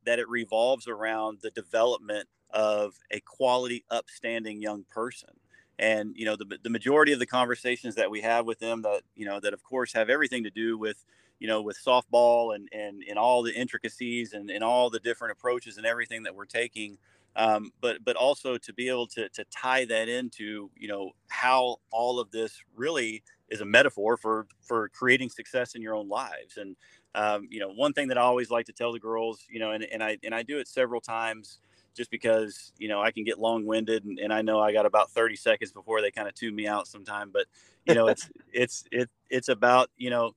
that 0.04 0.18
it 0.18 0.28
revolves 0.28 0.88
around 0.88 1.38
the 1.42 1.50
development 1.50 2.28
of 2.50 2.94
a 3.10 3.20
quality, 3.20 3.84
upstanding 3.90 4.60
young 4.60 4.84
person. 4.90 5.30
And 5.78 6.14
you 6.16 6.24
know, 6.24 6.36
the 6.36 6.58
the 6.62 6.70
majority 6.70 7.12
of 7.12 7.18
the 7.18 7.26
conversations 7.26 7.94
that 7.94 8.10
we 8.10 8.20
have 8.20 8.46
with 8.46 8.58
them 8.58 8.82
that 8.82 9.02
you 9.14 9.24
know 9.24 9.40
that 9.40 9.52
of 9.52 9.62
course 9.62 9.92
have 9.92 10.10
everything 10.10 10.44
to 10.44 10.50
do 10.50 10.76
with 10.76 11.04
you 11.38 11.48
know 11.48 11.62
with 11.62 11.78
softball 11.84 12.54
and 12.54 12.68
and 12.72 13.02
and 13.08 13.18
all 13.18 13.42
the 13.42 13.54
intricacies 13.54 14.32
and 14.32 14.50
and 14.50 14.62
all 14.64 14.90
the 14.90 15.00
different 15.00 15.32
approaches 15.32 15.76
and 15.76 15.86
everything 15.86 16.24
that 16.24 16.34
we're 16.34 16.44
taking. 16.44 16.98
Um, 17.34 17.72
but 17.80 18.04
but 18.04 18.16
also 18.16 18.58
to 18.58 18.72
be 18.74 18.88
able 18.88 19.06
to 19.08 19.28
to 19.30 19.44
tie 19.44 19.84
that 19.86 20.08
into 20.08 20.70
you 20.76 20.88
know 20.88 21.12
how 21.28 21.76
all 21.90 22.20
of 22.20 22.30
this 22.30 22.60
really 22.76 23.22
is 23.52 23.60
a 23.60 23.64
metaphor 23.64 24.16
for 24.16 24.46
for 24.62 24.88
creating 24.88 25.28
success 25.28 25.74
in 25.74 25.82
your 25.82 25.94
own 25.94 26.08
lives. 26.08 26.56
And 26.56 26.74
um, 27.14 27.46
you 27.50 27.60
know, 27.60 27.68
one 27.68 27.92
thing 27.92 28.08
that 28.08 28.18
I 28.18 28.22
always 28.22 28.50
like 28.50 28.66
to 28.66 28.72
tell 28.72 28.92
the 28.92 28.98
girls, 28.98 29.46
you 29.48 29.60
know, 29.60 29.72
and, 29.72 29.84
and 29.84 30.02
I 30.02 30.18
and 30.24 30.34
I 30.34 30.42
do 30.42 30.58
it 30.58 30.66
several 30.66 31.00
times 31.00 31.58
just 31.94 32.10
because 32.10 32.72
you 32.78 32.88
know 32.88 33.02
I 33.02 33.10
can 33.10 33.22
get 33.22 33.38
long 33.38 33.66
winded 33.66 34.04
and, 34.04 34.18
and, 34.18 34.32
I 34.32 34.40
know 34.40 34.58
I 34.58 34.72
got 34.72 34.86
about 34.86 35.10
30 35.10 35.36
seconds 35.36 35.72
before 35.72 36.00
they 36.00 36.10
kind 36.10 36.26
of 36.26 36.34
tune 36.34 36.54
me 36.54 36.66
out 36.66 36.88
sometime. 36.88 37.30
But 37.30 37.44
you 37.84 37.94
know, 37.94 38.08
it's 38.08 38.30
it's 38.52 38.84
it 38.90 39.10
it's 39.28 39.50
about 39.50 39.90
you 39.98 40.08
know 40.08 40.34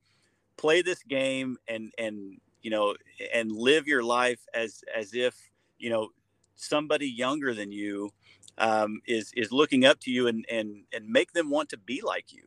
play 0.58 0.82
this 0.82 1.02
game 1.04 1.58
and 1.68 1.94
and 1.98 2.38
you 2.62 2.70
know 2.70 2.96
and 3.34 3.52
live 3.52 3.88
your 3.88 4.04
life 4.04 4.42
as 4.54 4.84
as 4.94 5.14
if 5.14 5.36
you 5.80 5.90
know 5.90 6.10
somebody 6.56 7.08
younger 7.08 7.54
than 7.54 7.72
you 7.72 8.10
um, 8.58 9.00
is 9.08 9.32
is 9.38 9.54
looking 9.54 9.86
up 9.86 10.02
to 10.02 10.12
you 10.12 10.28
and 10.28 10.46
and 10.52 10.84
and 10.94 11.08
make 11.08 11.32
them 11.32 11.50
want 11.50 11.70
to 11.70 11.78
be 11.78 12.02
like 12.02 12.34
you 12.34 12.44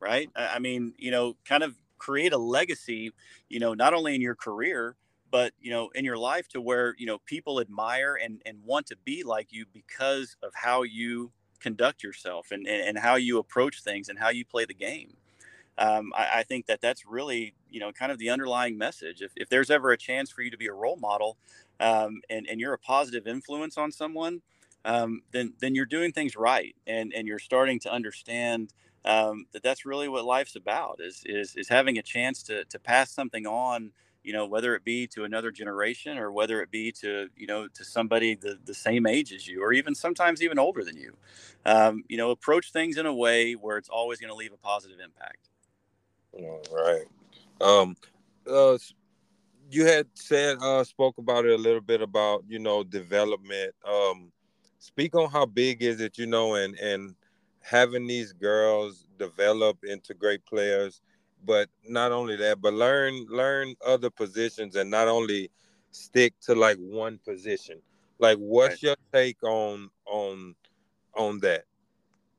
right? 0.00 0.30
I 0.36 0.58
mean, 0.58 0.94
you 0.98 1.10
know, 1.10 1.36
kind 1.44 1.62
of 1.62 1.76
create 1.98 2.32
a 2.32 2.38
legacy, 2.38 3.12
you 3.48 3.58
know, 3.58 3.74
not 3.74 3.94
only 3.94 4.14
in 4.14 4.20
your 4.20 4.34
career, 4.34 4.96
but 5.30 5.52
you 5.60 5.70
know, 5.70 5.88
in 5.94 6.04
your 6.04 6.18
life 6.18 6.48
to 6.48 6.60
where 6.60 6.94
you 6.96 7.06
know 7.06 7.18
people 7.26 7.60
admire 7.60 8.16
and 8.22 8.40
and 8.46 8.62
want 8.64 8.86
to 8.86 8.96
be 9.04 9.22
like 9.22 9.48
you 9.50 9.64
because 9.72 10.36
of 10.42 10.52
how 10.54 10.82
you 10.82 11.32
conduct 11.60 12.02
yourself 12.02 12.52
and 12.52 12.66
and, 12.66 12.88
and 12.88 12.98
how 12.98 13.16
you 13.16 13.38
approach 13.38 13.82
things 13.82 14.08
and 14.08 14.18
how 14.18 14.28
you 14.28 14.44
play 14.44 14.64
the 14.64 14.74
game. 14.74 15.16
Um, 15.76 16.12
I, 16.14 16.28
I, 16.34 16.42
think 16.44 16.66
that 16.66 16.80
that's 16.80 17.04
really 17.04 17.54
you 17.68 17.80
know 17.80 17.90
kind 17.90 18.12
of 18.12 18.18
the 18.18 18.30
underlying 18.30 18.78
message. 18.78 19.22
If, 19.22 19.32
if 19.34 19.48
there's 19.48 19.70
ever 19.70 19.90
a 19.90 19.96
chance 19.96 20.30
for 20.30 20.42
you 20.42 20.50
to 20.52 20.56
be 20.56 20.68
a 20.68 20.72
role 20.72 20.96
model, 20.96 21.36
um, 21.80 22.20
and 22.30 22.46
and 22.48 22.60
you're 22.60 22.74
a 22.74 22.78
positive 22.78 23.26
influence 23.26 23.76
on 23.76 23.90
someone, 23.90 24.42
um, 24.84 25.22
then 25.32 25.54
then 25.58 25.74
you're 25.74 25.84
doing 25.84 26.12
things 26.12 26.36
right, 26.36 26.76
and 26.86 27.12
and 27.12 27.26
you're 27.26 27.40
starting 27.40 27.80
to 27.80 27.92
understand 27.92 28.72
um, 29.04 29.46
that 29.52 29.62
that's 29.62 29.84
really 29.84 30.08
what 30.08 30.24
life's 30.24 30.56
about 30.56 31.00
is 31.00 31.22
is 31.26 31.56
is 31.56 31.68
having 31.68 31.98
a 31.98 32.02
chance 32.02 32.42
to 32.44 32.64
to 32.66 32.78
pass 32.78 33.10
something 33.10 33.46
on 33.46 33.92
you 34.22 34.32
know 34.32 34.46
whether 34.46 34.74
it 34.74 34.84
be 34.84 35.06
to 35.06 35.24
another 35.24 35.50
generation 35.50 36.16
or 36.18 36.32
whether 36.32 36.62
it 36.62 36.70
be 36.70 36.90
to 36.90 37.28
you 37.36 37.46
know 37.46 37.68
to 37.68 37.84
somebody 37.84 38.34
the, 38.34 38.58
the 38.64 38.74
same 38.74 39.06
age 39.06 39.32
as 39.32 39.46
you 39.46 39.62
or 39.62 39.72
even 39.72 39.94
sometimes 39.94 40.42
even 40.42 40.58
older 40.58 40.82
than 40.82 40.96
you. 40.96 41.16
Um, 41.66 42.04
you 42.08 42.16
know 42.16 42.30
approach 42.30 42.72
things 42.72 42.96
in 42.96 43.06
a 43.06 43.14
way 43.14 43.52
where 43.52 43.76
it's 43.76 43.88
always 43.88 44.18
going 44.18 44.30
to 44.30 44.34
leave 44.34 44.52
a 44.52 44.56
positive 44.56 44.98
impact. 45.00 45.48
All 46.32 46.62
right. 46.72 47.04
Um 47.60 47.96
uh 48.50 48.78
you 49.70 49.86
had 49.86 50.06
said 50.14 50.58
uh 50.60 50.84
spoke 50.84 51.18
about 51.18 51.44
it 51.44 51.52
a 51.52 51.62
little 51.62 51.80
bit 51.80 52.00
about 52.00 52.44
you 52.48 52.58
know 52.58 52.82
development. 52.82 53.74
Um 53.86 54.32
speak 54.78 55.14
on 55.14 55.30
how 55.30 55.46
big 55.46 55.82
is 55.82 56.00
it 56.00 56.18
you 56.18 56.26
know 56.26 56.54
and 56.54 56.78
and 56.78 57.14
having 57.64 58.06
these 58.06 58.32
girls 58.32 59.06
develop 59.18 59.78
into 59.84 60.14
great 60.14 60.44
players 60.46 61.00
but 61.44 61.68
not 61.88 62.12
only 62.12 62.36
that 62.36 62.60
but 62.60 62.72
learn 62.72 63.26
learn 63.28 63.74
other 63.84 64.10
positions 64.10 64.76
and 64.76 64.90
not 64.90 65.08
only 65.08 65.50
stick 65.94 66.34
to 66.40 66.54
like 66.54 66.76
one 66.78 67.18
position. 67.24 67.80
Like 68.18 68.38
what's 68.38 68.74
right. 68.74 68.82
your 68.82 68.96
take 69.12 69.42
on 69.42 69.90
on 70.06 70.54
on 71.16 71.40
that? 71.40 71.64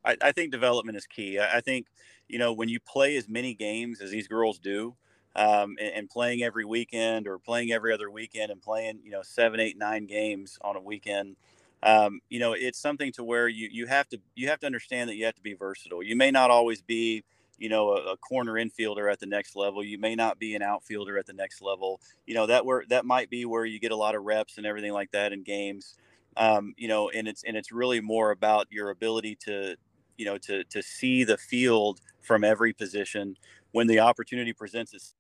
I, 0.03 0.17
I 0.21 0.32
think 0.32 0.51
development 0.51 0.97
is 0.97 1.07
key. 1.07 1.39
I, 1.39 1.57
I, 1.57 1.61
think 1.61 1.88
you 2.28 2.38
know 2.38 2.53
when 2.53 2.69
you 2.69 2.80
play 2.80 3.15
as 3.17 3.28
many 3.28 3.53
games 3.53 4.01
as 4.01 4.11
these 4.11 4.28
girls 4.28 4.59
do 4.59 4.95
um, 5.36 5.76
and, 5.80 5.93
and, 5.95 6.09
playing 6.09 6.43
every 6.43 6.65
weekend 6.65 7.28
or 7.28 7.39
playing 7.39 7.71
every 7.71 7.93
other 7.93 8.09
weekend 8.09 8.51
and 8.51 8.61
playing 8.61 8.99
you 9.03 9.11
know 9.11 9.21
seven 9.21 9.59
eight 9.59 9.78
nine 9.78 10.05
games 10.05 10.57
on 10.61 10.76
a 10.76 10.82
weekend 10.82 11.36
um, 11.84 12.19
you 12.30 12.39
know, 12.39 12.53
it's 12.53 12.80
something 12.80 13.11
to 13.13 13.23
where 13.23 13.47
you 13.47 13.69
you 13.71 13.86
have 13.88 14.07
to 14.09 14.19
you 14.36 14.49
have 14.49 14.59
to 14.59 14.65
understand 14.65 15.09
that 15.09 15.15
you 15.15 15.26
have 15.26 15.36
to 15.36 15.41
be 15.41 15.53
versatile. 15.53 16.01
You 16.01 16.15
may 16.15 16.32
not 16.32 16.51
always 16.51 16.82
be 16.82 17.23
you 17.57 17.69
know 17.69 17.91
a, 17.91 18.13
a, 18.13 18.17
corner 18.17 18.53
infielder 18.53 19.11
at 19.11 19.19
the 19.19 19.26
next 19.26 19.55
level. 19.55 19.84
You 19.84 19.97
may 19.97 20.15
not 20.15 20.39
be 20.39 20.55
an 20.55 20.61
outfielder 20.61 21.17
at 21.17 21.26
the 21.26 21.34
next 21.34 21.61
level. 21.61 22.01
You 22.26 22.36
know 22.36 22.47
that 22.47 22.65
where 22.65 22.84
that 22.89 23.05
might 23.05 23.30
be 23.30 23.45
where 23.45 23.65
you 23.65 23.80
get 23.80 23.91
a 23.91 23.95
lot 23.95 24.15
of 24.15 24.23
reps 24.23 24.57
and 24.57 24.65
everything 24.65 24.93
like 24.93 25.11
that 25.11 25.32
in 25.32 25.43
games. 25.43 25.95
Um, 26.38 26.73
you 26.78 26.88
know 26.88 27.09
and 27.09 27.28
it's 27.28 27.43
and 27.43 27.55
it's 27.55 27.71
really 27.71 28.01
more 28.01 28.32
about 28.32 28.67
your 28.69 28.89
ability 28.89 29.38
to 29.45 29.76
you 30.17 30.26
know 30.26 30.38
to 30.39 30.63
to 30.65 30.82
see 30.82 31.23
the 31.23 31.38
field 31.38 32.01
from 32.21 32.43
every 32.43 32.73
position. 32.73 33.38
When 33.71 33.88
the 33.88 33.99
opportunity 33.99 34.53
presents 34.53 34.93
its 34.93 35.13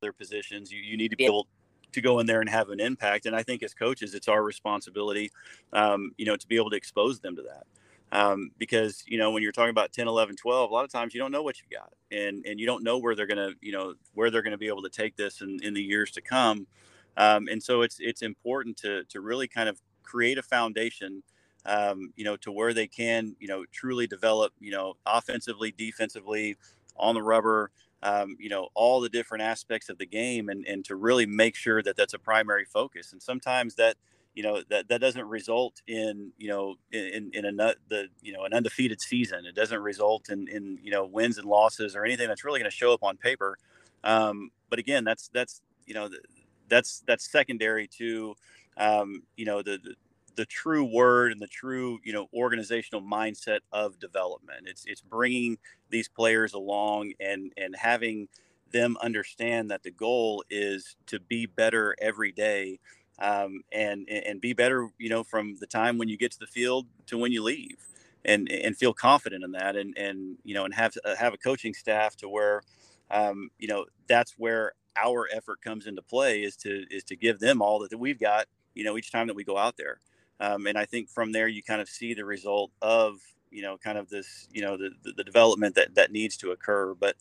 their 0.00 0.12
positions, 0.12 0.70
you, 0.70 0.80
you 0.80 0.96
need 0.96 1.10
to 1.10 1.16
be 1.16 1.24
able 1.24 1.48
to 1.92 2.00
go 2.00 2.18
in 2.18 2.26
there 2.26 2.40
and 2.40 2.50
have 2.50 2.70
an 2.70 2.80
impact. 2.80 3.26
And 3.26 3.34
I 3.34 3.42
think 3.42 3.62
as 3.62 3.74
coaches, 3.74 4.14
it's 4.14 4.28
our 4.28 4.42
responsibility, 4.42 5.30
um, 5.72 6.12
you 6.18 6.26
know, 6.26 6.36
to 6.36 6.46
be 6.46 6.56
able 6.56 6.70
to 6.70 6.76
expose 6.76 7.20
them 7.20 7.36
to 7.36 7.42
that. 7.42 7.66
Um, 8.10 8.50
because, 8.58 9.04
you 9.06 9.18
know, 9.18 9.30
when 9.32 9.42
you're 9.42 9.52
talking 9.52 9.70
about 9.70 9.92
10, 9.92 10.08
11, 10.08 10.36
12, 10.36 10.70
a 10.70 10.72
lot 10.74 10.84
of 10.84 10.90
times 10.90 11.12
you 11.12 11.20
don't 11.20 11.32
know 11.32 11.42
what 11.42 11.58
you 11.60 11.66
got 11.76 11.92
and, 12.10 12.44
and 12.46 12.58
you 12.58 12.64
don't 12.64 12.82
know 12.82 12.98
where 12.98 13.14
they're 13.14 13.26
going 13.26 13.36
to, 13.36 13.54
you 13.60 13.72
know, 13.72 13.94
where 14.14 14.30
they're 14.30 14.42
going 14.42 14.52
to 14.52 14.58
be 14.58 14.68
able 14.68 14.82
to 14.82 14.88
take 14.88 15.16
this 15.16 15.42
in, 15.42 15.58
in 15.62 15.74
the 15.74 15.82
years 15.82 16.10
to 16.12 16.22
come. 16.22 16.66
Um, 17.18 17.48
and 17.48 17.62
so 17.62 17.82
it's, 17.82 17.98
it's 18.00 18.22
important 18.22 18.76
to, 18.78 19.04
to 19.04 19.20
really 19.20 19.46
kind 19.46 19.68
of 19.68 19.80
create 20.04 20.38
a 20.38 20.42
foundation, 20.42 21.22
um, 21.66 22.12
you 22.16 22.24
know, 22.24 22.36
to 22.36 22.50
where 22.50 22.72
they 22.72 22.86
can, 22.86 23.36
you 23.40 23.48
know, 23.48 23.66
truly 23.72 24.06
develop, 24.06 24.54
you 24.58 24.70
know, 24.70 24.94
offensively, 25.04 25.74
defensively, 25.76 26.56
on 26.96 27.14
the 27.14 27.22
rubber, 27.22 27.70
um, 28.02 28.36
you 28.38 28.48
know, 28.48 28.68
all 28.74 29.00
the 29.00 29.08
different 29.08 29.42
aspects 29.42 29.88
of 29.88 29.98
the 29.98 30.06
game 30.06 30.48
and, 30.48 30.66
and 30.66 30.84
to 30.84 30.96
really 30.96 31.26
make 31.26 31.56
sure 31.56 31.82
that 31.82 31.96
that's 31.96 32.14
a 32.14 32.18
primary 32.18 32.64
focus. 32.64 33.12
And 33.12 33.22
sometimes 33.22 33.74
that, 33.74 33.96
you 34.34 34.42
know, 34.42 34.62
that, 34.70 34.88
that 34.88 35.00
doesn't 35.00 35.24
result 35.24 35.82
in, 35.88 36.30
you 36.38 36.48
know, 36.48 36.76
in, 36.92 37.30
in 37.34 37.44
a, 37.44 37.74
the, 37.88 38.08
you 38.22 38.32
know, 38.32 38.44
an 38.44 38.54
undefeated 38.54 39.00
season. 39.00 39.44
It 39.46 39.56
doesn't 39.56 39.80
result 39.80 40.28
in, 40.28 40.46
in, 40.46 40.78
you 40.80 40.92
know, 40.92 41.04
wins 41.06 41.38
and 41.38 41.48
losses 41.48 41.96
or 41.96 42.04
anything 42.04 42.28
that's 42.28 42.44
really 42.44 42.60
going 42.60 42.70
to 42.70 42.76
show 42.76 42.92
up 42.92 43.02
on 43.02 43.16
paper. 43.16 43.58
Um, 44.04 44.50
but 44.70 44.78
again, 44.78 45.02
that's, 45.02 45.28
that's, 45.28 45.60
you 45.86 45.94
know, 45.94 46.08
that's, 46.68 47.02
that's 47.06 47.28
secondary 47.28 47.88
to, 47.98 48.36
um, 48.76 49.24
you 49.36 49.44
know, 49.44 49.60
the, 49.60 49.78
the 49.82 49.94
the 50.38 50.46
true 50.46 50.84
word 50.84 51.32
and 51.32 51.42
the 51.42 51.48
true 51.48 51.98
you 52.04 52.12
know 52.12 52.28
organizational 52.32 53.02
mindset 53.02 53.58
of 53.72 53.98
development. 53.98 54.68
It's 54.68 54.84
it's 54.86 55.00
bringing 55.00 55.58
these 55.90 56.08
players 56.08 56.54
along 56.54 57.12
and 57.18 57.52
and 57.56 57.74
having 57.74 58.28
them 58.70 58.96
understand 59.02 59.68
that 59.72 59.82
the 59.82 59.90
goal 59.90 60.44
is 60.48 60.94
to 61.06 61.18
be 61.18 61.46
better 61.46 61.96
every 62.00 62.30
day 62.30 62.78
um, 63.18 63.62
and 63.72 64.08
and 64.08 64.40
be 64.40 64.52
better 64.52 64.88
you 64.96 65.08
know 65.08 65.24
from 65.24 65.56
the 65.58 65.66
time 65.66 65.98
when 65.98 66.08
you 66.08 66.16
get 66.16 66.30
to 66.30 66.38
the 66.38 66.46
field 66.46 66.86
to 67.06 67.18
when 67.18 67.32
you 67.32 67.42
leave 67.42 67.88
and 68.24 68.48
and 68.48 68.76
feel 68.76 68.94
confident 68.94 69.42
in 69.42 69.50
that 69.50 69.74
and 69.74 69.98
and 69.98 70.36
you 70.44 70.54
know 70.54 70.64
and 70.64 70.72
have 70.72 70.94
uh, 71.04 71.16
have 71.16 71.34
a 71.34 71.38
coaching 71.38 71.74
staff 71.74 72.14
to 72.14 72.28
where 72.28 72.62
um, 73.10 73.50
you 73.58 73.66
know 73.66 73.84
that's 74.08 74.34
where 74.38 74.72
our 74.94 75.28
effort 75.32 75.60
comes 75.62 75.88
into 75.88 76.02
play 76.02 76.42
is 76.44 76.56
to 76.56 76.84
is 76.92 77.02
to 77.02 77.16
give 77.16 77.40
them 77.40 77.60
all 77.60 77.80
that, 77.80 77.90
that 77.90 77.98
we've 77.98 78.20
got 78.20 78.46
you 78.76 78.84
know 78.84 78.96
each 78.96 79.10
time 79.10 79.26
that 79.26 79.34
we 79.34 79.42
go 79.42 79.58
out 79.58 79.76
there 79.76 79.98
um, 80.40 80.66
and 80.66 80.78
I 80.78 80.84
think 80.84 81.08
from 81.10 81.32
there 81.32 81.48
you 81.48 81.62
kind 81.62 81.80
of 81.80 81.88
see 81.88 82.14
the 82.14 82.24
result 82.24 82.70
of 82.82 83.20
you 83.50 83.62
know 83.62 83.76
kind 83.78 83.98
of 83.98 84.08
this 84.08 84.48
you 84.52 84.62
know 84.62 84.76
the 84.76 84.90
the, 85.02 85.12
the 85.12 85.24
development 85.24 85.74
that 85.74 85.94
that 85.94 86.12
needs 86.12 86.36
to 86.38 86.50
occur. 86.50 86.94
But 86.94 87.16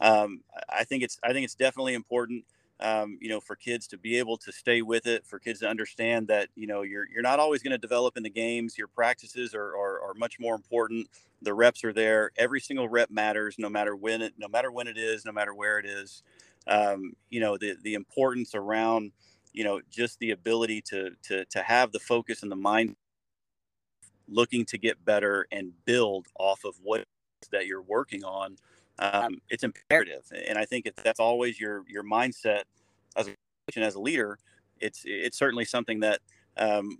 um, 0.00 0.42
I 0.68 0.84
think 0.84 1.02
it's 1.02 1.18
I 1.22 1.32
think 1.32 1.44
it's 1.44 1.54
definitely 1.54 1.94
important. 1.94 2.44
Um, 2.80 3.18
you 3.20 3.28
know, 3.28 3.40
for 3.40 3.56
kids 3.56 3.88
to 3.88 3.98
be 3.98 4.18
able 4.18 4.36
to 4.36 4.52
stay 4.52 4.82
with 4.82 5.08
it, 5.08 5.26
for 5.26 5.40
kids 5.40 5.58
to 5.60 5.68
understand 5.68 6.28
that 6.28 6.48
you 6.54 6.68
know 6.68 6.82
you're 6.82 7.06
you're 7.12 7.22
not 7.22 7.40
always 7.40 7.60
going 7.60 7.72
to 7.72 7.78
develop 7.78 8.16
in 8.16 8.22
the 8.22 8.30
games. 8.30 8.78
Your 8.78 8.86
practices 8.86 9.52
are, 9.52 9.76
are, 9.76 10.00
are 10.00 10.14
much 10.14 10.38
more 10.38 10.54
important. 10.54 11.08
The 11.42 11.54
reps 11.54 11.82
are 11.82 11.92
there. 11.92 12.30
Every 12.36 12.60
single 12.60 12.88
rep 12.88 13.10
matters, 13.10 13.56
no 13.58 13.68
matter 13.68 13.96
when 13.96 14.22
it 14.22 14.34
no 14.38 14.46
matter 14.46 14.70
when 14.70 14.86
it 14.86 14.96
is, 14.96 15.24
no 15.24 15.32
matter 15.32 15.52
where 15.54 15.80
it 15.80 15.86
is. 15.86 16.22
Um, 16.68 17.14
you 17.30 17.40
know, 17.40 17.56
the 17.56 17.76
the 17.82 17.94
importance 17.94 18.54
around 18.54 19.10
you 19.58 19.64
know 19.64 19.80
just 19.90 20.20
the 20.20 20.30
ability 20.30 20.80
to 20.80 21.10
to 21.24 21.44
to 21.46 21.62
have 21.62 21.90
the 21.90 21.98
focus 21.98 22.44
and 22.44 22.52
the 22.52 22.56
mind 22.56 22.94
looking 24.28 24.64
to 24.64 24.78
get 24.78 25.04
better 25.04 25.48
and 25.50 25.72
build 25.84 26.28
off 26.38 26.64
of 26.64 26.76
what 26.80 27.04
that 27.50 27.66
you're 27.66 27.82
working 27.82 28.22
on 28.24 28.56
um, 29.00 29.40
it's 29.50 29.64
imperative. 29.64 30.24
And 30.46 30.56
i 30.58 30.64
think 30.64 30.86
if 30.86 30.94
that's 30.94 31.18
always 31.18 31.58
your 31.58 31.82
your 31.88 32.04
mindset 32.04 32.62
as 33.16 33.26
a 33.26 33.34
and 33.74 33.84
as 33.84 33.96
a 33.96 34.00
leader 34.00 34.38
it's 34.80 35.02
it's 35.04 35.36
certainly 35.36 35.64
something 35.64 35.98
that 36.00 36.20
um, 36.56 36.98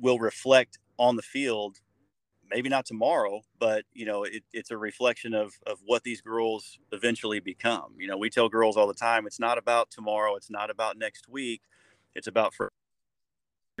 will 0.00 0.18
reflect 0.18 0.78
on 0.98 1.14
the 1.14 1.22
field 1.22 1.78
maybe 2.50 2.68
not 2.68 2.86
tomorrow 2.86 3.40
but 3.60 3.84
you 3.92 4.04
know 4.04 4.24
it, 4.24 4.42
it's 4.52 4.72
a 4.72 4.76
reflection 4.76 5.32
of 5.32 5.54
of 5.64 5.78
what 5.86 6.02
these 6.02 6.20
girls 6.20 6.78
eventually 6.90 7.38
become. 7.40 7.94
You 7.98 8.08
know 8.08 8.18
we 8.18 8.30
tell 8.30 8.48
girls 8.48 8.76
all 8.76 8.88
the 8.88 8.94
time 8.94 9.28
it's 9.28 9.40
not 9.40 9.58
about 9.58 9.92
tomorrow 9.92 10.34
it's 10.34 10.50
not 10.50 10.70
about 10.70 10.98
next 10.98 11.28
week 11.28 11.62
it's 12.14 12.26
about 12.26 12.54
for 12.54 12.70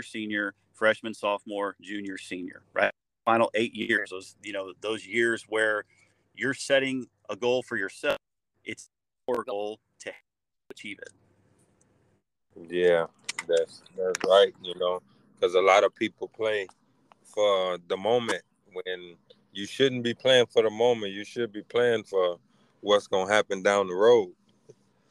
senior, 0.02 0.54
freshman, 0.72 1.14
sophomore, 1.14 1.76
junior, 1.80 2.18
senior, 2.18 2.62
right? 2.72 2.92
Final 3.24 3.50
eight 3.54 3.74
years, 3.74 4.10
those 4.10 4.36
you 4.42 4.52
know 4.52 4.72
those 4.80 5.06
years 5.06 5.44
where 5.48 5.84
you're 6.34 6.54
setting 6.54 7.06
a 7.30 7.36
goal 7.36 7.62
for 7.62 7.76
yourself. 7.76 8.18
It's 8.64 8.88
your 9.28 9.44
goal 9.44 9.78
to 10.00 10.12
achieve 10.70 10.98
it. 11.00 11.10
Yeah, 12.68 13.06
that's 13.46 13.82
that's 13.96 14.18
right. 14.26 14.52
You 14.62 14.74
know, 14.78 15.00
because 15.34 15.54
a 15.54 15.60
lot 15.60 15.84
of 15.84 15.94
people 15.94 16.28
play 16.28 16.66
for 17.24 17.78
the 17.88 17.96
moment 17.96 18.42
when 18.72 19.16
you 19.52 19.66
shouldn't 19.66 20.02
be 20.02 20.14
playing 20.14 20.46
for 20.46 20.62
the 20.62 20.70
moment. 20.70 21.12
You 21.12 21.24
should 21.24 21.52
be 21.52 21.62
playing 21.62 22.04
for 22.04 22.38
what's 22.80 23.06
gonna 23.06 23.32
happen 23.32 23.62
down 23.62 23.86
the 23.86 23.94
road. 23.94 24.32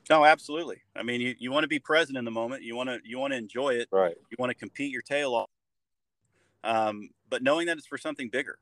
No, 0.09 0.25
absolutely. 0.25 0.81
I 0.95 1.03
mean, 1.03 1.21
you, 1.21 1.35
you 1.37 1.51
want 1.51 1.63
to 1.63 1.67
be 1.67 1.79
present 1.79 2.17
in 2.17 2.25
the 2.25 2.31
moment. 2.31 2.63
You 2.63 2.75
want 2.75 2.89
to 2.89 2.99
you 3.03 3.19
want 3.19 3.33
to 3.33 3.37
enjoy 3.37 3.75
it. 3.75 3.87
Right. 3.91 4.15
You 4.29 4.35
want 4.37 4.49
to 4.49 4.55
compete 4.55 4.91
your 4.91 5.01
tail 5.01 5.33
off. 5.33 5.49
Um, 6.63 7.09
but 7.29 7.43
knowing 7.43 7.67
that 7.67 7.77
it's 7.77 7.87
for 7.87 7.97
something 7.97 8.29
bigger, 8.29 8.57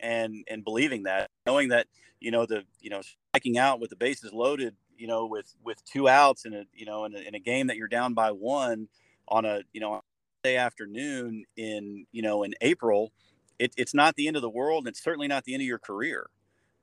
and 0.00 0.44
and 0.48 0.64
believing 0.64 1.04
that, 1.04 1.30
knowing 1.46 1.68
that 1.68 1.86
you 2.20 2.30
know 2.30 2.46
the 2.46 2.64
you 2.80 2.90
know 2.90 3.02
striking 3.30 3.58
out 3.58 3.80
with 3.80 3.90
the 3.90 3.96
bases 3.96 4.32
loaded, 4.32 4.74
you 4.96 5.06
know 5.06 5.26
with 5.26 5.54
with 5.64 5.84
two 5.84 6.08
outs 6.08 6.44
in 6.44 6.54
a 6.54 6.64
you 6.74 6.86
know 6.86 7.04
in 7.04 7.14
a, 7.14 7.18
in 7.18 7.34
a 7.34 7.40
game 7.40 7.66
that 7.66 7.76
you're 7.76 7.88
down 7.88 8.14
by 8.14 8.30
one 8.30 8.88
on 9.28 9.44
a 9.44 9.62
you 9.72 9.80
know 9.80 10.00
day 10.42 10.56
afternoon 10.56 11.44
in 11.56 12.06
you 12.12 12.22
know 12.22 12.42
in 12.42 12.54
April, 12.60 13.12
it, 13.58 13.72
it's 13.76 13.94
not 13.94 14.16
the 14.16 14.28
end 14.28 14.36
of 14.36 14.42
the 14.42 14.50
world. 14.50 14.84
And 14.84 14.88
it's 14.88 15.02
certainly 15.02 15.28
not 15.28 15.44
the 15.44 15.54
end 15.54 15.62
of 15.62 15.66
your 15.66 15.78
career, 15.78 16.28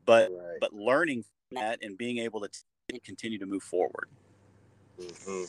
but 0.05 0.32
right. 0.32 0.57
but 0.59 0.74
learning 0.74 1.26
that 1.51 1.80
and 1.82 1.97
being 1.97 2.18
able 2.18 2.41
to 2.41 2.49
continue 3.04 3.40
to 3.40 3.46
move 3.46 3.64
forward. 3.64 4.08
Mm-hmm. 5.00 5.44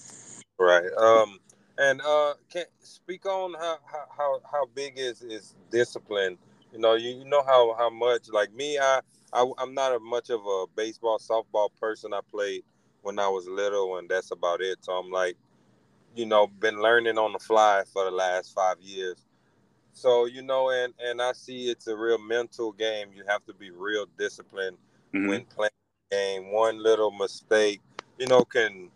Right. 0.58 0.90
Um, 0.96 1.38
and 1.78 2.00
uh, 2.02 2.34
can 2.50 2.64
speak 2.80 3.26
on 3.26 3.54
how, 3.54 3.78
how 4.16 4.40
how 4.50 4.66
big 4.74 4.94
is 4.96 5.22
is 5.22 5.54
discipline. 5.70 6.38
You 6.72 6.78
know, 6.78 6.94
you, 6.94 7.10
you 7.10 7.24
know 7.24 7.42
how 7.44 7.74
how 7.76 7.90
much 7.90 8.28
like 8.32 8.52
me, 8.54 8.78
I, 8.78 9.00
I 9.32 9.50
I'm 9.58 9.74
not 9.74 9.94
a 9.94 9.98
much 9.98 10.30
of 10.30 10.40
a 10.46 10.66
baseball 10.76 11.18
softball 11.18 11.68
person. 11.80 12.14
I 12.14 12.20
played 12.30 12.62
when 13.02 13.18
I 13.18 13.28
was 13.28 13.48
little, 13.48 13.98
and 13.98 14.08
that's 14.08 14.30
about 14.30 14.60
it. 14.60 14.78
So 14.82 14.92
I'm 14.92 15.10
like, 15.10 15.36
you 16.14 16.26
know, 16.26 16.46
been 16.46 16.80
learning 16.80 17.18
on 17.18 17.32
the 17.32 17.38
fly 17.38 17.82
for 17.92 18.04
the 18.04 18.10
last 18.12 18.54
five 18.54 18.80
years. 18.80 19.18
So 19.92 20.26
you 20.26 20.42
know, 20.42 20.70
and 20.70 20.94
and 21.00 21.20
I 21.20 21.32
see 21.32 21.68
it's 21.68 21.88
a 21.88 21.96
real 21.96 22.18
mental 22.18 22.72
game. 22.72 23.08
You 23.14 23.24
have 23.28 23.44
to 23.46 23.54
be 23.54 23.70
real 23.70 24.06
disciplined 24.16 24.76
mm-hmm. 25.12 25.28
when 25.28 25.44
playing 25.46 25.70
game, 26.14 26.52
one 26.52 26.82
little 26.82 27.10
mistake, 27.10 27.80
you 28.18 28.26
know, 28.26 28.44
can 28.44 28.90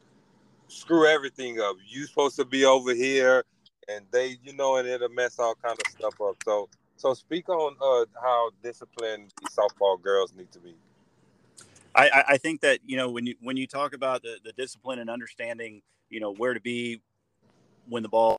screw 0.69 1.07
everything 1.07 1.61
up. 1.61 1.77
You 1.87 2.07
supposed 2.07 2.37
to 2.37 2.45
be 2.45 2.65
over 2.65 2.95
here, 2.95 3.45
and 3.89 4.05
they, 4.11 4.39
you 4.43 4.53
know, 4.55 4.77
and 4.77 4.89
it'll 4.89 5.09
mess 5.09 5.39
all 5.39 5.55
kind 5.57 5.77
of 5.85 5.91
stuff 5.91 6.15
up. 6.21 6.37
So, 6.45 6.69
so 6.97 7.15
speak 7.15 7.49
on 7.49 7.75
uh, 7.81 8.07
how 8.21 8.51
disciplined 8.63 9.33
softball 9.51 10.01
girls 10.01 10.33
need 10.37 10.51
to 10.53 10.61
be. 10.61 10.75
I, 11.95 12.25
I 12.29 12.37
think 12.37 12.61
that 12.61 12.79
you 12.87 12.97
know 12.97 13.11
when 13.11 13.27
you 13.27 13.35
when 13.41 13.57
you 13.57 13.67
talk 13.67 13.93
about 13.93 14.23
the, 14.23 14.37
the 14.45 14.53
discipline 14.53 15.01
and 15.01 15.11
understanding, 15.11 15.83
you 16.11 16.21
know, 16.21 16.33
where 16.33 16.55
to 16.55 16.61
be 16.61 17.01
when 17.89 18.05
the 18.05 18.09
ball 18.09 18.37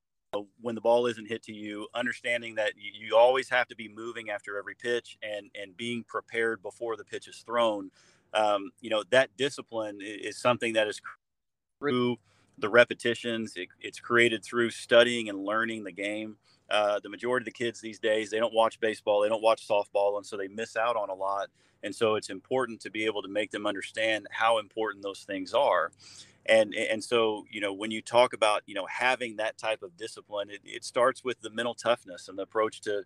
when 0.61 0.75
the 0.75 0.81
ball 0.81 1.07
isn't 1.07 1.27
hit 1.27 1.43
to 1.43 1.51
you, 1.51 1.87
understanding 1.93 2.55
that 2.55 2.73
you 2.77 3.17
always 3.17 3.49
have 3.49 3.67
to 3.67 3.75
be 3.75 3.89
moving 3.89 4.29
after 4.29 4.57
every 4.57 4.75
pitch 4.75 5.17
and 5.21 5.49
and 5.61 5.75
being 5.75 6.05
prepared 6.07 6.61
before 6.61 6.95
the 6.95 7.03
pitch 7.03 7.27
is 7.27 7.43
thrown 7.45 7.91
um, 8.33 8.71
you 8.81 8.89
know 8.89 9.03
that 9.11 9.29
discipline 9.37 9.99
is 10.01 10.37
something 10.37 10.73
that 10.73 10.87
is 10.87 11.01
through 11.79 12.17
the 12.57 12.69
repetitions 12.69 13.53
it, 13.55 13.69
it's 13.79 13.99
created 13.99 14.43
through 14.43 14.69
studying 14.69 15.29
and 15.29 15.45
learning 15.45 15.83
the 15.83 15.91
game. 15.91 16.37
Uh, 16.69 16.99
the 17.01 17.09
majority 17.09 17.41
of 17.41 17.45
the 17.45 17.51
kids 17.51 17.81
these 17.81 17.97
days 17.97 18.29
they 18.29 18.37
don't 18.37 18.53
watch 18.53 18.79
baseball 18.79 19.21
they 19.21 19.29
don't 19.29 19.41
watch 19.41 19.67
softball 19.67 20.17
and 20.17 20.25
so 20.25 20.37
they 20.37 20.47
miss 20.47 20.75
out 20.75 20.95
on 20.95 21.09
a 21.09 21.13
lot. 21.13 21.47
And 21.81 21.95
so 21.95 22.15
it's 22.15 22.29
important 22.29 22.81
to 22.81 22.91
be 22.91 23.05
able 23.05 23.21
to 23.21 23.29
make 23.29 23.51
them 23.51 23.65
understand 23.65 24.27
how 24.31 24.59
important 24.59 25.01
those 25.01 25.21
things 25.21 25.53
are. 25.53 25.91
And 26.45 26.75
and 26.75 27.03
so 27.03 27.45
you 27.49 27.61
know 27.61 27.73
when 27.73 27.91
you 27.91 28.01
talk 28.01 28.33
about 28.33 28.63
you 28.65 28.75
know 28.75 28.85
having 28.87 29.37
that 29.37 29.57
type 29.57 29.81
of 29.81 29.97
discipline 29.97 30.49
it, 30.49 30.61
it 30.63 30.83
starts 30.83 31.23
with 31.23 31.41
the 31.41 31.49
mental 31.49 31.73
toughness 31.73 32.27
and 32.27 32.37
the 32.37 32.43
approach 32.43 32.81
to 32.81 33.03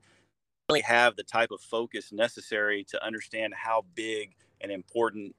really 0.70 0.82
have 0.82 1.16
the 1.16 1.24
type 1.24 1.52
of 1.52 1.62
focus 1.62 2.12
necessary 2.12 2.84
to 2.86 3.06
understand 3.06 3.54
how 3.54 3.84
big 3.96 4.32
and 4.64 4.72
important 4.72 5.36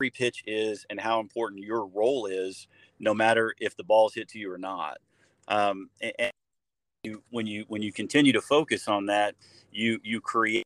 every 0.00 0.10
pitch 0.10 0.42
is 0.46 0.84
and 0.90 0.98
how 0.98 1.20
important 1.20 1.62
your 1.62 1.86
role 1.86 2.26
is, 2.26 2.66
no 2.98 3.14
matter 3.14 3.54
if 3.60 3.76
the 3.76 3.84
ball's 3.84 4.14
hit 4.14 4.28
to 4.30 4.38
you 4.38 4.52
or 4.52 4.58
not. 4.58 4.98
Um, 5.46 5.90
and, 6.00 6.12
and 6.18 6.32
you, 7.04 7.22
when 7.30 7.46
you 7.46 7.64
when 7.68 7.82
you 7.82 7.92
continue 7.92 8.32
to 8.32 8.40
focus 8.40 8.88
on 8.88 9.06
that, 9.06 9.34
you 9.70 10.00
you 10.02 10.20
create 10.20 10.64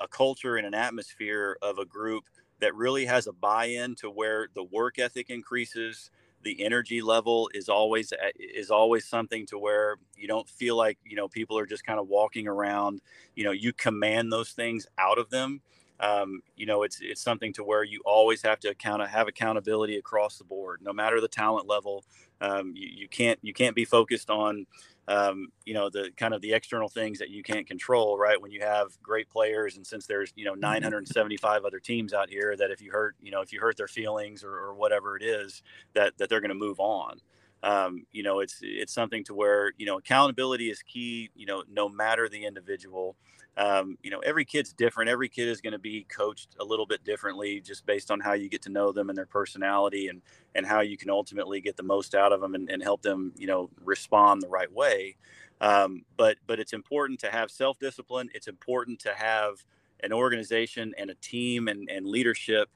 a 0.00 0.08
culture 0.08 0.56
and 0.56 0.66
an 0.66 0.74
atmosphere 0.74 1.56
of 1.62 1.78
a 1.78 1.84
group 1.84 2.24
that 2.60 2.74
really 2.74 3.06
has 3.06 3.26
a 3.26 3.32
buy-in 3.32 3.94
to 3.94 4.10
where 4.10 4.48
the 4.54 4.64
work 4.64 4.98
ethic 4.98 5.30
increases 5.30 6.10
the 6.42 6.64
energy 6.64 7.02
level 7.02 7.50
is 7.52 7.68
always 7.68 8.12
is 8.38 8.70
always 8.70 9.04
something 9.04 9.44
to 9.46 9.58
where 9.58 9.96
you 10.16 10.28
don't 10.28 10.48
feel 10.48 10.76
like 10.76 10.98
you 11.04 11.16
know 11.16 11.28
people 11.28 11.58
are 11.58 11.66
just 11.66 11.84
kind 11.84 11.98
of 11.98 12.08
walking 12.08 12.46
around 12.46 13.00
you 13.34 13.44
know 13.44 13.50
you 13.50 13.72
command 13.72 14.32
those 14.32 14.52
things 14.52 14.86
out 14.98 15.18
of 15.18 15.30
them 15.30 15.60
um, 16.00 16.40
you 16.56 16.66
know 16.66 16.82
it's 16.82 17.00
it's 17.00 17.20
something 17.20 17.52
to 17.54 17.64
where 17.64 17.84
you 17.84 18.00
always 18.04 18.42
have 18.42 18.60
to 18.60 18.68
account 18.68 19.06
have 19.08 19.28
accountability 19.28 19.96
across 19.96 20.38
the 20.38 20.44
board. 20.44 20.80
No 20.82 20.92
matter 20.92 21.20
the 21.20 21.28
talent 21.28 21.68
level 21.68 22.04
um, 22.40 22.72
you, 22.74 22.88
you 22.88 23.08
can't 23.08 23.38
you 23.42 23.52
can't 23.52 23.74
be 23.74 23.84
focused 23.84 24.30
on 24.30 24.66
um, 25.08 25.48
you 25.64 25.74
know 25.74 25.88
the 25.88 26.10
kind 26.16 26.34
of 26.34 26.40
the 26.40 26.52
external 26.52 26.88
things 26.88 27.18
that 27.18 27.30
you 27.30 27.42
can't 27.42 27.66
control 27.66 28.18
right? 28.18 28.40
When 28.40 28.50
you 28.50 28.60
have 28.60 29.00
great 29.02 29.28
players 29.28 29.76
and 29.76 29.86
since 29.86 30.06
there's 30.06 30.32
you 30.36 30.44
know 30.44 30.52
mm-hmm. 30.52 30.60
975 30.60 31.64
other 31.64 31.80
teams 31.80 32.12
out 32.12 32.28
here 32.28 32.56
that 32.56 32.70
if 32.70 32.80
you 32.80 32.92
hurt 32.92 33.16
you 33.20 33.30
know 33.30 33.40
if 33.40 33.52
you 33.52 33.60
hurt 33.60 33.76
their 33.76 33.88
feelings 33.88 34.44
or, 34.44 34.52
or 34.52 34.74
whatever 34.74 35.16
it 35.16 35.22
is 35.22 35.62
that 35.94 36.16
that 36.18 36.28
they're 36.28 36.40
going 36.40 36.50
to 36.50 36.54
move 36.54 36.78
on 36.78 37.20
um, 37.62 38.04
you 38.12 38.22
know 38.22 38.40
it's 38.40 38.58
it's 38.62 38.92
something 38.92 39.24
to 39.24 39.34
where 39.34 39.72
you 39.78 39.86
know 39.86 39.98
accountability 39.98 40.70
is 40.70 40.82
key 40.82 41.30
you 41.34 41.46
know 41.46 41.62
no 41.70 41.88
matter 41.88 42.28
the 42.28 42.44
individual 42.44 43.16
um, 43.58 43.98
you 44.04 44.10
know, 44.10 44.20
every 44.20 44.44
kid's 44.44 44.72
different. 44.72 45.10
Every 45.10 45.28
kid 45.28 45.48
is 45.48 45.60
going 45.60 45.72
to 45.72 45.80
be 45.80 46.04
coached 46.04 46.54
a 46.60 46.64
little 46.64 46.86
bit 46.86 47.02
differently, 47.02 47.60
just 47.60 47.84
based 47.86 48.08
on 48.12 48.20
how 48.20 48.34
you 48.34 48.48
get 48.48 48.62
to 48.62 48.68
know 48.68 48.92
them 48.92 49.08
and 49.08 49.18
their 49.18 49.26
personality, 49.26 50.06
and 50.06 50.22
and 50.54 50.64
how 50.64 50.80
you 50.80 50.96
can 50.96 51.10
ultimately 51.10 51.60
get 51.60 51.76
the 51.76 51.82
most 51.82 52.14
out 52.14 52.32
of 52.32 52.40
them 52.40 52.54
and, 52.54 52.70
and 52.70 52.82
help 52.82 53.02
them, 53.02 53.32
you 53.36 53.48
know, 53.48 53.68
respond 53.82 54.42
the 54.42 54.48
right 54.48 54.72
way. 54.72 55.16
Um, 55.60 56.04
but 56.16 56.36
but 56.46 56.60
it's 56.60 56.72
important 56.72 57.18
to 57.20 57.30
have 57.30 57.50
self 57.50 57.80
discipline. 57.80 58.30
It's 58.32 58.46
important 58.46 59.00
to 59.00 59.12
have 59.12 59.64
an 60.04 60.12
organization 60.12 60.94
and 60.96 61.10
a 61.10 61.14
team 61.16 61.66
and, 61.66 61.90
and 61.90 62.06
leadership 62.06 62.70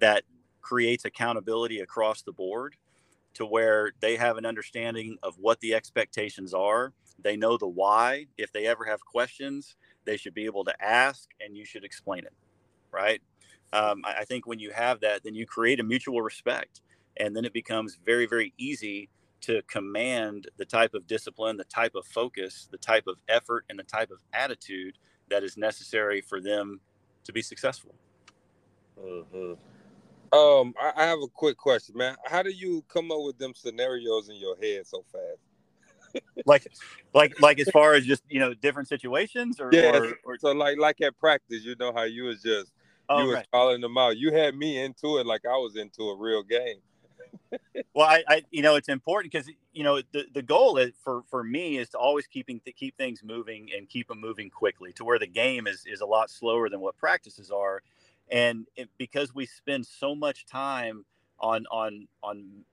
that 0.00 0.24
creates 0.60 1.06
accountability 1.06 1.80
across 1.80 2.20
the 2.20 2.32
board 2.32 2.76
to 3.36 3.46
where 3.46 3.92
they 4.00 4.16
have 4.16 4.36
an 4.36 4.44
understanding 4.44 5.16
of 5.22 5.34
what 5.38 5.60
the 5.60 5.74
expectations 5.74 6.52
are. 6.52 6.92
They 7.22 7.36
know 7.36 7.56
the 7.56 7.66
why. 7.66 8.26
If 8.36 8.52
they 8.52 8.66
ever 8.66 8.84
have 8.84 9.00
questions, 9.00 9.76
they 10.06 10.16
should 10.16 10.32
be 10.32 10.46
able 10.46 10.64
to 10.64 10.82
ask 10.82 11.28
and 11.44 11.54
you 11.54 11.66
should 11.66 11.84
explain 11.84 12.24
it 12.24 12.32
right 12.90 13.20
um, 13.72 14.02
I, 14.04 14.20
I 14.20 14.24
think 14.24 14.46
when 14.46 14.58
you 14.58 14.70
have 14.70 15.00
that 15.00 15.22
then 15.22 15.34
you 15.34 15.44
create 15.44 15.80
a 15.80 15.82
mutual 15.82 16.22
respect 16.22 16.80
and 17.18 17.36
then 17.36 17.44
it 17.44 17.52
becomes 17.52 17.98
very 18.06 18.24
very 18.24 18.54
easy 18.56 19.10
to 19.42 19.60
command 19.62 20.48
the 20.56 20.64
type 20.64 20.94
of 20.94 21.06
discipline 21.06 21.58
the 21.58 21.64
type 21.64 21.94
of 21.94 22.06
focus 22.06 22.68
the 22.70 22.78
type 22.78 23.06
of 23.06 23.16
effort 23.28 23.64
and 23.68 23.78
the 23.78 23.84
type 23.84 24.10
of 24.10 24.18
attitude 24.32 24.96
that 25.28 25.42
is 25.42 25.56
necessary 25.58 26.20
for 26.22 26.40
them 26.40 26.80
to 27.24 27.32
be 27.32 27.42
successful 27.42 27.94
mm-hmm. 28.98 29.52
Um 30.32 30.74
I, 30.80 30.92
I 30.96 31.04
have 31.04 31.18
a 31.22 31.28
quick 31.28 31.56
question 31.56 31.96
man. 31.96 32.16
How 32.24 32.42
do 32.42 32.50
you 32.50 32.84
come 32.88 33.10
up 33.10 33.22
with 33.22 33.38
them 33.38 33.52
scenarios 33.54 34.28
in 34.28 34.36
your 34.36 34.56
head 34.56 34.86
so 34.86 35.04
fast? 35.12 35.40
Like 36.46 36.66
like 37.12 37.38
like 37.42 37.58
as 37.60 37.68
far 37.70 37.92
as 37.92 38.06
just 38.06 38.22
you 38.30 38.40
know 38.40 38.54
different 38.54 38.88
situations 38.88 39.60
or, 39.60 39.68
yeah. 39.70 39.94
or, 39.94 40.14
or, 40.24 40.38
so 40.38 40.52
like 40.52 40.78
like 40.78 41.02
at 41.02 41.18
practice 41.18 41.62
you 41.62 41.76
know 41.78 41.92
how 41.92 42.04
you 42.04 42.24
was 42.24 42.40
just 42.40 42.72
oh, 43.10 43.20
you 43.20 43.26
was 43.26 43.34
right. 43.34 43.46
calling 43.52 43.82
them 43.82 43.98
out. 43.98 44.16
You 44.16 44.32
had 44.32 44.56
me 44.56 44.82
into 44.82 45.18
it 45.18 45.26
like 45.26 45.44
i 45.44 45.56
was 45.56 45.76
into 45.76 46.04
a 46.04 46.16
real 46.16 46.42
game. 46.42 46.78
Well 47.92 48.06
I, 48.06 48.24
I 48.28 48.42
you 48.50 48.62
know 48.62 48.76
it's 48.76 48.88
important 48.88 49.32
because 49.32 49.50
you 49.72 49.84
know 49.84 50.00
the, 50.12 50.24
the 50.32 50.42
goal 50.42 50.78
is 50.78 50.92
for 51.02 51.22
for 51.30 51.44
me 51.44 51.78
is 51.78 51.90
to 51.90 51.98
always 51.98 52.26
keeping 52.26 52.60
to 52.60 52.72
keep 52.72 52.96
things 52.96 53.22
moving 53.22 53.68
and 53.76 53.88
keep 53.88 54.08
them 54.08 54.20
moving 54.20 54.50
quickly 54.50 54.92
to 54.94 55.04
where 55.04 55.18
the 55.18 55.26
game 55.26 55.66
is 55.66 55.84
is 55.86 56.00
a 56.00 56.06
lot 56.06 56.30
slower 56.30 56.68
than 56.68 56.80
what 56.80 56.96
practices 56.96 57.50
are 57.50 57.82
and 58.30 58.66
it, 58.76 58.88
because 58.98 59.34
we 59.34 59.46
spend 59.46 59.86
so 59.86 60.14
much 60.14 60.46
time 60.46 61.04
on 61.38 61.64
on 61.70 62.08
on 62.22 62.64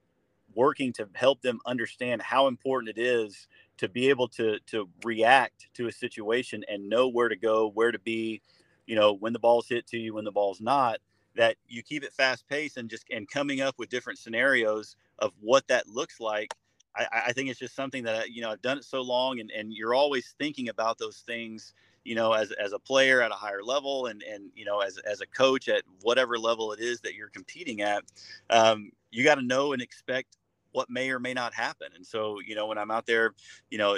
working 0.56 0.94
to 0.94 1.08
help 1.14 1.42
them 1.42 1.60
understand 1.66 2.22
how 2.22 2.48
important 2.48 2.98
it 2.98 3.02
is 3.02 3.48
to 3.78 3.90
be 3.90 4.10
able 4.10 4.28
to 4.28 4.60
to 4.68 4.90
react 5.04 5.68
to 5.74 5.88
a 5.88 5.92
situation 5.92 6.64
and 6.70 6.90
know 6.90 7.08
where 7.08 7.30
to 7.30 7.36
go, 7.36 7.70
where 7.70 7.92
to 7.92 8.00
be, 8.00 8.42
you 8.86 8.96
know, 8.96 9.14
when 9.14 9.34
the 9.34 9.40
ball's 9.40 9.68
hit 9.68 9.88
to 9.88 9.98
you, 9.98 10.14
when 10.14 10.26
the 10.26 10.32
ball's 10.32 10.62
not. 10.62 11.00
That 11.36 11.56
you 11.68 11.82
keep 11.82 12.04
it 12.04 12.14
fast 12.14 12.48
paced 12.48 12.78
and 12.78 12.88
just 12.88 13.06
and 13.10 13.28
coming 13.28 13.60
up 13.60 13.80
with 13.80 13.90
different 13.90 14.20
scenarios 14.20 14.96
of 15.18 15.32
what 15.42 15.68
that 15.68 15.88
looks 15.88 16.20
like. 16.20 16.54
I, 16.96 17.08
I 17.28 17.34
think 17.34 17.50
it's 17.50 17.60
just 17.60 17.76
something 17.76 18.04
that 18.04 18.32
you 18.32 18.42
know 18.42 18.52
I've 18.52 18.62
done 18.62 18.78
it 18.78 18.84
so 18.84 19.02
long, 19.02 19.40
and 19.40 19.52
and 19.52 19.74
you're 19.74 19.94
always 19.94 20.34
thinking 20.38 20.70
about 20.70 20.98
those 20.98 21.24
things 21.26 21.74
you 22.04 22.16
know 22.16 22.34
as, 22.34 22.52
as 22.52 22.74
a 22.74 22.80
player 22.80 23.22
at 23.22 23.32
a 23.32 23.36
higher 23.36 23.64
level 23.64 24.08
and 24.08 24.22
and 24.24 24.52
you 24.56 24.66
know 24.66 24.82
as, 24.82 24.98
as 25.10 25.22
a 25.22 25.26
coach 25.26 25.70
at 25.70 25.84
whatever 26.02 26.38
level 26.38 26.74
it 26.74 26.82
is 26.82 27.00
that 27.00 27.16
you're 27.16 27.30
competing 27.30 27.82
at 27.82 28.04
um, 28.50 28.92
you 29.10 29.24
got 29.24 29.36
to 29.36 29.42
know 29.42 29.72
and 29.72 29.82
expect 29.82 30.36
what 30.74 30.90
may 30.90 31.10
or 31.12 31.20
may 31.20 31.34
not 31.34 31.54
happen. 31.54 31.88
And 31.96 32.06
so, 32.06 32.40
you 32.46 32.56
know, 32.56 32.68
when 32.68 32.78
I'm 32.78 32.92
out 32.92 33.06
there, 33.06 33.34
you 33.70 33.78
know, 33.78 33.98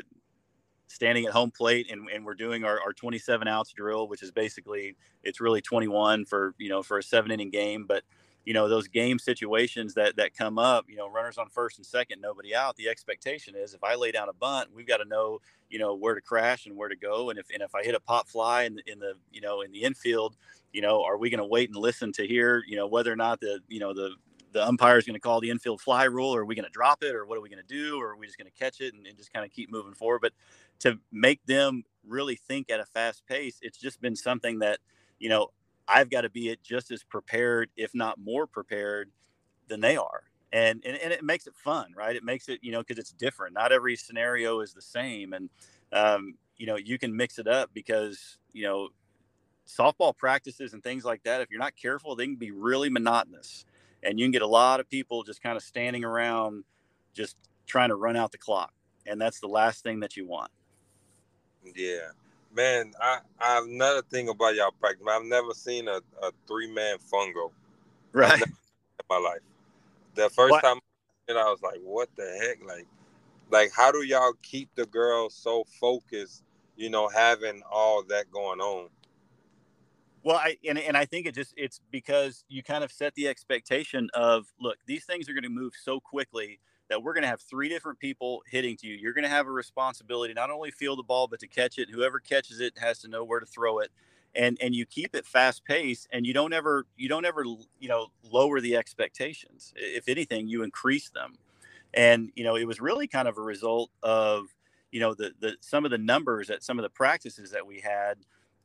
standing 0.88 1.26
at 1.26 1.32
home 1.32 1.50
plate 1.50 1.90
and, 1.90 2.08
and 2.14 2.24
we're 2.24 2.36
doing 2.36 2.64
our, 2.64 2.80
our 2.82 2.94
27 2.94 3.48
outs 3.48 3.72
drill, 3.72 4.08
which 4.08 4.22
is 4.22 4.32
basically, 4.32 4.96
it's 5.24 5.42
really 5.42 5.62
21 5.62 6.26
for, 6.26 6.54
you 6.60 6.70
know, 6.70 6.84
for 6.84 7.00
a 7.00 7.04
seven 7.04 7.32
inning 7.32 7.50
game. 7.50 7.86
But, 7.88 8.04
you 8.46 8.54
know, 8.54 8.70
those 8.70 8.88
game 8.88 9.18
situations 9.18 9.96
that, 9.96 10.16
that 10.18 10.36
come 10.36 10.60
up, 10.60 10.86
you 10.88 10.96
know, 10.96 11.10
runners 11.10 11.38
on 11.38 11.50
first 11.50 11.78
and 11.78 11.86
second, 11.86 12.22
nobody 12.22 12.56
out. 12.56 12.76
The 12.76 12.88
expectation 12.88 13.56
is 13.56 13.74
if 13.74 13.84
I 13.84 13.96
lay 13.96 14.12
down 14.12 14.30
a 14.30 14.34
bunt, 14.34 14.70
we've 14.74 14.88
got 14.88 14.98
to 14.98 15.06
know, 15.06 15.40
you 15.70 15.80
know, 15.80 15.96
where 15.96 16.14
to 16.14 16.22
crash 16.22 16.68
and 16.68 16.78
where 16.78 16.88
to 16.88 16.96
go. 16.96 17.32
And 17.32 17.40
if, 17.40 17.50
and 17.52 17.64
if 17.64 17.74
I 17.74 17.84
hit 17.84 17.96
a 17.96 18.00
pop 18.00 18.28
fly 18.28 18.64
in, 18.64 18.80
in 18.86 19.00
the, 19.00 19.14
you 19.32 19.42
know, 19.42 19.62
in 19.62 19.72
the 19.72 19.82
infield, 19.82 20.38
you 20.72 20.82
know, 20.82 21.04
are 21.04 21.18
we 21.18 21.32
going 21.32 21.40
to 21.40 21.46
wait 21.46 21.70
and 21.70 21.78
listen 21.78 22.12
to 22.14 22.28
hear, 22.28 22.64
you 22.68 22.76
know, 22.76 22.86
whether 22.86 23.12
or 23.12 23.16
not 23.16 23.40
the, 23.40 23.60
you 23.68 23.80
know, 23.80 23.94
the, 23.94 24.12
the 24.52 24.66
umpire 24.66 24.98
is 24.98 25.06
going 25.06 25.16
to 25.16 25.20
call 25.20 25.42
the 25.42 25.50
infield 25.50 25.82
fly 25.82 26.06
rule, 26.06 26.34
or 26.34 26.42
are 26.42 26.46
we 26.46 26.56
going 26.56 26.66
to 26.66 26.72
drop 26.72 27.04
it, 27.04 27.14
or 27.14 27.26
what 27.26 27.38
are 27.38 27.42
we 27.42 27.50
going 27.50 27.62
to 27.62 27.68
do, 27.68 28.00
or 28.00 28.12
are 28.12 28.16
we 28.16 28.26
just 28.26 28.38
going 28.38 28.50
to 28.50 28.58
catch 28.58 28.80
it 28.80 28.94
and, 28.94 29.06
and 29.06 29.18
just 29.18 29.34
kind 29.34 29.46
of 29.46 29.52
keep 29.52 29.70
moving 29.70 29.94
forward? 29.94 30.22
But 30.22 30.32
to 30.80 30.98
make 31.12 31.46
them 31.46 31.84
really 32.08 32.36
think 32.36 32.70
at 32.70 32.80
a 32.80 32.86
fast 32.86 33.26
pace, 33.28 33.58
it's 33.62 33.78
just 33.78 34.00
been 34.00 34.16
something 34.16 34.60
that 34.60 34.80
you 35.20 35.28
know 35.28 35.50
I've 35.88 36.10
got 36.10 36.22
to 36.22 36.30
be 36.30 36.50
it 36.50 36.64
just 36.64 36.92
as 36.92 37.04
prepared, 37.04 37.70
if 37.78 37.94
not 37.94 38.20
more 38.20 38.48
prepared, 38.48 39.12
than 39.68 39.82
they 39.82 39.98
are. 39.98 40.24
And, 40.52 40.82
and, 40.86 40.98
and 40.98 41.12
it 41.12 41.24
makes 41.24 41.48
it 41.48 41.56
fun, 41.56 41.94
right? 41.96 42.16
It 42.16 42.24
makes 42.24 42.48
it, 42.48 42.60
you 42.62 42.72
know, 42.72 42.80
because 42.80 42.98
it's 42.98 43.12
different. 43.12 43.54
Not 43.54 43.72
every 43.72 43.96
scenario 43.96 44.62
is 44.62 44.74
the 44.74 44.82
same. 44.82 45.34
And, 45.34 45.50
um, 45.92 46.36
you 46.58 46.66
know, 46.66 46.78
you 46.78 46.98
can 46.98 47.16
mix 47.16 47.40
it 47.40 47.48
up 47.48 47.72
because, 47.74 48.38
you 48.54 48.64
know, 48.64 48.90
softball 49.68 50.16
practices 50.16 50.74
and 50.74 50.84
things 50.84 51.04
like 51.04 51.24
that, 51.24 51.42
if 51.42 51.50
you're 51.52 51.60
not 51.60 51.76
careful, 51.76 52.16
they 52.16 52.26
can 52.26 52.36
be 52.36 52.52
really 52.52 52.90
monotonous 52.90 53.66
and 54.06 54.20
you 54.20 54.26
can 54.26 54.32
get 54.32 54.42
a 54.42 54.48
lot 54.48 54.80
of 54.80 54.90
people 54.90 55.24
just 55.24 55.42
kind 55.42 55.58
of 55.58 55.64
standing 55.64 56.06
around 56.06 56.64
just 57.14 57.36
trying 57.66 57.90
to 57.90 57.96
run 57.96 58.16
out 58.16 58.32
the 58.32 58.38
clock 58.38 58.74
and 59.06 59.20
that's 59.20 59.40
the 59.40 59.48
last 59.48 59.84
thing 59.84 60.00
that 60.00 60.16
you 60.16 60.26
want 60.26 60.52
yeah 61.76 62.10
man 62.56 62.94
i 63.02 63.20
i 63.40 63.56
have 63.56 63.66
another 63.66 64.02
thing 64.04 64.30
about 64.30 64.56
y'all 64.56 64.72
practice 64.80 65.06
i've 65.10 65.26
never 65.26 65.54
seen 65.54 65.88
a, 65.88 66.00
a 66.24 66.32
three-man 66.48 66.98
fungo. 67.12 67.52
Right. 68.14 68.42
in 68.42 68.54
my 69.10 69.18
life. 69.18 69.42
The 70.16 70.30
first 70.30 70.52
what? 70.52 70.64
time 70.64 70.80
i 71.30 71.34
was 71.34 71.62
like 71.62 71.80
what 71.84 72.10
the 72.16 72.38
heck? 72.42 72.66
Like 72.66 72.88
like 73.52 73.72
how 73.76 73.92
do 73.92 74.04
y'all 74.04 74.34
keep 74.42 74.70
the 74.76 74.86
girls 74.86 75.36
so 75.36 75.66
focused 75.80 76.44
you 76.76 76.90
know 76.90 77.10
having 77.10 77.62
all 77.70 78.04
that 78.10 78.32
going 78.32 78.60
on? 78.60 78.90
Well, 80.24 80.38
I 80.38 80.58
and, 80.68 80.80
and 80.80 80.98
I 80.98 81.06
think 81.06 81.28
it 81.28 81.36
just 81.36 81.54
it's 81.56 81.80
because 81.92 82.46
you 82.50 82.64
kind 82.64 82.84
of 82.84 82.92
set 82.92 83.14
the 83.16 83.28
expectation 83.28 84.10
of 84.14 84.48
look, 84.60 84.78
these 84.88 85.06
things 85.06 85.30
are 85.30 85.34
going 85.34 85.44
to 85.44 85.50
move 85.50 85.74
so 85.80 86.00
quickly 86.00 86.60
that 86.90 87.02
we're 87.02 87.14
going 87.14 87.24
to 87.24 87.28
have 87.30 87.42
three 87.42 87.70
different 87.70 88.00
people 88.00 88.44
hitting 88.48 88.78
to 88.78 88.88
you. 88.88 88.96
You're 88.96 89.14
going 89.14 89.24
to 89.24 89.30
have 89.30 89.48
a 89.48 89.52
responsibility 89.52 90.34
not 90.34 90.50
only 90.50 90.72
feel 90.72 90.96
the 90.96 91.04
ball 91.04 91.28
but 91.28 91.40
to 91.40 91.48
catch 91.48 91.78
it. 91.78 91.90
Whoever 91.90 92.20
catches 92.20 92.60
it 92.60 92.78
has 92.78 93.00
to 93.00 93.08
know 93.08 93.24
where 93.24 93.40
to 93.40 93.46
throw 93.46 93.80
it. 93.80 93.92
And 94.36 94.58
and 94.62 94.76
you 94.76 94.86
keep 94.86 95.16
it 95.16 95.26
fast 95.26 95.64
paced 95.64 96.08
and 96.12 96.26
you 96.26 96.34
don't 96.34 96.54
ever 96.54 96.86
you 96.98 97.08
don't 97.08 97.26
ever 97.26 97.44
you 97.44 97.88
know 97.88 98.08
lower 98.24 98.60
the 98.60 98.76
expectations. 98.76 99.74
If 99.76 100.10
anything, 100.10 100.48
you 100.48 100.64
increase 100.64 101.10
them. 101.10 101.36
And 101.94 102.32
you 102.36 102.44
know, 102.44 102.56
it 102.56 102.66
was 102.66 102.82
really 102.82 103.08
kind 103.08 103.28
of 103.28 103.38
a 103.38 103.42
result 103.42 103.92
of 104.04 104.54
you 104.92 105.00
know 105.00 105.14
the 105.14 105.34
the 105.40 105.56
some 105.62 105.86
of 105.86 105.92
the 105.92 105.98
numbers 105.98 106.50
at 106.50 106.64
some 106.64 106.78
of 106.78 106.84
the 106.84 106.90
practices 106.90 107.52
that 107.52 107.66
we 107.66 107.80
had 107.80 108.18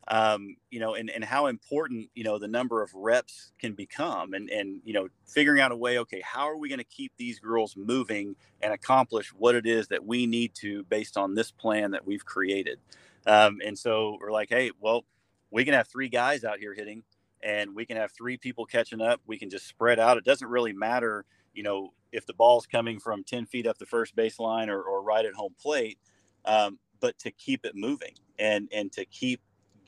um, 0.09 0.57
you 0.70 0.80
know, 0.80 0.94
and, 0.94 1.11
and 1.11 1.24
how 1.24 1.46
important, 1.46 2.09
you 2.14 2.24
know, 2.24 2.38
the 2.38 2.48
number 2.48 2.82
of 2.82 2.92
reps 2.94 3.53
can 3.59 3.74
become 3.74 4.32
and, 4.32 4.48
and, 4.51 4.80
you 4.84 4.92
know, 4.92 5.09
figuring 5.26 5.61
out 5.61 5.72
a 5.72 5.76
way, 5.76 5.98
okay, 5.98 6.20
how 6.24 6.48
are 6.48 6.57
we 6.57 6.68
going 6.68 6.78
to 6.78 6.84
keep 6.84 7.12
these 7.16 7.38
girls 7.38 7.76
moving 7.76 8.34
and 8.61 8.72
accomplish 8.72 9.28
what 9.28 9.55
it 9.55 9.66
is 9.66 9.88
that 9.88 10.05
we 10.05 10.26
need 10.26 10.55
to 10.55 10.82
based 10.84 11.16
on 11.16 11.34
this 11.34 11.51
plan 11.51 11.92
that 11.92 12.07
we've 12.07 12.24
created. 12.24 12.78
Um, 13.26 13.59
and 13.64 13.78
so 13.78 14.16
we're 14.20 14.32
like, 14.32 14.48
hey, 14.48 14.70
well, 14.80 15.05
we 15.51 15.64
can 15.64 15.74
have 15.74 15.88
three 15.88 16.09
guys 16.09 16.44
out 16.44 16.59
here 16.59 16.74
hitting 16.74 17.03
and 17.42 17.74
we 17.74 17.84
can 17.84 17.96
have 17.96 18.12
three 18.12 18.36
people 18.36 18.66
catching 18.66 19.01
up. 19.01 19.20
We 19.26 19.38
can 19.38 19.51
just 19.51 19.66
spread 19.66 19.98
out. 19.98 20.16
It 20.16 20.24
doesn't 20.24 20.48
really 20.48 20.72
matter, 20.72 21.24
you 21.55 21.62
know, 21.62 21.92
if 22.12 22.26
the 22.26 22.34
ball's 22.34 22.66
coming 22.66 22.98
from 22.98 23.22
10 23.22 23.46
feet 23.46 23.66
up 23.66 23.78
the 23.78 23.86
first 23.86 24.16
baseline 24.16 24.68
or, 24.68 24.82
or 24.82 25.03
right 25.03 25.24
at 25.24 25.34
home 25.34 25.55
plate, 25.61 25.98
um, 26.44 26.78
but 27.01 27.18
to 27.18 27.30
keep 27.30 27.64
it 27.64 27.74
moving 27.74 28.14
and, 28.38 28.68
and 28.72 28.90
to 28.92 29.05
keep 29.05 29.40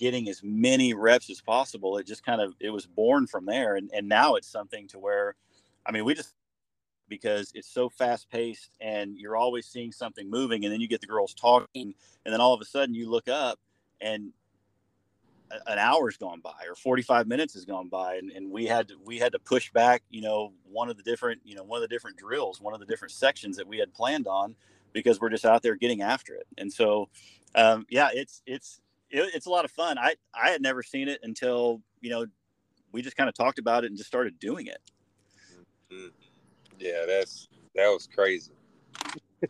getting 0.02 0.28
as 0.28 0.42
many 0.42 0.94
reps 0.94 1.30
as 1.30 1.40
possible. 1.40 1.96
It 1.96 2.08
just 2.08 2.26
kind 2.26 2.40
of 2.40 2.56
it 2.58 2.70
was 2.70 2.86
born 2.86 3.28
from 3.28 3.46
there, 3.46 3.76
and 3.76 3.88
and 3.94 4.08
now 4.08 4.34
it's 4.34 4.48
something 4.48 4.88
to 4.88 4.98
where, 4.98 5.36
I 5.86 5.92
mean, 5.92 6.04
we 6.04 6.12
just 6.14 6.34
because 7.08 7.52
it's 7.54 7.68
so 7.68 7.88
fast 7.88 8.28
paced 8.28 8.70
and 8.80 9.16
you're 9.16 9.36
always 9.36 9.66
seeing 9.66 9.92
something 9.92 10.28
moving, 10.28 10.64
and 10.64 10.74
then 10.74 10.80
you 10.80 10.88
get 10.88 11.00
the 11.00 11.06
girls 11.06 11.34
talking, 11.34 11.94
and 12.24 12.32
then 12.32 12.40
all 12.40 12.52
of 12.52 12.60
a 12.60 12.64
sudden 12.64 12.96
you 12.96 13.08
look 13.08 13.28
up 13.28 13.60
and 14.00 14.32
an 15.66 15.78
hour's 15.78 16.16
gone 16.16 16.40
by 16.40 16.64
or 16.66 16.74
45 16.74 17.26
minutes 17.26 17.52
has 17.52 17.66
gone 17.66 17.88
by 17.88 18.16
and, 18.16 18.30
and 18.32 18.50
we 18.50 18.64
had 18.64 18.88
to 18.88 18.94
we 19.04 19.18
had 19.18 19.32
to 19.32 19.38
push 19.38 19.70
back 19.70 20.02
you 20.08 20.22
know 20.22 20.54
one 20.64 20.88
of 20.88 20.96
the 20.96 21.02
different 21.02 21.42
you 21.44 21.54
know 21.54 21.62
one 21.62 21.76
of 21.76 21.86
the 21.86 21.94
different 21.94 22.16
drills 22.16 22.58
one 22.58 22.72
of 22.72 22.80
the 22.80 22.86
different 22.86 23.12
sections 23.12 23.58
that 23.58 23.68
we 23.68 23.76
had 23.76 23.92
planned 23.92 24.26
on 24.26 24.54
because 24.94 25.20
we're 25.20 25.28
just 25.28 25.44
out 25.44 25.62
there 25.62 25.76
getting 25.76 26.00
after 26.00 26.34
it 26.34 26.46
and 26.56 26.72
so 26.72 27.06
um, 27.54 27.84
yeah 27.90 28.08
it's 28.14 28.40
it's 28.46 28.80
it, 29.12 29.30
it's 29.34 29.46
a 29.46 29.50
lot 29.50 29.64
of 29.64 29.70
fun 29.70 29.98
i 29.98 30.14
i 30.34 30.50
had 30.50 30.60
never 30.60 30.82
seen 30.82 31.08
it 31.08 31.20
until 31.22 31.80
you 32.00 32.10
know 32.10 32.26
we 32.92 33.00
just 33.02 33.16
kind 33.16 33.28
of 33.28 33.34
talked 33.34 33.58
about 33.58 33.84
it 33.84 33.88
and 33.88 33.96
just 33.96 34.08
started 34.08 34.38
doing 34.38 34.66
it 34.66 34.80
mm-hmm. 35.92 36.08
yeah 36.78 37.04
that's 37.06 37.48
that 37.74 37.88
was 37.88 38.08
crazy 38.12 38.52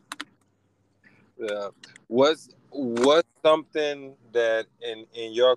yeah 1.38 1.68
was 2.08 2.50
was 2.70 3.24
something 3.42 4.14
that 4.32 4.66
in 4.82 5.06
in 5.14 5.32
your 5.32 5.56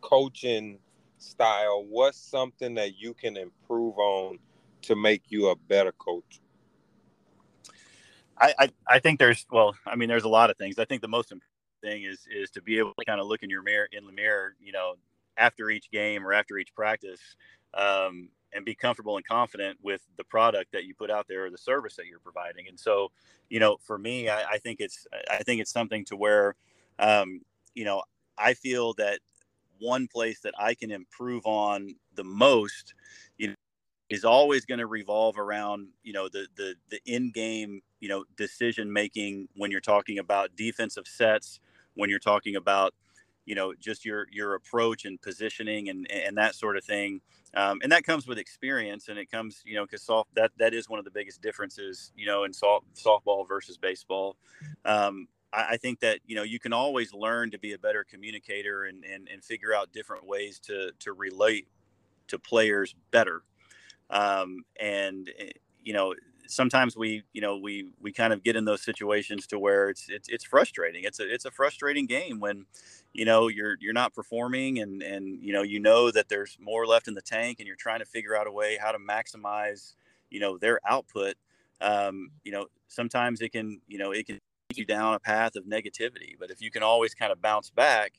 coaching 0.00 0.78
style, 1.22 1.84
what's 1.88 2.18
something 2.18 2.74
that 2.74 2.98
you 2.98 3.14
can 3.14 3.36
improve 3.36 3.96
on 3.98 4.38
to 4.82 4.96
make 4.96 5.22
you 5.28 5.48
a 5.48 5.56
better 5.56 5.92
coach? 5.92 6.40
I, 8.38 8.54
I, 8.58 8.68
I 8.88 8.98
think 8.98 9.18
there's 9.18 9.46
well, 9.50 9.74
I 9.86 9.96
mean, 9.96 10.08
there's 10.08 10.24
a 10.24 10.28
lot 10.28 10.50
of 10.50 10.58
things. 10.58 10.78
I 10.78 10.84
think 10.84 11.00
the 11.00 11.08
most 11.08 11.32
important 11.32 11.51
thing 11.82 12.04
is 12.04 12.26
is 12.30 12.50
to 12.50 12.62
be 12.62 12.78
able 12.78 12.92
to 12.98 13.04
kind 13.04 13.20
of 13.20 13.26
look 13.26 13.42
in 13.42 13.50
your 13.50 13.62
mirror 13.62 13.88
in 13.92 14.06
the 14.06 14.12
mirror, 14.12 14.54
you 14.60 14.72
know, 14.72 14.94
after 15.36 15.70
each 15.70 15.90
game 15.90 16.26
or 16.26 16.32
after 16.32 16.58
each 16.58 16.74
practice, 16.74 17.20
um, 17.74 18.28
and 18.54 18.64
be 18.64 18.74
comfortable 18.74 19.16
and 19.16 19.26
confident 19.26 19.78
with 19.82 20.02
the 20.16 20.24
product 20.24 20.72
that 20.72 20.84
you 20.84 20.94
put 20.94 21.10
out 21.10 21.26
there 21.28 21.46
or 21.46 21.50
the 21.50 21.58
service 21.58 21.96
that 21.96 22.06
you're 22.06 22.18
providing. 22.18 22.68
And 22.68 22.78
so, 22.78 23.10
you 23.50 23.60
know, 23.60 23.78
for 23.82 23.98
me, 23.98 24.28
I, 24.28 24.42
I 24.52 24.58
think 24.58 24.80
it's 24.80 25.06
I 25.30 25.42
think 25.42 25.60
it's 25.60 25.72
something 25.72 26.04
to 26.06 26.16
where, 26.16 26.54
um, 26.98 27.40
you 27.74 27.84
know, 27.84 28.02
I 28.38 28.54
feel 28.54 28.94
that 28.94 29.20
one 29.78 30.06
place 30.06 30.40
that 30.40 30.54
I 30.58 30.74
can 30.74 30.90
improve 30.90 31.44
on 31.46 31.94
the 32.14 32.24
most, 32.24 32.94
you 33.38 33.48
know, 33.48 33.54
is 34.10 34.24
always 34.24 34.66
going 34.66 34.78
to 34.78 34.86
revolve 34.86 35.38
around, 35.38 35.88
you 36.02 36.12
know, 36.12 36.28
the 36.28 36.46
the 36.56 36.74
the 36.90 37.00
in-game, 37.06 37.80
you 38.00 38.08
know, 38.08 38.24
decision 38.36 38.92
making 38.92 39.48
when 39.56 39.70
you're 39.70 39.80
talking 39.80 40.18
about 40.18 40.54
defensive 40.56 41.06
sets, 41.06 41.60
when 41.94 42.10
you're 42.10 42.18
talking 42.18 42.56
about, 42.56 42.94
you 43.44 43.54
know, 43.54 43.74
just 43.78 44.04
your 44.04 44.26
your 44.30 44.54
approach 44.54 45.04
and 45.04 45.20
positioning 45.20 45.88
and 45.88 46.10
and 46.10 46.36
that 46.36 46.54
sort 46.54 46.76
of 46.76 46.84
thing. 46.84 47.20
Um, 47.54 47.80
and 47.82 47.92
that 47.92 48.04
comes 48.04 48.26
with 48.26 48.38
experience, 48.38 49.08
and 49.08 49.18
it 49.18 49.30
comes, 49.30 49.62
you 49.66 49.74
know, 49.74 49.84
because 49.84 50.02
soft 50.02 50.34
that 50.34 50.52
that 50.58 50.72
is 50.74 50.88
one 50.88 50.98
of 50.98 51.04
the 51.04 51.10
biggest 51.10 51.42
differences, 51.42 52.12
you 52.16 52.24
know, 52.24 52.44
in 52.44 52.52
soft, 52.52 52.86
softball 52.94 53.46
versus 53.46 53.76
baseball. 53.76 54.36
Um, 54.84 55.28
I, 55.52 55.72
I 55.72 55.76
think 55.76 56.00
that 56.00 56.20
you 56.26 56.34
know 56.36 56.42
you 56.42 56.58
can 56.58 56.72
always 56.72 57.12
learn 57.12 57.50
to 57.50 57.58
be 57.58 57.72
a 57.72 57.78
better 57.78 58.04
communicator 58.04 58.84
and, 58.84 59.04
and, 59.04 59.28
and 59.28 59.44
figure 59.44 59.74
out 59.74 59.92
different 59.92 60.26
ways 60.26 60.58
to 60.60 60.92
to 61.00 61.12
relate 61.12 61.68
to 62.28 62.38
players 62.38 62.94
better. 63.10 63.42
Um, 64.10 64.64
and 64.80 65.30
eh, 65.38 65.50
you 65.84 65.92
know 65.92 66.14
sometimes 66.52 66.96
we 66.96 67.22
you 67.32 67.40
know 67.40 67.56
we 67.56 67.88
we 68.00 68.12
kind 68.12 68.32
of 68.32 68.42
get 68.42 68.56
in 68.56 68.64
those 68.64 68.82
situations 68.82 69.46
to 69.48 69.58
where 69.58 69.88
it's 69.88 70.06
it's 70.08 70.28
it's 70.28 70.44
frustrating. 70.44 71.04
It's 71.04 71.18
a 71.18 71.32
it's 71.32 71.44
a 71.44 71.50
frustrating 71.50 72.06
game 72.06 72.40
when 72.40 72.66
you 73.12 73.24
know 73.24 73.48
you're 73.48 73.76
you're 73.80 73.92
not 73.92 74.14
performing 74.14 74.78
and 74.78 75.02
and 75.02 75.42
you 75.42 75.52
know 75.52 75.62
you 75.62 75.80
know 75.80 76.10
that 76.10 76.28
there's 76.28 76.56
more 76.60 76.86
left 76.86 77.08
in 77.08 77.14
the 77.14 77.22
tank 77.22 77.58
and 77.58 77.66
you're 77.66 77.76
trying 77.76 78.00
to 78.00 78.04
figure 78.04 78.36
out 78.36 78.46
a 78.46 78.52
way 78.52 78.78
how 78.80 78.92
to 78.92 78.98
maximize 78.98 79.94
you 80.30 80.40
know 80.40 80.58
their 80.58 80.78
output. 80.86 81.34
Um, 81.80 82.30
you 82.44 82.52
know 82.52 82.66
sometimes 82.88 83.40
it 83.40 83.50
can 83.52 83.80
you 83.88 83.98
know 83.98 84.12
it 84.12 84.26
can 84.26 84.38
take 84.68 84.78
you 84.78 84.84
down 84.84 85.14
a 85.14 85.20
path 85.20 85.56
of 85.56 85.64
negativity. 85.64 86.34
But 86.38 86.50
if 86.50 86.60
you 86.60 86.70
can 86.70 86.82
always 86.82 87.14
kind 87.14 87.32
of 87.32 87.40
bounce 87.40 87.70
back, 87.70 88.12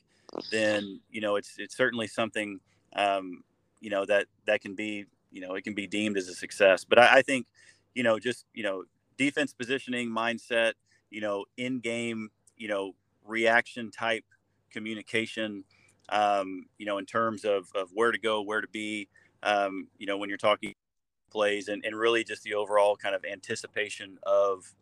then 0.50 1.00
you 1.10 1.20
know 1.20 1.36
it's 1.36 1.54
it's 1.58 1.76
certainly 1.76 2.08
something 2.08 2.60
um, 2.96 3.44
you 3.80 3.90
know 3.90 4.04
that 4.06 4.26
that 4.46 4.60
can 4.60 4.74
be 4.74 5.06
you 5.30 5.40
know 5.40 5.54
it 5.54 5.62
can 5.62 5.74
be 5.74 5.86
deemed 5.86 6.16
as 6.16 6.28
a 6.28 6.34
success. 6.34 6.84
But 6.84 6.98
I, 6.98 7.18
I 7.18 7.22
think 7.22 7.46
you 7.94 8.02
know 8.02 8.18
just 8.18 8.46
you 8.54 8.62
know 8.62 8.84
defense 9.16 9.52
positioning 9.52 10.08
mindset, 10.08 10.72
you 11.10 11.20
know 11.20 11.44
in 11.56 11.80
game, 11.80 12.30
you 12.56 12.68
know 12.68 12.92
reaction 13.24 13.90
type 13.90 14.24
communication, 14.70 15.64
um, 16.08 16.66
you 16.78 16.86
know 16.86 16.98
in 16.98 17.06
terms 17.06 17.44
of 17.44 17.68
of 17.74 17.90
where 17.94 18.12
to 18.12 18.18
go, 18.18 18.42
where 18.42 18.60
to 18.60 18.68
be, 18.68 19.08
um, 19.42 19.88
you 19.98 20.06
know 20.06 20.16
when 20.18 20.28
you're 20.28 20.38
talking 20.38 20.74
plays 21.30 21.68
and, 21.68 21.84
and 21.84 21.96
really 21.96 22.22
just 22.22 22.44
the 22.44 22.54
overall 22.54 22.96
kind 22.96 23.14
of 23.14 23.24
anticipation 23.24 24.18
of 24.22 24.72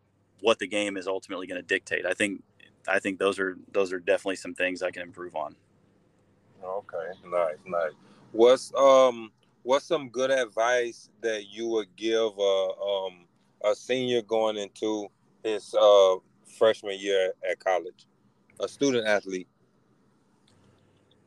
what 0.40 0.58
the 0.58 0.66
game 0.66 0.96
is 0.98 1.06
ultimately 1.06 1.46
going 1.46 1.60
to 1.60 1.66
dictate. 1.66 2.04
I 2.04 2.12
think 2.12 2.42
I 2.86 2.98
think 2.98 3.18
those 3.18 3.38
are 3.38 3.56
those 3.72 3.92
are 3.92 3.98
definitely 3.98 4.36
some 4.36 4.54
things 4.54 4.82
I 4.82 4.90
can 4.90 5.02
improve 5.02 5.34
on. 5.34 5.56
Okay, 6.62 7.08
nice, 7.26 7.56
nice. 7.66 7.92
What's 8.32 8.72
um 8.74 9.32
what's 9.62 9.86
some 9.86 10.08
good 10.08 10.30
advice 10.30 11.08
that 11.20 11.46
you 11.50 11.68
would 11.68 11.94
give 11.96 12.32
a 12.38 12.68
um 12.80 13.26
a 13.64 13.74
senior 13.74 14.22
going 14.22 14.56
into 14.56 15.08
his 15.44 15.74
uh 15.74 16.16
freshman 16.58 16.98
year 16.98 17.32
at 17.48 17.58
college, 17.58 18.06
a 18.60 18.68
student 18.68 19.06
athlete? 19.06 19.48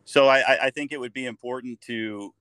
So 0.06 0.28
I, 0.28 0.66
I 0.68 0.70
think 0.70 0.92
it 0.92 1.00
would 1.00 1.14
be 1.14 1.26
important 1.26 1.82
to 1.82 2.34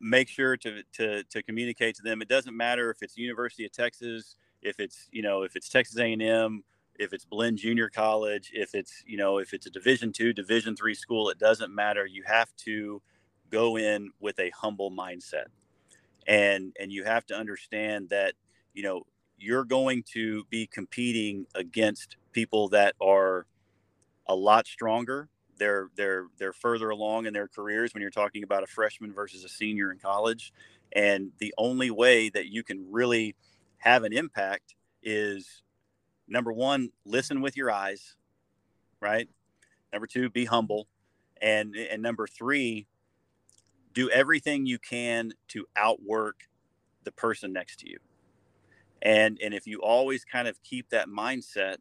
make 0.00 0.28
sure 0.28 0.56
to, 0.56 0.82
to 0.94 1.22
to 1.24 1.42
communicate 1.42 1.96
to 1.96 2.02
them. 2.02 2.22
It 2.22 2.28
doesn't 2.28 2.56
matter 2.56 2.90
if 2.90 3.02
it's 3.02 3.16
University 3.16 3.64
of 3.64 3.72
Texas, 3.72 4.36
if 4.62 4.80
it's 4.80 5.08
you 5.12 5.22
know 5.22 5.42
if 5.42 5.56
it's 5.56 5.68
Texas 5.68 5.98
A&M, 5.98 6.64
if 6.98 7.12
it's 7.12 7.24
Blinn 7.24 7.56
Junior 7.56 7.88
College, 7.88 8.50
if 8.54 8.74
it's 8.74 9.02
you 9.06 9.16
know 9.16 9.38
if 9.38 9.52
it's 9.52 9.66
a 9.66 9.70
Division 9.70 10.12
two, 10.12 10.32
Division 10.32 10.76
three 10.76 10.94
school, 10.94 11.28
it 11.28 11.38
doesn't 11.38 11.74
matter. 11.74 12.06
You 12.06 12.22
have 12.26 12.54
to 12.64 13.02
go 13.50 13.76
in 13.76 14.10
with 14.20 14.38
a 14.38 14.50
humble 14.50 14.90
mindset, 14.90 15.46
and 16.26 16.74
and 16.78 16.92
you 16.92 17.04
have 17.04 17.26
to 17.26 17.34
understand 17.34 18.08
that 18.10 18.34
you 18.74 18.82
know 18.82 19.04
you're 19.38 19.64
going 19.64 20.02
to 20.14 20.44
be 20.50 20.66
competing 20.66 21.46
against 21.54 22.16
people 22.32 22.68
that 22.68 22.94
are 23.00 23.46
a 24.26 24.34
lot 24.34 24.66
stronger. 24.66 25.28
They're 25.56 25.88
they're 25.96 26.26
they're 26.38 26.52
further 26.52 26.90
along 26.90 27.26
in 27.26 27.32
their 27.32 27.48
careers 27.48 27.94
when 27.94 28.00
you're 28.00 28.10
talking 28.10 28.42
about 28.42 28.62
a 28.62 28.66
freshman 28.66 29.12
versus 29.12 29.44
a 29.44 29.48
senior 29.48 29.90
in 29.90 29.98
college. 29.98 30.52
And 30.92 31.32
the 31.38 31.52
only 31.58 31.90
way 31.90 32.30
that 32.30 32.46
you 32.46 32.62
can 32.62 32.86
really 32.90 33.34
have 33.78 34.04
an 34.04 34.12
impact 34.12 34.74
is 35.02 35.62
number 36.26 36.52
one, 36.52 36.90
listen 37.04 37.40
with 37.40 37.56
your 37.56 37.70
eyes, 37.70 38.16
right? 39.00 39.28
Number 39.92 40.06
two, 40.06 40.30
be 40.30 40.44
humble. 40.44 40.88
And, 41.40 41.74
and 41.76 42.02
number 42.02 42.26
three, 42.26 42.86
do 43.94 44.10
everything 44.10 44.66
you 44.66 44.78
can 44.78 45.32
to 45.48 45.66
outwork 45.76 46.48
the 47.04 47.12
person 47.12 47.52
next 47.52 47.80
to 47.80 47.88
you. 47.88 47.98
And, 49.02 49.38
and 49.42 49.54
if 49.54 49.66
you 49.66 49.80
always 49.80 50.24
kind 50.24 50.48
of 50.48 50.62
keep 50.62 50.90
that 50.90 51.08
mindset, 51.08 51.76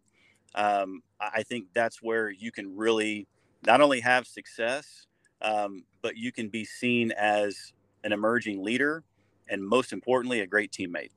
um, 0.55 1.01
I 1.20 1.43
think 1.43 1.68
that's 1.74 2.01
where 2.01 2.30
you 2.30 2.51
can 2.51 2.76
really 2.76 3.28
not 3.66 3.82
only 3.82 3.99
have 4.01 4.28
success, 4.28 5.08
um, 5.41 5.84
but 6.01 6.16
you 6.16 6.32
can 6.32 6.49
be 6.49 6.64
seen 6.64 7.12
as 7.12 7.74
an 8.03 8.12
emerging 8.12 8.64
leader 8.64 9.03
and 9.49 9.66
most 9.66 9.93
importantly, 9.93 10.41
a 10.41 10.47
great 10.47 10.72
teammate. 10.72 11.12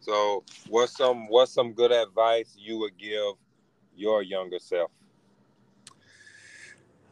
So, 0.00 0.44
what's 0.68 0.96
some 0.96 1.28
what's 1.28 1.52
some 1.52 1.72
good 1.72 1.92
advice 1.92 2.56
you 2.58 2.78
would 2.78 2.96
give 2.96 3.34
your 3.94 4.22
younger 4.22 4.58
self? 4.58 4.90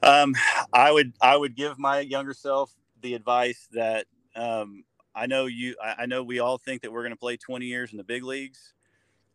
Um, 0.06 0.34
I 0.72 0.92
would 0.92 1.14
I 1.20 1.36
would 1.36 1.56
give 1.56 1.78
my 1.80 2.00
younger 2.00 2.34
self 2.34 2.72
the 3.02 3.14
advice 3.14 3.68
that 3.72 4.06
um, 4.36 4.84
I 5.16 5.26
know 5.26 5.46
you 5.46 5.76
I 5.82 6.06
know 6.06 6.22
we 6.22 6.38
all 6.38 6.58
think 6.58 6.82
that 6.82 6.92
we're 6.92 7.02
going 7.02 7.12
to 7.12 7.18
play 7.18 7.36
20 7.36 7.66
years 7.66 7.92
in 7.92 7.98
the 7.98 8.04
big 8.04 8.24
leagues, 8.24 8.74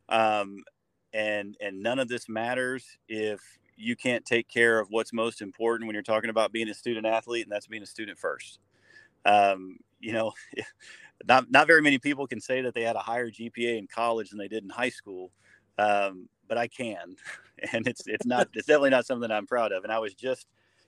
um, 0.10 0.64
and 1.14 1.58
and 1.62 1.84
none 1.84 2.00
of 2.00 2.10
this 2.10 2.30
matters 2.30 2.86
if 3.10 3.42
you 3.78 3.96
can't 3.98 4.26
take 4.26 4.48
care 4.48 4.80
of 4.80 4.88
what's 4.92 5.14
most 5.14 5.42
important 5.42 5.88
when 5.88 5.96
you're 5.96 6.04
talking 6.04 6.30
about 6.32 6.54
being 6.54 6.70
a 6.70 6.76
student 6.76 7.06
athlete, 7.06 7.44
and 7.46 7.52
that's 7.52 7.68
being 7.68 7.84
a 7.84 7.88
student 7.88 8.20
first. 8.20 8.60
Um, 9.26 9.78
you 10.00 10.14
know, 10.14 10.34
not 11.28 11.52
not 11.52 11.68
very 11.68 11.82
many 11.82 12.00
people 12.00 12.28
can 12.28 12.42
say 12.42 12.62
that 12.62 12.74
they 12.74 12.84
had 12.84 12.96
a 12.96 13.00
higher 13.00 13.30
GPA 13.30 13.78
in 13.78 13.88
college 13.88 14.30
than 14.32 14.40
they 14.40 14.48
did 14.48 14.64
in 14.64 14.70
high 14.70 14.90
school, 14.90 15.32
um, 15.78 16.30
but 16.48 16.58
I 16.58 16.68
can, 16.68 17.16
and 17.74 17.88
it's 17.88 18.04
it's 18.08 18.26
not 18.26 18.50
it's 18.54 18.68
definitely 18.68 18.92
not 18.92 19.06
something 19.06 19.32
I'm 19.32 19.48
proud 19.48 19.72
of. 19.72 19.84
And 19.84 19.94
I 19.94 20.00
was 20.00 20.14
just, 20.16 20.48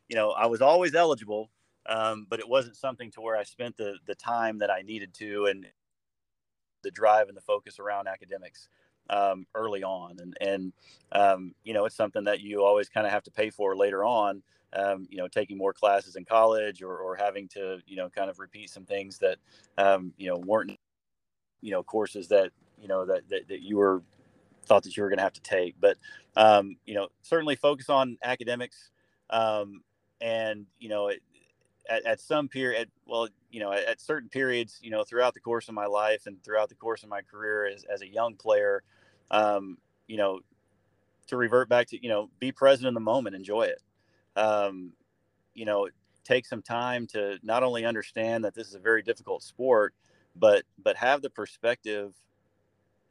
you 0.09 0.15
know, 0.15 0.31
I 0.31 0.45
was 0.47 0.61
always 0.61 0.95
eligible, 0.95 1.51
um, 1.87 2.27
but 2.29 2.39
it 2.39 2.47
wasn't 2.47 2.77
something 2.77 3.11
to 3.11 3.21
where 3.21 3.37
I 3.37 3.43
spent 3.43 3.77
the 3.77 3.97
the 4.05 4.15
time 4.15 4.59
that 4.59 4.71
I 4.71 4.81
needed 4.81 5.13
to 5.15 5.45
and 5.47 5.65
the 6.83 6.91
drive 6.91 7.27
and 7.27 7.37
the 7.37 7.41
focus 7.41 7.79
around 7.79 8.07
academics. 8.07 8.67
um, 9.09 9.45
early 9.55 9.83
on, 9.83 10.17
and 10.19 10.37
and 10.41 10.73
um, 11.11 11.53
you 11.63 11.73
know 11.73 11.85
it's 11.85 11.95
something 11.95 12.23
that 12.25 12.39
you 12.41 12.63
always 12.63 12.89
kind 12.89 13.05
of 13.05 13.11
have 13.13 13.23
to 13.23 13.31
pay 13.31 13.49
for 13.49 13.75
later 13.75 14.03
on. 14.05 14.43
Um, 14.73 15.07
you 15.09 15.17
know, 15.17 15.27
taking 15.27 15.57
more 15.57 15.73
classes 15.73 16.15
in 16.15 16.25
college 16.25 16.81
or, 16.81 16.97
or 16.97 17.15
having 17.15 17.47
to 17.49 17.79
you 17.85 17.95
know 17.97 18.09
kind 18.09 18.29
of 18.29 18.39
repeat 18.39 18.69
some 18.69 18.85
things 18.85 19.19
that 19.19 19.37
um, 19.77 20.13
you 20.17 20.29
know 20.29 20.37
weren't 20.37 20.77
you 21.61 21.71
know 21.71 21.83
courses 21.83 22.27
that 22.29 22.51
you 22.81 22.87
know 22.87 23.05
that 23.05 23.27
that, 23.29 23.47
that 23.49 23.61
you 23.61 23.77
were 23.77 24.03
thought 24.65 24.83
that 24.83 24.97
you 24.97 25.03
were 25.03 25.09
going 25.09 25.17
to 25.19 25.23
have 25.23 25.33
to 25.33 25.41
take. 25.41 25.75
But 25.79 25.97
um, 26.37 26.77
you 26.85 26.95
know, 26.95 27.09
certainly 27.21 27.55
focus 27.55 27.89
on 27.89 28.17
academics, 28.23 28.91
um, 29.29 29.81
and 30.23 30.65
you 30.79 30.89
know, 30.89 31.09
it, 31.09 31.21
at, 31.89 32.05
at 32.05 32.21
some 32.21 32.47
period, 32.47 32.89
well, 33.05 33.27
you 33.51 33.59
know, 33.59 33.73
at, 33.73 33.83
at, 33.83 34.01
certain 34.01 34.29
periods, 34.29 34.79
you 34.81 34.89
know, 34.89 35.03
throughout 35.03 35.33
the 35.33 35.39
course 35.41 35.67
of 35.67 35.75
my 35.75 35.85
life 35.85 36.25
and 36.25 36.41
throughout 36.43 36.69
the 36.69 36.75
course 36.75 37.03
of 37.03 37.09
my 37.09 37.21
career 37.21 37.65
as, 37.65 37.83
as 37.83 38.01
a 38.01 38.07
young 38.07 38.35
player, 38.35 38.83
um, 39.31 39.77
you 40.07 40.15
know, 40.15 40.39
to 41.27 41.35
revert 41.35 41.67
back 41.67 41.87
to, 41.87 42.01
you 42.01 42.09
know, 42.09 42.29
be 42.39 42.51
present 42.51 42.87
in 42.87 42.93
the 42.93 42.99
moment, 43.01 43.35
enjoy 43.35 43.63
it. 43.63 43.81
Um, 44.35 44.93
you 45.53 45.65
know, 45.65 45.89
take 46.23 46.45
some 46.45 46.61
time 46.61 47.05
to 47.07 47.37
not 47.43 47.63
only 47.63 47.85
understand 47.85 48.45
that 48.45 48.55
this 48.55 48.67
is 48.67 48.75
a 48.75 48.79
very 48.79 49.03
difficult 49.03 49.43
sport, 49.43 49.93
but 50.35 50.63
but 50.81 50.95
have 50.95 51.21
the 51.21 51.29
perspective 51.29 52.13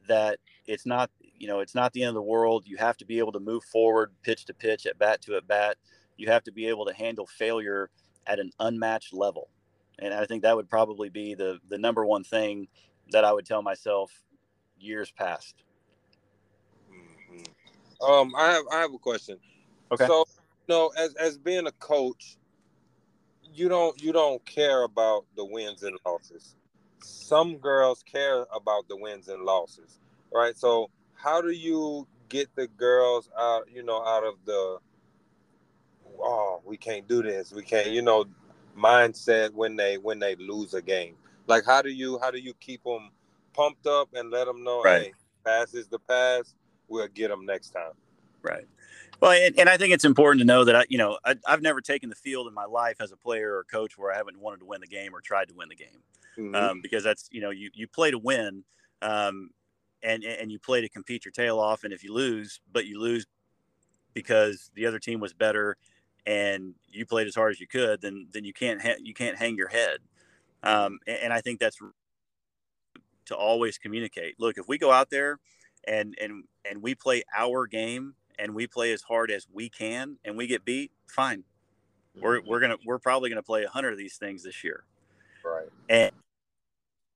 that 0.07 0.39
it's 0.65 0.85
not 0.85 1.09
you 1.37 1.47
know 1.47 1.59
it's 1.59 1.75
not 1.75 1.93
the 1.93 2.01
end 2.01 2.09
of 2.09 2.15
the 2.15 2.21
world 2.21 2.63
you 2.65 2.75
have 2.75 2.97
to 2.97 3.05
be 3.05 3.19
able 3.19 3.31
to 3.31 3.39
move 3.39 3.63
forward 3.63 4.11
pitch 4.21 4.43
to 4.45 4.53
pitch 4.53 4.85
at 4.85 4.97
bat 4.99 5.21
to 5.21 5.37
at 5.37 5.47
bat 5.47 5.77
you 6.17 6.27
have 6.27 6.43
to 6.43 6.51
be 6.51 6.67
able 6.67 6.85
to 6.85 6.93
handle 6.93 7.25
failure 7.25 7.89
at 8.27 8.39
an 8.39 8.51
unmatched 8.59 9.13
level. 9.13 9.49
And 9.99 10.13
I 10.13 10.25
think 10.25 10.43
that 10.43 10.55
would 10.55 10.69
probably 10.69 11.09
be 11.09 11.35
the 11.35 11.59
the 11.69 11.77
number 11.77 12.05
one 12.05 12.23
thing 12.23 12.67
that 13.11 13.23
I 13.23 13.31
would 13.31 13.45
tell 13.45 13.61
myself 13.61 14.11
years 14.79 15.11
past. 15.11 15.63
Mm-hmm. 16.91 18.03
Um, 18.03 18.33
I 18.35 18.51
have 18.51 18.63
I 18.71 18.79
have 18.79 18.93
a 18.93 18.97
question. 18.97 19.37
Okay. 19.91 20.07
So, 20.07 20.25
you 20.67 20.75
know, 20.75 20.91
as 20.97 21.13
as 21.15 21.37
being 21.37 21.67
a 21.67 21.71
coach, 21.73 22.37
you 23.53 23.69
don't 23.69 24.01
you 24.01 24.11
don't 24.11 24.43
care 24.45 24.83
about 24.83 25.25
the 25.35 25.45
wins 25.45 25.83
and 25.83 25.97
losses. 26.05 26.55
Some 26.99 27.57
girls 27.57 28.03
care 28.03 28.45
about 28.53 28.87
the 28.87 28.95
wins 28.95 29.27
and 29.27 29.43
losses, 29.43 29.99
right? 30.33 30.57
So, 30.57 30.89
how 31.13 31.41
do 31.41 31.51
you 31.51 32.07
get 32.29 32.49
the 32.55 32.67
girls 32.67 33.29
out, 33.37 33.67
you 33.71 33.83
know, 33.83 34.03
out 34.03 34.23
of 34.23 34.35
the 34.45 34.79
oh, 36.19 36.61
we 36.65 36.77
can't 36.77 37.07
do 37.07 37.21
this. 37.21 37.51
We 37.51 37.63
can't, 37.63 37.87
you 37.87 38.01
know, 38.01 38.25
mindset 38.77 39.51
when 39.53 39.75
they 39.75 39.97
when 39.97 40.19
they 40.19 40.35
lose 40.35 40.73
a 40.73 40.81
game. 40.81 41.15
Like 41.47 41.65
how 41.65 41.81
do 41.81 41.89
you 41.89 42.19
how 42.21 42.31
do 42.31 42.39
you 42.39 42.53
keep 42.59 42.83
them 42.83 43.11
pumped 43.53 43.87
up 43.87 44.09
and 44.13 44.31
let 44.31 44.45
them 44.45 44.63
know, 44.63 44.81
right. 44.81 45.03
hey, 45.03 45.13
pass 45.45 45.73
is 45.73 45.87
the 45.87 45.99
pass. 45.99 46.55
We'll 46.87 47.07
get 47.07 47.29
them 47.29 47.45
next 47.45 47.69
time. 47.69 47.93
Right. 48.41 48.67
Well, 49.21 49.31
and, 49.31 49.57
and 49.57 49.69
I 49.69 49.77
think 49.77 49.93
it's 49.93 50.03
important 50.03 50.41
to 50.41 50.45
know 50.45 50.65
that 50.65 50.75
I, 50.75 50.85
you 50.89 50.97
know, 50.97 51.17
I, 51.23 51.35
have 51.47 51.61
never 51.61 51.79
taken 51.79 52.09
the 52.09 52.15
field 52.15 52.47
in 52.47 52.53
my 52.53 52.65
life 52.65 52.97
as 52.99 53.11
a 53.11 53.15
player 53.15 53.55
or 53.55 53.63
coach 53.63 53.97
where 53.97 54.11
I 54.11 54.17
haven't 54.17 54.39
wanted 54.39 54.59
to 54.59 54.65
win 54.65 54.81
the 54.81 54.87
game 54.87 55.15
or 55.15 55.21
tried 55.21 55.47
to 55.47 55.53
win 55.53 55.69
the 55.69 55.75
game, 55.75 56.01
mm-hmm. 56.37 56.55
um, 56.55 56.81
because 56.81 57.03
that's 57.03 57.29
you 57.31 57.39
know 57.39 57.49
you 57.49 57.69
you 57.73 57.87
play 57.87 58.11
to 58.11 58.17
win, 58.17 58.65
um, 59.01 59.51
and 60.01 60.23
and 60.25 60.51
you 60.51 60.59
play 60.59 60.81
to 60.81 60.89
compete 60.89 61.23
your 61.23 61.31
tail 61.31 61.57
off, 61.57 61.85
and 61.85 61.93
if 61.93 62.03
you 62.03 62.13
lose, 62.13 62.59
but 62.71 62.85
you 62.85 62.99
lose 62.99 63.25
because 64.13 64.69
the 64.75 64.85
other 64.85 64.99
team 64.99 65.21
was 65.21 65.31
better 65.31 65.77
and 66.25 66.73
you 66.89 67.05
played 67.05 67.27
as 67.27 67.35
hard 67.35 67.51
as 67.51 67.59
you 67.59 67.67
could, 67.67 68.01
then 68.01 68.27
then 68.31 68.43
you 68.45 68.53
can't 68.53 68.81
ha- 68.81 68.99
you 69.01 69.13
can't 69.13 69.37
hang 69.37 69.55
your 69.55 69.69
head. 69.69 69.99
Um, 70.63 70.99
and, 71.05 71.17
and, 71.23 71.33
I 71.33 71.41
think 71.41 71.59
that's 71.59 71.77
to 73.25 73.35
always 73.35 73.77
communicate. 73.77 74.39
Look, 74.39 74.57
if 74.57 74.67
we 74.67 74.77
go 74.77 74.91
out 74.91 75.09
there 75.09 75.39
and 75.85 76.15
and 76.21 76.45
and 76.69 76.81
we 76.81 76.95
play 76.95 77.23
our 77.35 77.67
game 77.67 78.15
and 78.39 78.55
we 78.55 78.67
play 78.67 78.93
as 78.93 79.01
hard 79.01 79.29
as 79.29 79.45
we 79.51 79.69
can 79.69 80.17
and 80.23 80.37
we 80.37 80.47
get 80.47 80.63
beat, 80.63 80.91
fine. 81.07 81.43
We're 82.19 82.41
we're 82.41 82.59
gonna 82.59 82.77
we're 82.85 82.99
probably 82.99 83.29
gonna 83.29 83.43
play 83.43 83.63
a 83.63 83.69
hundred 83.69 83.91
of 83.91 83.97
these 83.97 84.17
things 84.17 84.43
this 84.43 84.63
year. 84.63 84.83
Right. 85.43 85.69
And 85.89 86.11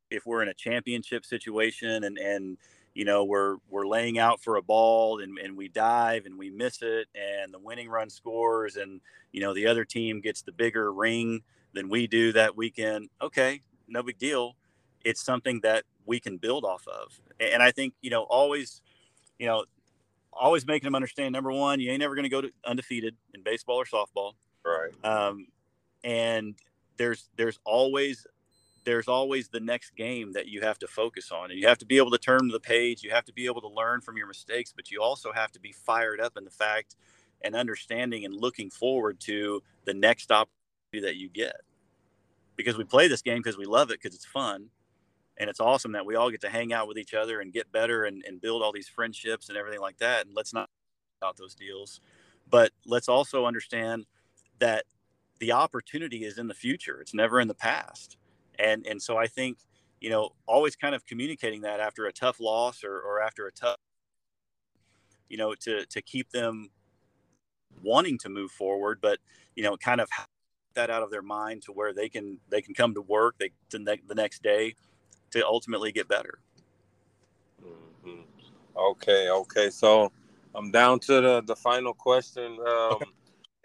if 0.09 0.25
we're 0.25 0.41
in 0.41 0.49
a 0.49 0.53
championship 0.53 1.25
situation 1.25 2.03
and 2.03 2.17
and 2.17 2.57
you 2.97 3.05
know 3.05 3.23
we're 3.23 3.57
we're 3.69 3.85
laying 3.85 4.17
out 4.17 4.41
for 4.41 4.55
a 4.55 4.61
ball 4.61 5.19
and, 5.21 5.37
and 5.37 5.55
we 5.55 5.67
dive 5.67 6.25
and 6.25 6.35
we 6.37 6.49
miss 6.49 6.81
it 6.81 7.07
and 7.13 7.53
the 7.53 7.59
winning 7.59 7.87
run 7.87 8.09
scores 8.09 8.75
and 8.75 8.99
you 9.31 9.39
know 9.39 9.53
the 9.53 9.67
other 9.67 9.85
team 9.85 10.19
gets 10.19 10.41
the 10.41 10.51
bigger 10.51 10.91
ring 10.91 11.43
than 11.73 11.89
we 11.89 12.07
do 12.07 12.33
that 12.33 12.57
weekend 12.57 13.07
okay 13.21 13.61
no 13.87 14.03
big 14.03 14.17
deal. 14.17 14.55
It's 15.03 15.23
something 15.23 15.61
that 15.61 15.83
we 16.05 16.19
can 16.19 16.37
build 16.37 16.65
off 16.65 16.87
of. 16.87 17.19
And 17.39 17.61
i 17.61 17.71
think 17.71 17.93
you 18.01 18.09
know 18.09 18.23
always 18.23 18.81
you 19.37 19.45
know 19.45 19.65
always 20.33 20.65
making 20.65 20.87
them 20.87 20.95
understand 20.95 21.33
number 21.33 21.51
one 21.51 21.79
you 21.79 21.89
ain't 21.91 21.99
never 21.99 22.15
going 22.15 22.23
to 22.23 22.29
go 22.29 22.41
to 22.41 22.51
undefeated 22.65 23.15
in 23.33 23.43
baseball 23.43 23.77
or 23.77 23.85
softball. 23.85 24.33
Right. 24.65 24.91
Um, 25.05 25.47
and 26.03 26.55
there's 26.97 27.29
there's 27.37 27.59
always 27.63 28.25
there's 28.87 29.09
always 29.09 29.49
the 29.49 29.59
next 29.59 29.97
game 29.97 30.31
that 30.31 30.47
you 30.47 30.61
have 30.61 30.79
to 30.79 30.87
focus 30.87 31.29
on. 31.29 31.51
And 31.51 31.59
you 31.59 31.67
have 31.67 31.77
to 31.79 31.85
be 31.85 31.97
able 31.97 32.11
to 32.11 32.17
turn 32.17 32.47
the 32.47 32.59
page. 32.59 33.03
You 33.03 33.11
have 33.11 33.25
to 33.25 33.33
be 33.33 33.45
able 33.45 33.59
to 33.59 33.67
learn 33.67 33.99
from 33.99 34.15
your 34.15 34.27
mistakes, 34.27 34.71
but 34.73 34.89
you 34.89 35.01
also 35.01 35.33
have 35.33 35.51
to 35.51 35.59
be 35.59 35.73
fired 35.73 36.21
up 36.21 36.37
in 36.37 36.45
the 36.45 36.49
fact 36.49 36.95
and 37.43 37.53
understanding 37.53 38.23
and 38.23 38.33
looking 38.33 38.69
forward 38.69 39.19
to 39.19 39.61
the 39.83 39.93
next 39.93 40.31
opportunity 40.31 41.01
that 41.01 41.17
you 41.17 41.27
get. 41.27 41.57
Because 42.55 42.77
we 42.77 42.85
play 42.85 43.09
this 43.09 43.21
game 43.21 43.39
because 43.39 43.57
we 43.57 43.65
love 43.65 43.91
it, 43.91 43.99
because 44.01 44.15
it's 44.15 44.25
fun. 44.25 44.69
And 45.37 45.49
it's 45.49 45.59
awesome 45.59 45.91
that 45.91 46.05
we 46.05 46.15
all 46.15 46.31
get 46.31 46.39
to 46.41 46.49
hang 46.49 46.71
out 46.71 46.87
with 46.87 46.97
each 46.97 47.13
other 47.13 47.41
and 47.41 47.51
get 47.51 47.69
better 47.73 48.05
and, 48.05 48.23
and 48.25 48.39
build 48.39 48.63
all 48.63 48.71
these 48.71 48.87
friendships 48.87 49.49
and 49.49 49.57
everything 49.57 49.81
like 49.81 49.97
that. 49.97 50.25
And 50.25 50.33
let's 50.33 50.53
not 50.53 50.69
about 51.21 51.35
those 51.35 51.55
deals. 51.55 51.99
But 52.49 52.71
let's 52.85 53.09
also 53.09 53.45
understand 53.45 54.05
that 54.59 54.85
the 55.39 55.51
opportunity 55.51 56.23
is 56.23 56.37
in 56.37 56.47
the 56.47 56.53
future. 56.53 57.01
It's 57.01 57.13
never 57.13 57.41
in 57.41 57.49
the 57.49 57.53
past 57.53 58.17
and 58.59 58.85
and 58.85 59.01
so 59.01 59.17
I 59.17 59.27
think 59.27 59.57
you 59.99 60.09
know 60.09 60.29
always 60.47 60.75
kind 60.75 60.95
of 60.95 61.05
communicating 61.05 61.61
that 61.61 61.79
after 61.79 62.05
a 62.05 62.13
tough 62.13 62.39
loss 62.39 62.83
or, 62.83 62.99
or 62.99 63.21
after 63.21 63.47
a 63.47 63.51
tough 63.51 63.77
you 65.29 65.37
know 65.37 65.53
to 65.55 65.85
to 65.85 66.01
keep 66.01 66.29
them 66.31 66.69
wanting 67.83 68.17
to 68.17 68.29
move 68.29 68.51
forward 68.51 68.99
but 69.01 69.19
you 69.55 69.63
know 69.63 69.77
kind 69.77 70.01
of 70.01 70.09
that 70.73 70.89
out 70.89 71.03
of 71.03 71.11
their 71.11 71.21
mind 71.21 71.61
to 71.63 71.71
where 71.71 71.93
they 71.93 72.09
can 72.09 72.39
they 72.49 72.61
can 72.61 72.73
come 72.73 72.93
to 72.93 73.01
work 73.01 73.35
they 73.39 73.51
to 73.69 73.79
ne- 73.79 74.01
the 74.07 74.15
next 74.15 74.43
day 74.43 74.73
to 75.29 75.45
ultimately 75.45 75.91
get 75.91 76.07
better. 76.07 76.39
Mm-hmm. 77.63 78.21
okay 78.77 79.29
okay 79.29 79.69
so 79.69 80.11
i'm 80.53 80.71
down 80.71 80.99
to 80.99 81.21
the 81.21 81.41
the 81.41 81.55
final 81.55 81.93
question 81.93 82.57
um 82.67 82.99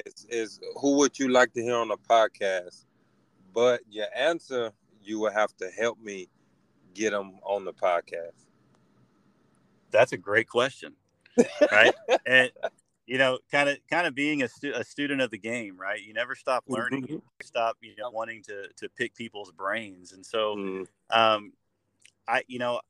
is, 0.06 0.26
is 0.28 0.60
who 0.76 0.96
would 0.96 1.18
you 1.18 1.28
like 1.28 1.52
to 1.54 1.62
hear 1.62 1.76
on 1.76 1.88
the 1.88 1.96
podcast? 1.96 2.84
But 3.54 3.80
your 3.90 4.06
answer 4.16 4.72
you 5.04 5.20
will 5.20 5.32
have 5.32 5.56
to 5.58 5.68
help 5.68 6.00
me 6.00 6.28
get 6.94 7.10
them 7.10 7.38
on 7.42 7.64
the 7.64 7.72
podcast? 7.72 8.46
That's 9.90 10.12
a 10.12 10.16
great 10.16 10.48
question, 10.48 10.94
right? 11.70 11.94
and 12.26 12.50
you 13.06 13.18
know, 13.18 13.38
kind 13.50 13.68
of, 13.68 13.78
kind 13.90 14.06
of 14.06 14.14
being 14.14 14.42
a, 14.42 14.48
stu- 14.48 14.72
a 14.74 14.84
student 14.84 15.20
of 15.20 15.30
the 15.30 15.38
game, 15.38 15.76
right? 15.78 16.00
You 16.00 16.14
never 16.14 16.34
stop 16.34 16.64
learning, 16.68 17.02
mm-hmm. 17.02 17.16
stop, 17.42 17.76
you 17.80 17.94
know, 17.98 18.10
wanting 18.10 18.42
to 18.44 18.68
to 18.76 18.88
pick 18.88 19.14
people's 19.14 19.52
brains, 19.52 20.12
and 20.12 20.24
so, 20.24 20.56
mm-hmm. 20.56 21.20
um, 21.20 21.52
I, 22.28 22.44
you 22.46 22.58
know, 22.58 22.80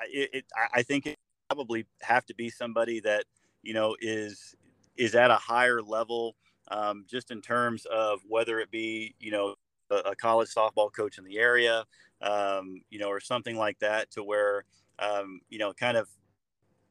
it, 0.00 0.30
it 0.32 0.44
I 0.72 0.82
think 0.82 1.06
it 1.06 1.18
probably 1.48 1.86
have 2.02 2.24
to 2.26 2.34
be 2.34 2.50
somebody 2.50 3.00
that 3.00 3.24
you 3.62 3.74
know 3.74 3.96
is 4.00 4.54
is 4.96 5.14
at 5.14 5.30
a 5.30 5.36
higher 5.36 5.82
level, 5.82 6.36
um, 6.68 7.04
just 7.08 7.30
in 7.30 7.40
terms 7.40 7.86
of 7.86 8.20
whether 8.28 8.60
it 8.60 8.70
be 8.70 9.14
you 9.18 9.30
know 9.30 9.54
a, 9.92 10.10
a 10.10 10.16
college 10.16 10.48
softball 10.48 10.92
coach 10.92 11.18
in 11.18 11.24
the 11.24 11.38
area, 11.38 11.84
um, 12.20 12.82
you 12.90 12.98
know, 12.98 13.08
or 13.08 13.20
something 13.20 13.56
like 13.56 13.78
that, 13.80 14.10
to 14.12 14.24
where 14.24 14.64
um, 14.98 15.40
you 15.48 15.58
know, 15.58 15.72
kind 15.72 15.96
of 15.96 16.08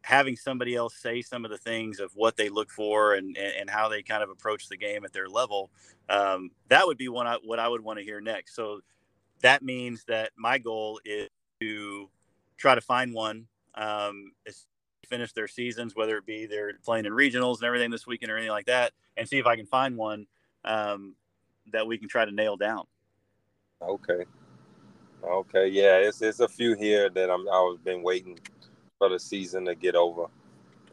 having 0.04 0.36
somebody 0.36 0.76
else 0.76 0.96
say 0.96 1.22
some 1.22 1.46
of 1.46 1.52
the 1.52 1.58
things 1.58 2.00
of 2.00 2.12
what 2.16 2.36
they 2.36 2.50
look 2.50 2.72
for 2.72 3.14
and, 3.14 3.38
and, 3.38 3.70
how 3.70 3.88
they 3.88 4.02
kind 4.02 4.24
of 4.24 4.30
approach 4.30 4.68
the 4.68 4.78
game 4.78 5.06
at 5.06 5.14
their 5.14 5.30
level, 5.30 5.70
um, 6.10 6.50
that 6.70 6.88
would 6.88 6.98
be 6.98 7.08
one 7.08 7.28
I, 7.28 7.38
what 7.44 7.60
I 7.60 7.68
would 7.68 7.82
want 7.82 8.00
to 8.00 8.06
hear 8.06 8.20
next. 8.20 8.56
So 8.56 8.82
that 9.42 9.62
means 9.62 10.04
that 10.06 10.32
my 10.36 10.58
goal 10.58 11.00
is 11.06 11.30
to 11.62 12.10
try 12.58 12.74
to 12.74 12.82
find 12.82 13.14
one, 13.14 13.46
um, 13.76 14.32
finish 15.08 15.34
their 15.34 15.48
seasons, 15.48 15.96
whether 15.96 16.18
it 16.18 16.26
be 16.26 16.48
they're 16.48 16.74
playing 16.84 17.06
in 17.06 17.14
regionals 17.14 17.58
and 17.58 17.66
everything 17.66 17.92
this 17.92 18.08
weekend 18.08 18.32
or 18.32 18.38
anything 18.38 18.52
like 18.52 18.66
that, 18.66 18.94
and 19.18 19.28
see 19.28 19.38
if 19.38 19.46
I 19.46 19.56
can 19.56 19.68
find 19.68 19.98
one 19.98 20.26
um, 20.66 21.16
that 21.72 21.86
we 21.86 21.98
can 21.98 22.08
try 22.08 22.26
to 22.26 22.32
nail 22.32 22.58
down. 22.58 22.86
Okay. 23.82 24.26
Okay. 25.24 25.68
Yeah, 25.68 25.98
it's 25.98 26.22
it's 26.22 26.40
a 26.40 26.48
few 26.48 26.76
here 26.76 27.10
that 27.10 27.30
I'm 27.30 27.48
I 27.48 27.60
was 27.62 27.78
been 27.84 28.04
waiting 28.04 28.40
for 28.98 29.10
the 29.10 29.20
season 29.20 29.66
to 29.66 29.76
get 29.76 29.96
over, 29.96 30.26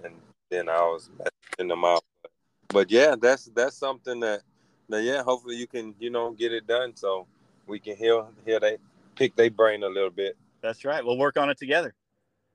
and 0.05 0.15
then 0.51 0.69
I 0.69 0.81
was 0.81 1.11
messing 1.19 1.69
them 1.69 1.85
out. 1.85 2.05
But, 2.23 2.31
but 2.69 2.91
yeah, 2.91 3.15
that's 3.21 3.47
that's 3.55 3.77
something 3.77 4.21
that 4.21 4.43
that 4.89 5.03
yeah, 5.03 5.23
hopefully 5.23 5.57
you 5.57 5.67
can 5.67 5.95
you 5.99 6.11
know 6.11 6.33
get 6.33 6.53
it 6.53 6.67
done 6.67 6.97
so 6.97 7.27
we 7.67 7.79
can 7.79 7.97
hear 7.97 8.25
hear 8.45 8.61
they 8.61 8.79
pick 9.17 9.37
their 9.37 9.51
brain 9.51 9.83
a 9.83 9.89
little 9.89 10.11
bit. 10.11 10.37
That's 10.63 10.85
right. 10.85 11.05
We'll 11.05 11.19
work 11.19 11.37
on 11.37 11.51
it 11.51 11.59
together. 11.59 11.95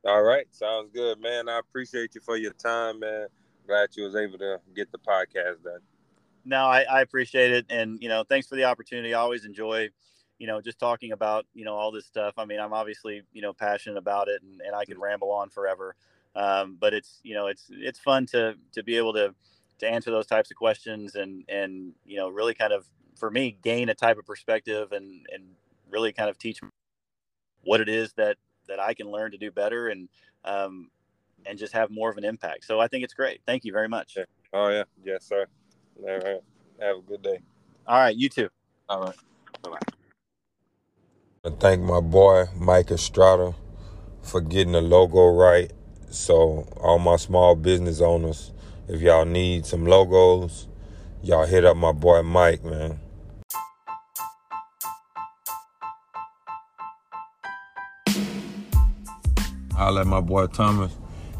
All 0.05 0.21
right, 0.21 0.45
sounds 0.51 0.89
good, 0.93 1.21
man. 1.21 1.47
I 1.47 1.59
appreciate 1.59 2.13
you 2.13 2.21
for 2.21 2.35
your 2.35 2.51
time, 2.53 2.99
man. 2.99 3.27
Glad 3.65 3.89
you 3.93 4.03
was 4.03 4.15
able 4.17 4.37
to 4.39 4.59
get 4.75 4.91
the 4.91 4.97
podcast 4.97 5.63
done. 5.63 5.79
No, 6.45 6.65
I, 6.65 6.81
I 6.81 7.01
appreciate 7.01 7.51
it, 7.51 7.65
and 7.69 8.01
you 8.01 8.09
know, 8.09 8.23
thanks 8.27 8.47
for 8.47 8.55
the 8.55 8.65
opportunity. 8.65 9.13
I 9.13 9.19
always 9.19 9.45
enjoy, 9.45 9.89
you 10.39 10.47
know, 10.47 10.59
just 10.59 10.77
talking 10.79 11.11
about 11.13 11.45
you 11.53 11.63
know 11.63 11.73
all 11.75 11.91
this 11.91 12.05
stuff. 12.05 12.33
I 12.37 12.45
mean, 12.45 12.59
I'm 12.59 12.73
obviously 12.73 13.23
you 13.31 13.41
know 13.41 13.53
passionate 13.53 13.97
about 13.97 14.27
it, 14.27 14.41
and, 14.41 14.61
and 14.61 14.75
I 14.75 14.85
can 14.85 14.99
ramble 14.99 15.31
on 15.31 15.49
forever. 15.49 15.95
Um, 16.35 16.77
but 16.79 16.93
it's 16.93 17.19
you 17.23 17.33
know 17.33 17.47
it's 17.47 17.67
it's 17.69 17.99
fun 17.99 18.25
to 18.27 18.55
to 18.73 18.83
be 18.83 18.97
able 18.97 19.13
to 19.13 19.33
to 19.79 19.87
answer 19.87 20.11
those 20.11 20.27
types 20.27 20.51
of 20.51 20.57
questions 20.57 21.15
and 21.15 21.43
and 21.47 21.93
you 22.05 22.17
know 22.17 22.29
really 22.29 22.53
kind 22.53 22.73
of 22.73 22.85
for 23.15 23.29
me 23.29 23.57
gain 23.63 23.89
a 23.89 23.95
type 23.95 24.17
of 24.17 24.25
perspective 24.25 24.91
and 24.91 25.25
and 25.31 25.43
really 25.89 26.11
kind 26.11 26.29
of 26.29 26.37
teach 26.37 26.59
what 27.63 27.81
it 27.81 27.89
is 27.89 28.13
that 28.13 28.37
that 28.67 28.79
I 28.79 28.93
can 28.93 29.11
learn 29.11 29.31
to 29.31 29.37
do 29.37 29.51
better 29.51 29.87
and 29.89 30.09
um, 30.45 30.89
and 31.45 31.57
just 31.57 31.73
have 31.73 31.89
more 31.89 32.09
of 32.09 32.17
an 32.17 32.25
impact. 32.25 32.65
So 32.65 32.79
I 32.79 32.87
think 32.87 33.03
it's 33.03 33.13
great. 33.13 33.41
Thank 33.45 33.65
you 33.65 33.71
very 33.71 33.87
much. 33.87 34.15
Yeah. 34.17 34.25
Oh 34.53 34.69
yeah, 34.69 34.83
yes 35.03 35.25
sir. 35.25 35.47
All 36.01 36.17
right. 36.17 36.41
Have 36.79 36.97
a 36.97 37.01
good 37.01 37.21
day. 37.21 37.39
All 37.87 37.99
right, 37.99 38.15
you 38.15 38.29
too. 38.29 38.49
All 38.89 39.05
right. 39.05 39.15
Bye 39.61 39.69
bye. 39.69 39.77
I 41.45 41.49
thank 41.59 41.81
my 41.81 41.99
boy 41.99 42.45
Mike 42.55 42.91
Estrada 42.91 43.53
for 44.21 44.41
getting 44.41 44.73
the 44.73 44.81
logo 44.81 45.27
right. 45.27 45.71
So 46.09 46.67
all 46.77 46.99
my 46.99 47.17
small 47.17 47.55
business 47.55 48.01
owners, 48.01 48.51
if 48.87 49.01
y'all 49.01 49.25
need 49.25 49.65
some 49.65 49.85
logos, 49.85 50.67
y'all 51.21 51.45
hit 51.45 51.65
up 51.65 51.75
my 51.75 51.91
boy 51.91 52.21
Mike, 52.21 52.63
man. 52.63 52.99
I'll 59.75 59.91
let 59.91 60.07
my 60.07 60.21
boy 60.21 60.47
Thomas. 60.47 60.95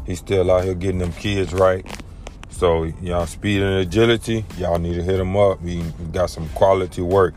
He's 0.06 0.18
still 0.18 0.50
out 0.50 0.64
here 0.64 0.74
getting 0.74 0.98
them 0.98 1.12
kids 1.12 1.54
right. 1.54 1.86
So 2.56 2.84
y'all 3.02 3.26
speed 3.26 3.62
and 3.62 3.80
agility, 3.80 4.44
y'all 4.58 4.78
need 4.78 4.94
to 4.94 5.02
hit 5.02 5.18
him 5.18 5.36
up. 5.36 5.60
He 5.60 5.82
got 6.12 6.30
some 6.30 6.48
quality 6.50 7.02
work. 7.02 7.34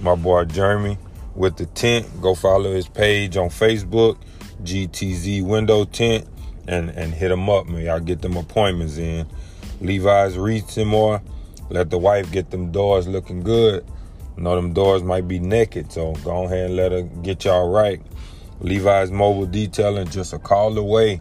My 0.00 0.14
boy 0.14 0.44
Jeremy 0.44 0.98
with 1.34 1.56
the 1.56 1.66
tent. 1.66 2.06
Go 2.20 2.36
follow 2.36 2.72
his 2.72 2.86
page 2.86 3.36
on 3.36 3.48
Facebook, 3.48 4.18
GTZ 4.62 5.44
Window 5.44 5.84
Tint, 5.84 6.28
and 6.68 6.90
and 6.90 7.12
hit 7.12 7.32
him 7.32 7.50
up, 7.50 7.66
man. 7.66 7.84
Y'all 7.84 7.98
get 7.98 8.22
them 8.22 8.36
appointments 8.36 8.98
in. 8.98 9.26
Levi's 9.80 10.38
Reach 10.38 10.76
more. 10.76 11.20
Let 11.68 11.90
the 11.90 11.98
wife 11.98 12.30
get 12.30 12.52
them 12.52 12.70
doors 12.70 13.08
looking 13.08 13.40
good. 13.40 13.84
You 14.36 14.44
know 14.44 14.54
them 14.54 14.72
doors 14.72 15.02
might 15.02 15.26
be 15.26 15.40
naked, 15.40 15.90
so 15.90 16.12
go 16.24 16.44
ahead 16.44 16.66
and 16.66 16.76
let 16.76 16.92
her 16.92 17.02
get 17.02 17.44
y'all 17.44 17.68
right. 17.68 18.00
Levi's 18.60 19.10
Mobile 19.10 19.46
Detailing 19.46 20.08
just 20.08 20.32
a 20.32 20.38
call 20.38 20.78
away 20.78 21.20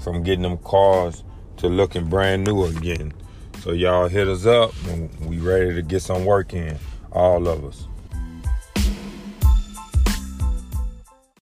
from 0.00 0.22
getting 0.22 0.42
them 0.42 0.56
cars 0.58 1.22
to 1.58 1.68
looking 1.68 2.08
brand 2.08 2.44
new 2.44 2.64
again. 2.64 3.12
So 3.60 3.72
y'all 3.72 4.08
hit 4.08 4.28
us 4.28 4.46
up 4.46 4.72
and 4.86 5.10
we 5.20 5.38
ready 5.38 5.74
to 5.74 5.82
get 5.82 6.00
some 6.02 6.24
work 6.24 6.54
in, 6.54 6.78
all 7.12 7.48
of 7.48 7.64
us. 7.64 7.86